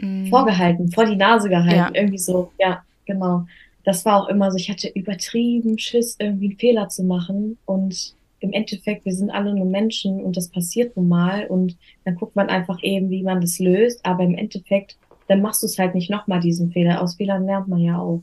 mm. 0.00 0.26
vorgehalten, 0.26 0.90
vor 0.90 1.04
die 1.04 1.16
Nase 1.16 1.48
gehalten, 1.48 1.76
ja. 1.76 1.90
irgendwie 1.92 2.18
so, 2.18 2.52
ja, 2.58 2.82
genau. 3.04 3.46
Das 3.84 4.04
war 4.04 4.22
auch 4.22 4.28
immer 4.28 4.50
so, 4.50 4.56
ich 4.56 4.70
hatte 4.70 4.88
übertrieben 4.88 5.78
Schiss, 5.78 6.16
irgendwie 6.18 6.50
einen 6.50 6.58
Fehler 6.58 6.88
zu 6.88 7.04
machen 7.04 7.58
und 7.66 8.14
im 8.40 8.52
Endeffekt, 8.52 9.04
wir 9.04 9.14
sind 9.14 9.30
alle 9.30 9.54
nur 9.54 9.66
Menschen 9.66 10.22
und 10.22 10.36
das 10.36 10.48
passiert 10.48 10.96
nun 10.96 11.08
mal 11.08 11.46
und 11.46 11.76
dann 12.04 12.14
guckt 12.14 12.36
man 12.36 12.48
einfach 12.48 12.82
eben, 12.82 13.10
wie 13.10 13.22
man 13.22 13.40
das 13.40 13.58
löst, 13.58 14.04
aber 14.04 14.22
im 14.22 14.34
Endeffekt, 14.34 14.96
dann 15.28 15.40
machst 15.40 15.62
du 15.62 15.66
es 15.66 15.78
halt 15.78 15.94
nicht 15.94 16.10
nochmal 16.10 16.40
diesen 16.40 16.70
Fehler. 16.70 17.00
Aus 17.00 17.14
Fehlern 17.14 17.46
lernt 17.46 17.68
man 17.68 17.78
ja 17.78 17.98
auch. 17.98 18.22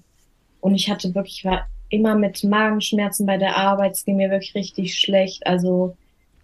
Und 0.59 0.75
ich 0.75 0.89
hatte 0.89 1.15
wirklich, 1.15 1.43
war 1.43 1.67
immer 1.89 2.15
mit 2.15 2.43
Magenschmerzen 2.43 3.25
bei 3.25 3.37
der 3.37 3.57
Arbeit, 3.57 3.93
es 3.93 4.05
ging 4.05 4.17
mir 4.17 4.29
wirklich 4.29 4.53
richtig 4.53 4.95
schlecht. 4.97 5.45
Also 5.47 5.97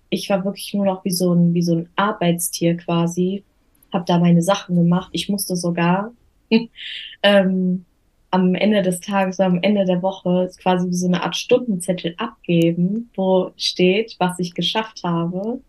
ich 0.09 0.29
war 0.29 0.45
wirklich 0.45 0.73
nur 0.73 0.85
noch 0.85 1.03
wie 1.05 1.11
so 1.11 1.33
ein, 1.33 1.53
wie 1.53 1.61
so 1.61 1.75
ein 1.75 1.89
Arbeitstier 1.95 2.77
quasi, 2.77 3.43
habe 3.91 4.05
da 4.05 4.19
meine 4.19 4.41
Sachen 4.41 4.75
gemacht. 4.75 5.09
Ich 5.13 5.29
musste 5.29 5.55
sogar 5.55 6.11
ähm, 7.23 7.85
am 8.31 8.55
Ende 8.55 8.81
des 8.81 8.99
Tages, 8.99 9.39
am 9.39 9.59
Ende 9.61 9.85
der 9.85 10.01
Woche 10.01 10.49
quasi 10.59 10.89
wie 10.89 10.95
so 10.95 11.07
eine 11.07 11.23
Art 11.23 11.35
Stundenzettel 11.35 12.15
abgeben, 12.17 13.09
wo 13.15 13.51
steht, 13.57 14.15
was 14.19 14.39
ich 14.39 14.53
geschafft 14.53 15.01
habe. 15.03 15.61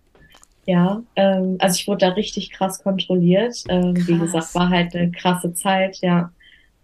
Ja, 0.67 1.03
ähm, 1.17 1.57
also 1.61 1.77
ich 1.77 1.89
wurde 1.89 2.07
da 2.07 2.09
richtig 2.11 2.51
krass 2.51 2.83
kontrolliert. 2.83 3.65
Ähm, 3.69 3.95
krass. 3.95 4.09
Wie 4.09 4.19
gesagt, 4.19 4.55
war 4.55 4.69
halt 4.69 4.95
eine 4.95 5.11
krasse 5.11 5.55
Zeit, 5.55 5.99
ja. 6.03 6.31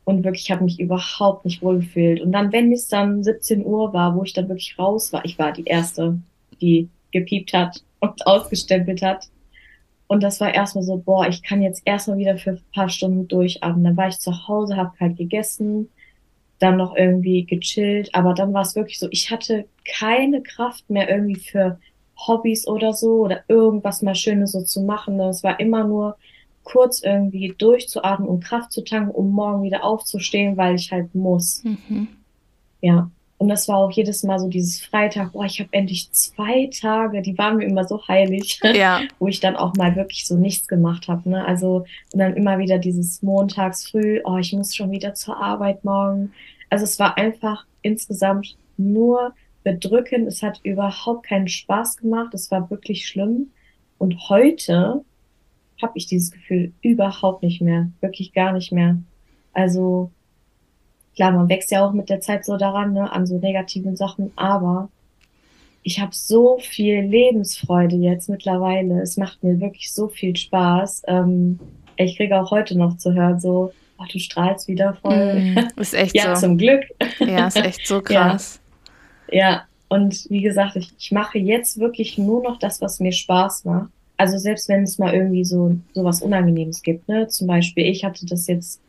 Und 0.05 0.25
wirklich 0.25 0.51
habe 0.51 0.65
mich 0.65 0.81
überhaupt 0.81 1.45
nicht 1.45 1.63
wohlgefühlt. 1.63 2.21
Und 2.21 2.33
dann, 2.33 2.53
wenn 2.53 2.73
es 2.73 2.89
dann 2.89 3.23
17 3.23 3.65
Uhr 3.65 3.93
war, 3.93 4.15
wo 4.15 4.23
ich 4.23 4.33
dann 4.33 4.49
wirklich 4.49 4.79
raus 4.79 5.13
war, 5.13 5.25
ich 5.25 5.39
war 5.39 5.53
die 5.53 5.65
Erste, 5.65 6.19
die 6.61 6.89
gepiept 7.15 7.55
hat 7.55 7.83
und 8.01 8.27
ausgestempelt 8.27 9.01
hat. 9.01 9.29
Und 10.07 10.23
das 10.23 10.39
war 10.41 10.53
erstmal 10.53 10.85
so, 10.85 10.99
boah, 10.99 11.27
ich 11.27 11.43
kann 11.43 11.63
jetzt 11.63 11.83
erstmal 11.87 12.19
wieder 12.19 12.37
für 12.37 12.51
ein 12.51 12.63
paar 12.75 12.91
Stunden 12.91 13.27
durchatmen. 13.27 13.85
Dann 13.85 13.97
war 13.97 14.09
ich 14.09 14.19
zu 14.19 14.47
Hause, 14.47 14.77
habe 14.77 14.93
halt 15.01 15.17
gegessen, 15.17 15.89
dann 16.59 16.77
noch 16.77 16.95
irgendwie 16.95 17.47
gechillt. 17.47 18.15
Aber 18.15 18.35
dann 18.35 18.53
war 18.53 18.63
es 18.63 18.77
wirklich 18.77 18.99
so, 18.99 19.09
ich 19.11 19.31
hatte 19.31 19.65
keine 19.99 20.43
Kraft 20.43 20.91
mehr 20.91 21.09
irgendwie 21.09 21.37
für 21.37 21.79
Hobbys 22.17 22.69
oder 22.69 22.93
so 22.93 23.21
oder 23.21 23.45
irgendwas 23.49 24.03
mal 24.03 24.15
Schönes 24.15 24.53
so 24.53 24.63
zu 24.63 24.83
machen. 24.83 25.19
Es 25.21 25.43
war 25.43 25.59
immer 25.59 25.85
nur 25.85 26.17
kurz 26.65 27.03
irgendwie 27.03 27.55
durchzuatmen 27.57 28.29
und 28.29 28.45
Kraft 28.45 28.73
zu 28.73 28.83
tanken, 28.83 29.11
um 29.11 29.31
morgen 29.31 29.63
wieder 29.63 29.85
aufzustehen, 29.85 30.57
weil 30.57 30.77
ich 30.77 30.93
halt 30.93 31.15
muss. 31.15 31.63
Mhm. 31.65 32.09
Ja. 32.81 33.11
Und 33.39 33.49
das 33.49 33.69
war 33.69 33.79
auch 33.79 33.91
jedes 33.91 34.23
Mal 34.23 34.39
so 34.39 34.49
dieses 34.49 34.81
Freitag, 34.81 35.33
boah, 35.33 35.45
ich 35.45 35.59
habe 35.59 35.69
endlich 35.73 36.11
zwei 36.13 36.71
Tage, 36.81 37.21
die 37.21 37.37
waren 37.37 37.57
mir 37.57 37.67
immer 37.67 37.85
so 37.85 38.07
heilig, 38.07 38.61
ja. 38.75 39.03
wo 39.19 39.27
ich 39.27 39.41
dann 39.41 39.57
auch 39.57 39.75
mal 39.75 39.97
wirklich 39.97 40.27
so 40.27 40.37
nichts 40.37 40.69
gemacht 40.69 41.09
habe. 41.09 41.29
Ne? 41.29 41.45
Also 41.45 41.85
und 42.13 42.19
dann 42.21 42.37
immer 42.37 42.59
wieder 42.59 42.79
dieses 42.79 43.23
montags 43.23 43.91
früh, 43.91 44.21
oh, 44.25 44.37
ich 44.37 44.53
muss 44.53 44.75
schon 44.75 44.91
wieder 44.93 45.15
zur 45.15 45.37
Arbeit 45.37 45.85
morgen. 45.85 46.33
Also 46.71 46.85
es 46.85 46.99
war 46.99 47.19
einfach 47.19 47.67
insgesamt 47.83 48.57
nur 48.77 49.35
bedrückend. 49.65 50.29
Es 50.29 50.43
hat 50.43 50.61
überhaupt 50.63 51.27
keinen 51.27 51.49
Spaß 51.49 51.97
gemacht. 51.97 52.35
Es 52.35 52.51
war 52.51 52.71
wirklich 52.71 53.07
schlimm. 53.07 53.51
Und 53.99 54.29
heute 54.29 55.05
habe 55.83 55.93
ich 55.97 56.07
dieses 56.07 56.31
Gefühl 56.31 56.73
überhaupt 56.83 57.43
nicht 57.43 57.61
mehr, 57.61 57.91
wirklich 58.01 58.33
gar 58.33 58.53
nicht 58.53 58.71
mehr. 58.71 58.99
Also 59.53 60.11
klar, 61.15 61.33
man 61.33 61.49
wächst 61.49 61.71
ja 61.71 61.87
auch 61.87 61.93
mit 61.93 62.09
der 62.09 62.21
Zeit 62.21 62.45
so 62.45 62.57
daran, 62.57 62.93
ne, 62.93 63.11
an 63.11 63.27
so 63.27 63.39
negativen 63.39 63.97
Sachen, 63.97 64.33
aber 64.37 64.89
ich 65.85 66.01
habe 66.01 66.13
so 66.15 66.59
viel 66.61 67.01
Lebensfreude 67.01 67.97
jetzt 67.97 68.29
mittlerweile. 68.29 69.03
Es 69.03 69.17
macht 69.19 69.45
mir 69.45 69.61
wirklich 69.61 69.93
so 69.93 70.09
viel 70.09 70.35
Spaß. 70.35 71.03
Ähm, 71.07 71.61
ich 71.97 72.17
kriege 72.17 72.41
auch 72.41 72.51
heute 72.51 72.77
noch 72.77 72.97
zu 72.97 73.13
hören, 73.13 73.39
so, 73.39 73.73
oh, 73.99 74.05
du 74.11 74.19
strahlst 74.19 74.67
wieder 74.67 74.95
voll. 74.95 75.55
Mm, 75.55 75.59
ist 75.81 75.95
echt 75.95 76.17
ja, 76.17 76.35
so. 76.35 76.47
zum 76.47 76.59
Glück. 76.59 76.85
Ja, 77.21 77.47
ist 77.47 77.57
echt 77.57 77.87
so 77.87 78.01
krass. 78.03 78.61
Ja, 79.31 79.39
ja. 79.39 79.63
und 79.89 80.27
wie 80.31 80.41
gesagt, 80.41 80.77
ich, 80.77 80.91
ich 80.99 81.13
mache 81.13 81.39
jetzt 81.39 81.79
wirklich 81.79 82.17
nur 82.17 82.43
noch 82.43 82.59
das, 82.59 82.81
was 82.81 82.99
mir 82.99 83.13
Spaß 83.13 83.67
macht. 83.67 83.91
Also 84.17 84.39
selbst 84.39 84.69
wenn 84.69 84.85
es 84.85 84.99
mal 84.99 85.13
irgendwie 85.13 85.45
so, 85.45 85.77
so 85.93 86.03
was 86.03 86.23
Unangenehmes 86.23 86.83
gibt, 86.83 87.09
ne? 87.09 87.27
Zum 87.29 87.47
Beispiel, 87.47 87.87
ich 87.87 88.05
hatte 88.05 88.25
das 88.27 88.47
jetzt 88.47 88.81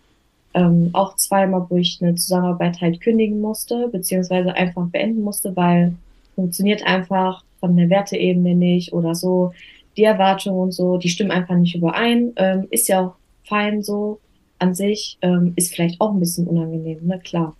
ähm, 0.56 0.90
auch 0.94 1.16
zweimal, 1.18 1.66
wo 1.70 1.76
ich 1.76 2.00
eine 2.02 2.16
Zusammenarbeit 2.16 2.82
halt 2.82 3.02
kündigen 3.02 3.42
musste, 3.42 3.90
beziehungsweise 3.90 4.54
einfach 4.54 4.88
beenden 4.88 5.22
musste, 5.22 5.56
weil 5.56 5.94
funktioniert 6.34 6.86
einfach 6.86 7.44
von 7.60 7.76
der 7.76 7.90
Werteebene 7.90 8.56
nicht 8.56 8.94
oder 8.94 9.14
so. 9.16 9.54
Die 9.98 10.04
Erwartungen 10.04 10.60
und 10.60 10.72
so, 10.72 10.98
die 10.98 11.10
stimmen 11.10 11.32
einfach 11.32 11.56
nicht 11.56 11.76
überein. 11.76 12.34
Ähm, 12.38 12.68
ist 12.72 12.88
ja 12.88 13.02
auch 13.02 13.16
fein 13.44 13.84
so 13.84 14.20
an 14.60 14.74
sich, 14.74 15.18
ähm, 15.22 15.54
ist 15.56 15.74
vielleicht 15.74 16.00
auch 16.00 16.14
ein 16.14 16.20
bisschen 16.20 16.48
unangenehm, 16.48 17.06
ne, 17.06 17.20
klar. 17.20 17.56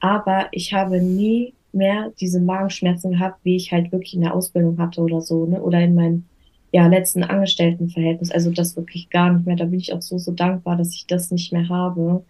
Aber 0.00 0.46
ich 0.52 0.72
habe 0.72 1.00
nie 1.00 1.52
mehr 1.72 2.12
diese 2.20 2.40
Magenschmerzen 2.40 3.12
gehabt, 3.12 3.40
wie 3.42 3.56
ich 3.56 3.72
halt 3.72 3.90
wirklich 3.92 4.14
in 4.14 4.22
der 4.22 4.34
Ausbildung 4.34 4.78
hatte 4.78 5.00
oder 5.00 5.20
so, 5.20 5.46
ne, 5.46 5.60
oder 5.60 5.80
in 5.80 5.94
meinem 5.94 6.24
ja, 6.72 6.86
letzten 6.86 7.24
Angestelltenverhältnis. 7.24 8.30
Also 8.30 8.50
das 8.50 8.76
wirklich 8.76 9.10
gar 9.10 9.32
nicht 9.32 9.46
mehr. 9.46 9.56
Da 9.56 9.64
bin 9.64 9.80
ich 9.80 9.92
auch 9.92 10.02
so, 10.02 10.18
so 10.18 10.32
dankbar, 10.32 10.76
dass 10.76 10.94
ich 10.94 11.06
das 11.06 11.30
nicht 11.30 11.52
mehr 11.52 11.68
habe. 11.68 12.24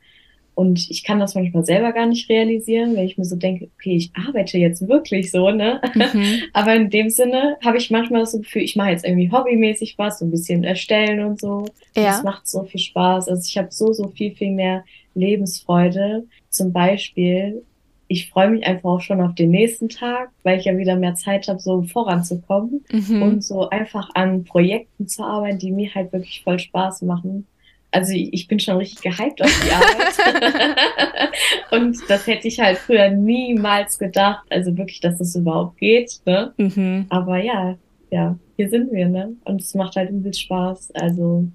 Und 0.54 0.90
ich 0.90 1.04
kann 1.04 1.20
das 1.20 1.36
manchmal 1.36 1.64
selber 1.64 1.92
gar 1.92 2.06
nicht 2.06 2.28
realisieren, 2.28 2.96
wenn 2.96 3.06
ich 3.06 3.16
mir 3.16 3.24
so 3.24 3.36
denke, 3.36 3.68
okay, 3.76 3.94
ich 3.94 4.10
arbeite 4.14 4.58
jetzt 4.58 4.88
wirklich 4.88 5.30
so, 5.30 5.50
ne? 5.50 5.80
Mhm. 5.94 6.42
Aber 6.52 6.74
in 6.74 6.90
dem 6.90 7.10
Sinne 7.10 7.56
habe 7.64 7.76
ich 7.76 7.92
manchmal 7.92 8.22
das 8.22 8.32
Gefühl, 8.32 8.62
ich 8.62 8.74
mache 8.74 8.90
jetzt 8.90 9.04
irgendwie 9.04 9.30
hobbymäßig 9.30 9.96
was, 9.98 10.18
so 10.18 10.24
ein 10.24 10.32
bisschen 10.32 10.64
erstellen 10.64 11.24
und 11.24 11.40
so. 11.40 11.66
Ja. 11.94 12.06
Das 12.06 12.24
macht 12.24 12.48
so 12.48 12.64
viel 12.64 12.80
Spaß. 12.80 13.28
Also 13.28 13.42
ich 13.46 13.56
habe 13.56 13.68
so, 13.70 13.92
so 13.92 14.08
viel, 14.08 14.34
viel 14.34 14.50
mehr 14.50 14.84
Lebensfreude. 15.14 16.26
Zum 16.50 16.72
Beispiel 16.72 17.62
ich 18.08 18.30
freue 18.30 18.50
mich 18.50 18.66
einfach 18.66 18.88
auch 18.88 19.00
schon 19.00 19.20
auf 19.20 19.34
den 19.34 19.50
nächsten 19.50 19.90
Tag, 19.90 20.30
weil 20.42 20.58
ich 20.58 20.64
ja 20.64 20.76
wieder 20.76 20.96
mehr 20.96 21.14
Zeit 21.14 21.46
habe, 21.46 21.60
so 21.60 21.82
voranzukommen 21.82 22.84
mhm. 22.90 23.22
und 23.22 23.44
so 23.44 23.68
einfach 23.68 24.08
an 24.14 24.44
Projekten 24.44 25.06
zu 25.06 25.22
arbeiten, 25.22 25.58
die 25.58 25.70
mir 25.70 25.94
halt 25.94 26.12
wirklich 26.12 26.42
voll 26.42 26.58
Spaß 26.58 27.02
machen. 27.02 27.46
Also 27.90 28.12
ich 28.14 28.48
bin 28.48 28.60
schon 28.60 28.76
richtig 28.76 29.02
gehypt 29.02 29.42
auf 29.42 29.62
die 29.64 29.72
Arbeit. 29.72 31.30
und 31.70 31.98
das 32.08 32.26
hätte 32.26 32.48
ich 32.48 32.60
halt 32.60 32.78
früher 32.78 33.08
niemals 33.10 33.98
gedacht. 33.98 34.44
Also 34.50 34.76
wirklich, 34.76 35.00
dass 35.00 35.18
das 35.18 35.34
überhaupt 35.36 35.78
geht. 35.78 36.20
Ne? 36.26 36.52
Mhm. 36.58 37.06
Aber 37.08 37.38
ja, 37.38 37.76
ja, 38.10 38.38
hier 38.56 38.68
sind 38.68 38.92
wir, 38.92 39.08
ne? 39.08 39.36
Und 39.44 39.60
es 39.60 39.74
macht 39.74 39.96
halt 39.96 40.10
übel 40.10 40.34
Spaß. 40.34 40.90
Also 40.94 41.46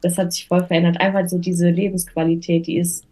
das 0.00 0.16
hat 0.16 0.32
sich 0.32 0.48
voll 0.48 0.64
verändert. 0.64 1.00
Einfach 1.00 1.28
so 1.28 1.38
diese 1.38 1.68
Lebensqualität, 1.68 2.66
die 2.66 2.78
ist 2.78 3.04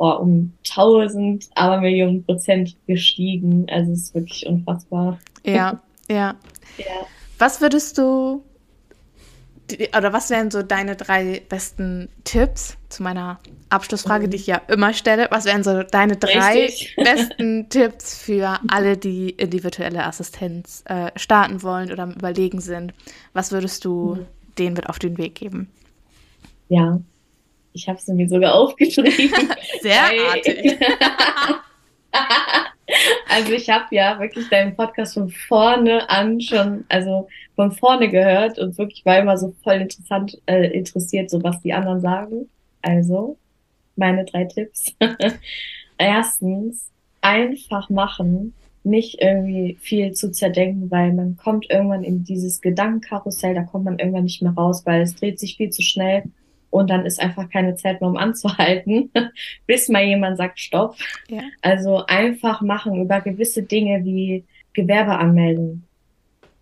oh, 0.00 0.22
um 0.22 0.52
tausend 0.64 1.48
Abermillionen 1.54 2.24
Prozent 2.24 2.76
gestiegen. 2.86 3.66
Also 3.70 3.92
es 3.92 4.04
ist 4.04 4.14
wirklich 4.14 4.46
unfassbar. 4.46 5.18
Ja, 5.44 5.80
ja. 6.08 6.34
ja. 6.78 7.06
Was 7.38 7.60
würdest 7.60 7.98
du 7.98 8.42
oder 9.96 10.12
was 10.12 10.30
wären 10.30 10.50
so 10.50 10.62
deine 10.62 10.96
drei 10.96 11.42
besten 11.48 12.08
Tipps 12.24 12.76
zu 12.88 13.02
meiner 13.02 13.38
Abschlussfrage, 13.68 14.26
mhm. 14.26 14.30
die 14.30 14.36
ich 14.36 14.46
ja 14.46 14.60
immer 14.68 14.92
stelle? 14.94 15.28
Was 15.30 15.44
wären 15.44 15.62
so 15.62 15.82
deine 15.82 16.16
drei 16.16 16.64
Richtig. 16.64 16.96
besten 16.96 17.68
Tipps 17.68 18.18
für 18.18 18.58
alle, 18.68 18.96
die 18.96 19.30
in 19.30 19.50
die 19.50 19.62
virtuelle 19.62 20.04
Assistenz 20.04 20.82
äh, 20.86 21.12
starten 21.16 21.62
wollen 21.62 21.92
oder 21.92 22.02
am 22.02 22.12
Überlegen 22.12 22.60
sind? 22.60 22.94
Was 23.32 23.52
würdest 23.52 23.84
du 23.84 24.16
mhm. 24.16 24.26
denen 24.58 24.74
mit 24.74 24.88
auf 24.88 24.98
den 24.98 25.18
Weg 25.18 25.36
geben? 25.36 25.70
Ja, 26.68 27.00
ich 27.72 27.88
habe 27.88 28.00
sie 28.00 28.14
mir 28.14 28.28
sogar 28.28 28.54
aufgeschrieben. 28.54 29.48
Sehr 29.80 30.02
artig. 30.02 30.78
Also 33.28 33.52
ich 33.52 33.70
habe 33.70 33.94
ja 33.94 34.18
wirklich 34.18 34.48
deinen 34.48 34.74
Podcast 34.74 35.14
von 35.14 35.30
vorne 35.30 36.10
an 36.10 36.40
schon, 36.40 36.84
also 36.88 37.28
von 37.54 37.70
vorne 37.70 38.08
gehört 38.08 38.58
und 38.58 38.76
wirklich 38.78 39.04
war 39.06 39.18
immer 39.18 39.38
so 39.38 39.54
voll 39.62 39.74
interessant, 39.74 40.36
äh, 40.46 40.66
interessiert, 40.76 41.30
so 41.30 41.40
was 41.42 41.62
die 41.62 41.72
anderen 41.72 42.00
sagen. 42.00 42.48
Also 42.82 43.36
meine 43.94 44.24
drei 44.24 44.44
Tipps. 44.44 44.92
Erstens, 45.98 46.90
einfach 47.20 47.90
machen, 47.90 48.54
nicht 48.82 49.20
irgendwie 49.20 49.76
viel 49.80 50.12
zu 50.12 50.32
zerdenken, 50.32 50.90
weil 50.90 51.12
man 51.12 51.36
kommt 51.36 51.70
irgendwann 51.70 52.02
in 52.02 52.24
dieses 52.24 52.60
Gedankenkarussell, 52.60 53.54
da 53.54 53.62
kommt 53.62 53.84
man 53.84 53.98
irgendwann 53.98 54.24
nicht 54.24 54.42
mehr 54.42 54.52
raus, 54.52 54.82
weil 54.86 55.02
es 55.02 55.14
dreht 55.14 55.38
sich 55.38 55.56
viel 55.56 55.70
zu 55.70 55.82
schnell 55.82 56.24
und 56.70 56.88
dann 56.88 57.04
ist 57.04 57.20
einfach 57.20 57.50
keine 57.50 57.74
Zeit 57.74 58.00
mehr, 58.00 58.08
um 58.08 58.16
anzuhalten, 58.16 59.10
bis 59.66 59.88
mal 59.88 60.04
jemand 60.04 60.38
sagt 60.38 60.60
Stopp. 60.60 60.96
Ja. 61.28 61.42
Also 61.62 62.06
einfach 62.06 62.62
machen 62.62 63.00
über 63.00 63.20
gewisse 63.20 63.62
Dinge 63.62 64.04
wie 64.04 64.44
Gewerbe 64.72 65.18
anmelden. 65.18 65.84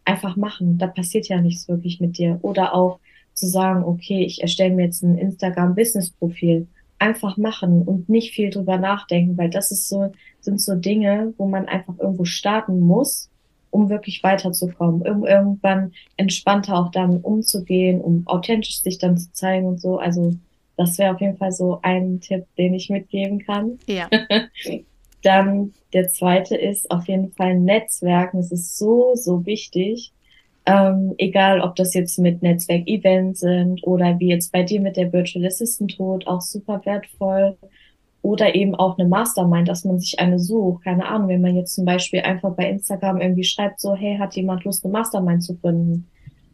Einfach 0.05 0.37
machen. 0.37 0.79
Da 0.79 0.87
passiert 0.87 1.29
ja 1.29 1.41
nichts 1.41 1.69
wirklich 1.69 2.01
mit 2.01 2.17
dir. 2.17 2.39
Oder 2.41 2.75
auch 2.75 2.99
zu 3.35 3.47
sagen, 3.47 3.85
okay, 3.85 4.25
ich 4.25 4.41
erstelle 4.41 4.75
mir 4.75 4.87
jetzt 4.87 5.03
ein 5.03 5.19
Instagram-Business-Profil. 5.19 6.67
Einfach 6.99 7.37
machen 7.37 7.83
und 7.83 8.09
nicht 8.09 8.33
viel 8.33 8.51
drüber 8.51 8.79
nachdenken, 8.79 9.37
weil 9.37 9.51
das 9.51 9.71
ist 9.71 9.89
so, 9.89 10.13
sind 10.41 10.61
so 10.61 10.75
Dinge, 10.75 11.35
wo 11.37 11.47
man 11.47 11.69
einfach 11.69 11.97
irgendwo 11.99 12.25
starten 12.25 12.81
muss 12.81 13.31
um 13.71 13.89
wirklich 13.89 14.23
weiterzukommen, 14.23 15.03
um 15.03 15.27
irgendwann 15.27 15.93
entspannter 16.17 16.77
auch 16.77 16.91
damit 16.91 17.25
umzugehen, 17.25 18.01
um 18.01 18.27
authentisch 18.27 18.81
sich 18.81 18.99
dann 18.99 19.17
zu 19.19 19.33
zeigen 19.33 19.67
und 19.67 19.81
so. 19.81 19.99
Also 19.99 20.35
das 20.77 20.99
wäre 20.99 21.15
auf 21.15 21.21
jeden 21.21 21.37
Fall 21.37 21.53
so 21.53 21.81
ein 21.83 22.21
Tipp, 22.21 22.45
den 22.57 22.75
ich 22.75 22.89
mitgeben 22.89 23.41
kann. 23.41 23.79
Ja. 23.87 24.09
dann 25.23 25.73
der 25.93 26.09
zweite 26.09 26.57
ist 26.57 26.91
auf 26.91 27.09
jeden 27.09 27.33
Fall 27.33 27.59
Netzwerken. 27.59 28.39
Es 28.39 28.53
ist 28.53 28.79
so, 28.79 29.15
so 29.15 29.45
wichtig. 29.45 30.13
Ähm, 30.67 31.15
egal, 31.19 31.61
ob 31.61 31.77
das 31.77 31.95
jetzt 31.95 32.19
mit 32.19 32.43
Netzwerk-Events 32.43 33.41
sind 33.41 33.87
oder 33.87 34.19
wie 34.19 34.29
jetzt 34.29 34.53
bei 34.53 34.63
dir 34.63 34.81
mit 34.81 34.97
der 34.97 35.13
Virtual 35.13 35.47
Assistant 35.47 35.97
Tod, 35.97 36.27
auch 36.27 36.43
super 36.43 36.81
wertvoll 36.85 37.57
oder 38.23 38.55
eben 38.55 38.75
auch 38.75 38.99
eine 38.99 39.09
Mastermind, 39.09 39.69
dass 39.69 39.85
man 39.85 39.99
sich 39.99 40.19
eine 40.19 40.39
sucht. 40.39 40.85
Keine 40.85 41.07
Ahnung, 41.07 41.29
wenn 41.29 41.41
man 41.41 41.57
jetzt 41.57 41.75
zum 41.75 41.85
Beispiel 41.85 42.21
einfach 42.21 42.55
bei 42.55 42.69
Instagram 42.69 43.21
irgendwie 43.21 43.45
schreibt, 43.45 43.81
so, 43.81 43.95
hey, 43.95 44.19
hat 44.19 44.35
jemand 44.35 44.65
Lust, 44.65 44.85
eine 44.85 44.93
Mastermind 44.93 45.43
zu 45.43 45.57
gründen? 45.57 46.09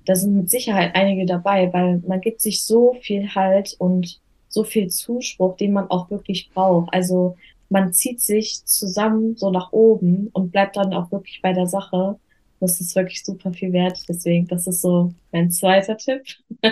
Da 0.05 0.15
sind 0.15 0.37
mit 0.37 0.51
Sicherheit 0.51 0.95
einige 0.95 1.25
dabei, 1.25 1.73
weil 1.73 2.03
man 2.07 2.21
gibt 2.21 2.43
sich 2.43 2.63
so 2.63 2.95
viel 3.01 3.35
Halt 3.35 3.75
und 3.79 4.21
so 4.49 4.63
viel 4.63 4.89
Zuspruch, 4.89 5.57
den 5.57 5.73
man 5.73 5.91
auch 5.91 6.11
wirklich 6.11 6.51
braucht. 6.53 6.93
Also 6.93 7.37
man 7.71 7.93
zieht 7.93 8.21
sich 8.21 8.65
zusammen 8.67 9.37
so 9.37 9.51
nach 9.51 9.73
oben 9.73 10.29
und 10.33 10.53
bleibt 10.53 10.77
dann 10.77 10.93
auch 10.93 11.11
wirklich 11.11 11.41
bei 11.43 11.55
der 11.55 11.67
Sache. 11.67 12.19
Das 12.61 12.81
ist 12.81 12.95
wirklich 12.95 13.25
super 13.25 13.53
viel 13.53 13.73
wert. 13.73 13.99
Deswegen, 14.09 14.47
das 14.47 14.67
ist 14.67 14.83
so 14.83 15.13
mein 15.33 15.51
zweiter 15.51 15.97
Tipp. 15.97 16.23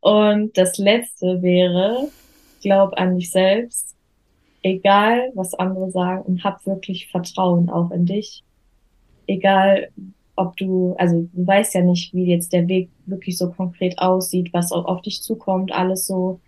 und 0.00 0.56
das 0.56 0.76
letzte 0.76 1.40
wäre, 1.40 2.08
glaub 2.60 2.92
an 2.98 3.16
dich 3.16 3.30
selbst 3.30 3.96
egal 4.62 5.30
was 5.34 5.54
andere 5.54 5.90
sagen 5.90 6.22
und 6.22 6.44
hab 6.44 6.64
wirklich 6.66 7.08
Vertrauen 7.10 7.70
auch 7.70 7.90
in 7.90 8.06
dich. 8.06 8.44
Egal, 9.26 9.90
ob 10.36 10.56
du, 10.56 10.94
also 10.98 11.28
du 11.32 11.46
weißt 11.46 11.74
ja 11.74 11.82
nicht, 11.82 12.14
wie 12.14 12.24
jetzt 12.24 12.52
der 12.52 12.66
Weg 12.68 12.90
wirklich 13.06 13.36
so 13.36 13.50
konkret 13.50 13.98
aussieht, 13.98 14.52
was 14.52 14.72
auf 14.72 15.02
dich 15.02 15.22
zukommt, 15.22 15.72
alles 15.72 16.06
so, 16.06 16.40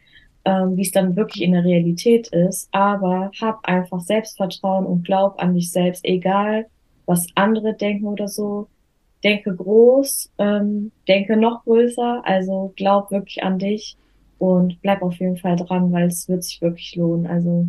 ähm, 0.45 0.77
wie 0.77 0.83
es 0.83 0.93
dann 0.93 1.15
wirklich 1.17 1.43
in 1.43 1.53
der 1.53 1.65
Realität 1.65 2.29
ist. 2.29 2.69
Aber 2.73 3.31
hab 3.41 3.65
einfach 3.65 4.01
Selbstvertrauen 4.01 4.87
und 4.87 5.05
glaub 5.05 5.41
an 5.41 5.55
dich 5.55 5.71
selbst, 5.71 6.05
egal 6.05 6.67
was 7.07 7.27
andere 7.35 7.75
denken 7.75 8.07
oder 8.07 8.29
so. 8.29 8.69
Denke 9.25 9.55
groß, 9.55 10.33
ähm, 10.39 10.91
denke 11.07 11.37
noch 11.37 11.63
größer, 11.65 12.23
also 12.25 12.73
glaub 12.77 13.11
wirklich 13.13 13.43
an 13.45 13.59
dich 13.59 13.97
und 14.39 14.81
bleib 14.83 15.03
auf 15.03 15.15
jeden 15.21 15.37
Fall 15.37 15.55
dran, 15.57 15.93
weil 15.93 16.09
es 16.09 16.29
wird 16.29 16.43
sich 16.43 16.61
wirklich 16.61 16.97
lohnen. 16.97 17.27
Also 17.27 17.69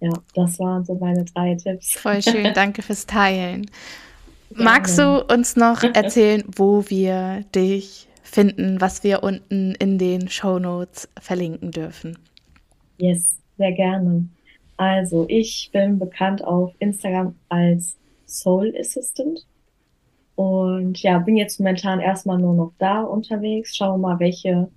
ja, 0.00 0.10
das 0.34 0.58
waren 0.58 0.84
so 0.84 0.94
meine 0.94 1.24
drei 1.24 1.54
Tipps. 1.54 1.92
Voll 1.92 2.22
schön, 2.22 2.52
danke 2.54 2.82
fürs 2.82 3.06
Teilen. 3.06 3.66
Gerne. 4.50 4.64
Magst 4.64 4.98
du 4.98 5.24
uns 5.24 5.56
noch 5.56 5.82
erzählen, 5.82 6.44
wo 6.56 6.84
wir 6.88 7.44
dich 7.54 8.06
finden, 8.22 8.80
was 8.80 9.02
wir 9.02 9.22
unten 9.24 9.74
in 9.74 9.98
den 9.98 10.28
Show 10.28 10.58
Notes 10.60 11.08
verlinken 11.20 11.72
dürfen? 11.72 12.16
Yes, 12.98 13.38
sehr 13.58 13.72
gerne. 13.72 14.28
Also, 14.76 15.26
ich 15.28 15.70
bin 15.72 15.98
bekannt 15.98 16.44
auf 16.44 16.72
Instagram 16.78 17.34
als 17.48 17.96
Soul 18.26 18.74
Assistant. 18.78 19.46
Und 20.36 21.02
ja, 21.02 21.18
bin 21.18 21.36
jetzt 21.36 21.58
momentan 21.58 21.98
erstmal 21.98 22.38
nur 22.38 22.54
noch 22.54 22.72
da 22.78 23.02
unterwegs. 23.02 23.74
Schauen 23.74 24.00
wir 24.00 24.08
mal, 24.08 24.20
welche 24.20 24.68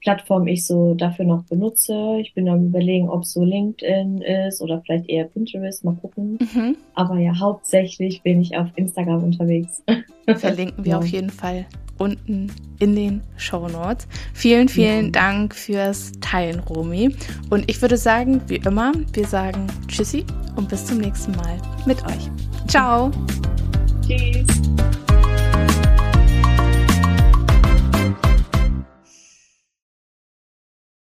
Plattform 0.00 0.46
ich 0.46 0.66
so 0.66 0.94
dafür 0.94 1.24
noch 1.24 1.44
benutze. 1.44 2.18
Ich 2.20 2.34
bin 2.34 2.48
am 2.48 2.66
überlegen, 2.66 3.08
ob 3.08 3.24
so 3.24 3.42
LinkedIn 3.42 4.22
ist 4.22 4.60
oder 4.60 4.80
vielleicht 4.80 5.08
eher 5.08 5.24
Pinterest, 5.24 5.84
mal 5.84 5.96
gucken. 5.96 6.38
Mhm. 6.40 6.76
Aber 6.94 7.18
ja, 7.18 7.38
hauptsächlich 7.38 8.22
bin 8.22 8.40
ich 8.40 8.56
auf 8.56 8.68
Instagram 8.76 9.24
unterwegs. 9.24 9.82
Verlinken 10.36 10.84
wir 10.84 10.92
ja. 10.92 10.98
auf 10.98 11.06
jeden 11.06 11.30
Fall 11.30 11.66
unten 11.98 12.52
in 12.78 12.94
den 12.94 13.22
Show 13.36 13.68
Notes. 13.68 14.06
Vielen, 14.32 14.68
vielen 14.68 15.06
ja. 15.06 15.10
Dank 15.10 15.54
fürs 15.54 16.12
Teilen, 16.20 16.60
Romy. 16.60 17.14
Und 17.50 17.68
ich 17.70 17.80
würde 17.82 17.96
sagen, 17.96 18.40
wie 18.46 18.56
immer, 18.56 18.92
wir 19.12 19.26
sagen 19.26 19.66
Tschüssi 19.88 20.24
und 20.56 20.68
bis 20.68 20.86
zum 20.86 20.98
nächsten 20.98 21.32
Mal 21.32 21.58
mit 21.86 22.04
euch. 22.04 22.30
Ciao. 22.66 23.10
Tschüss. 24.06 24.46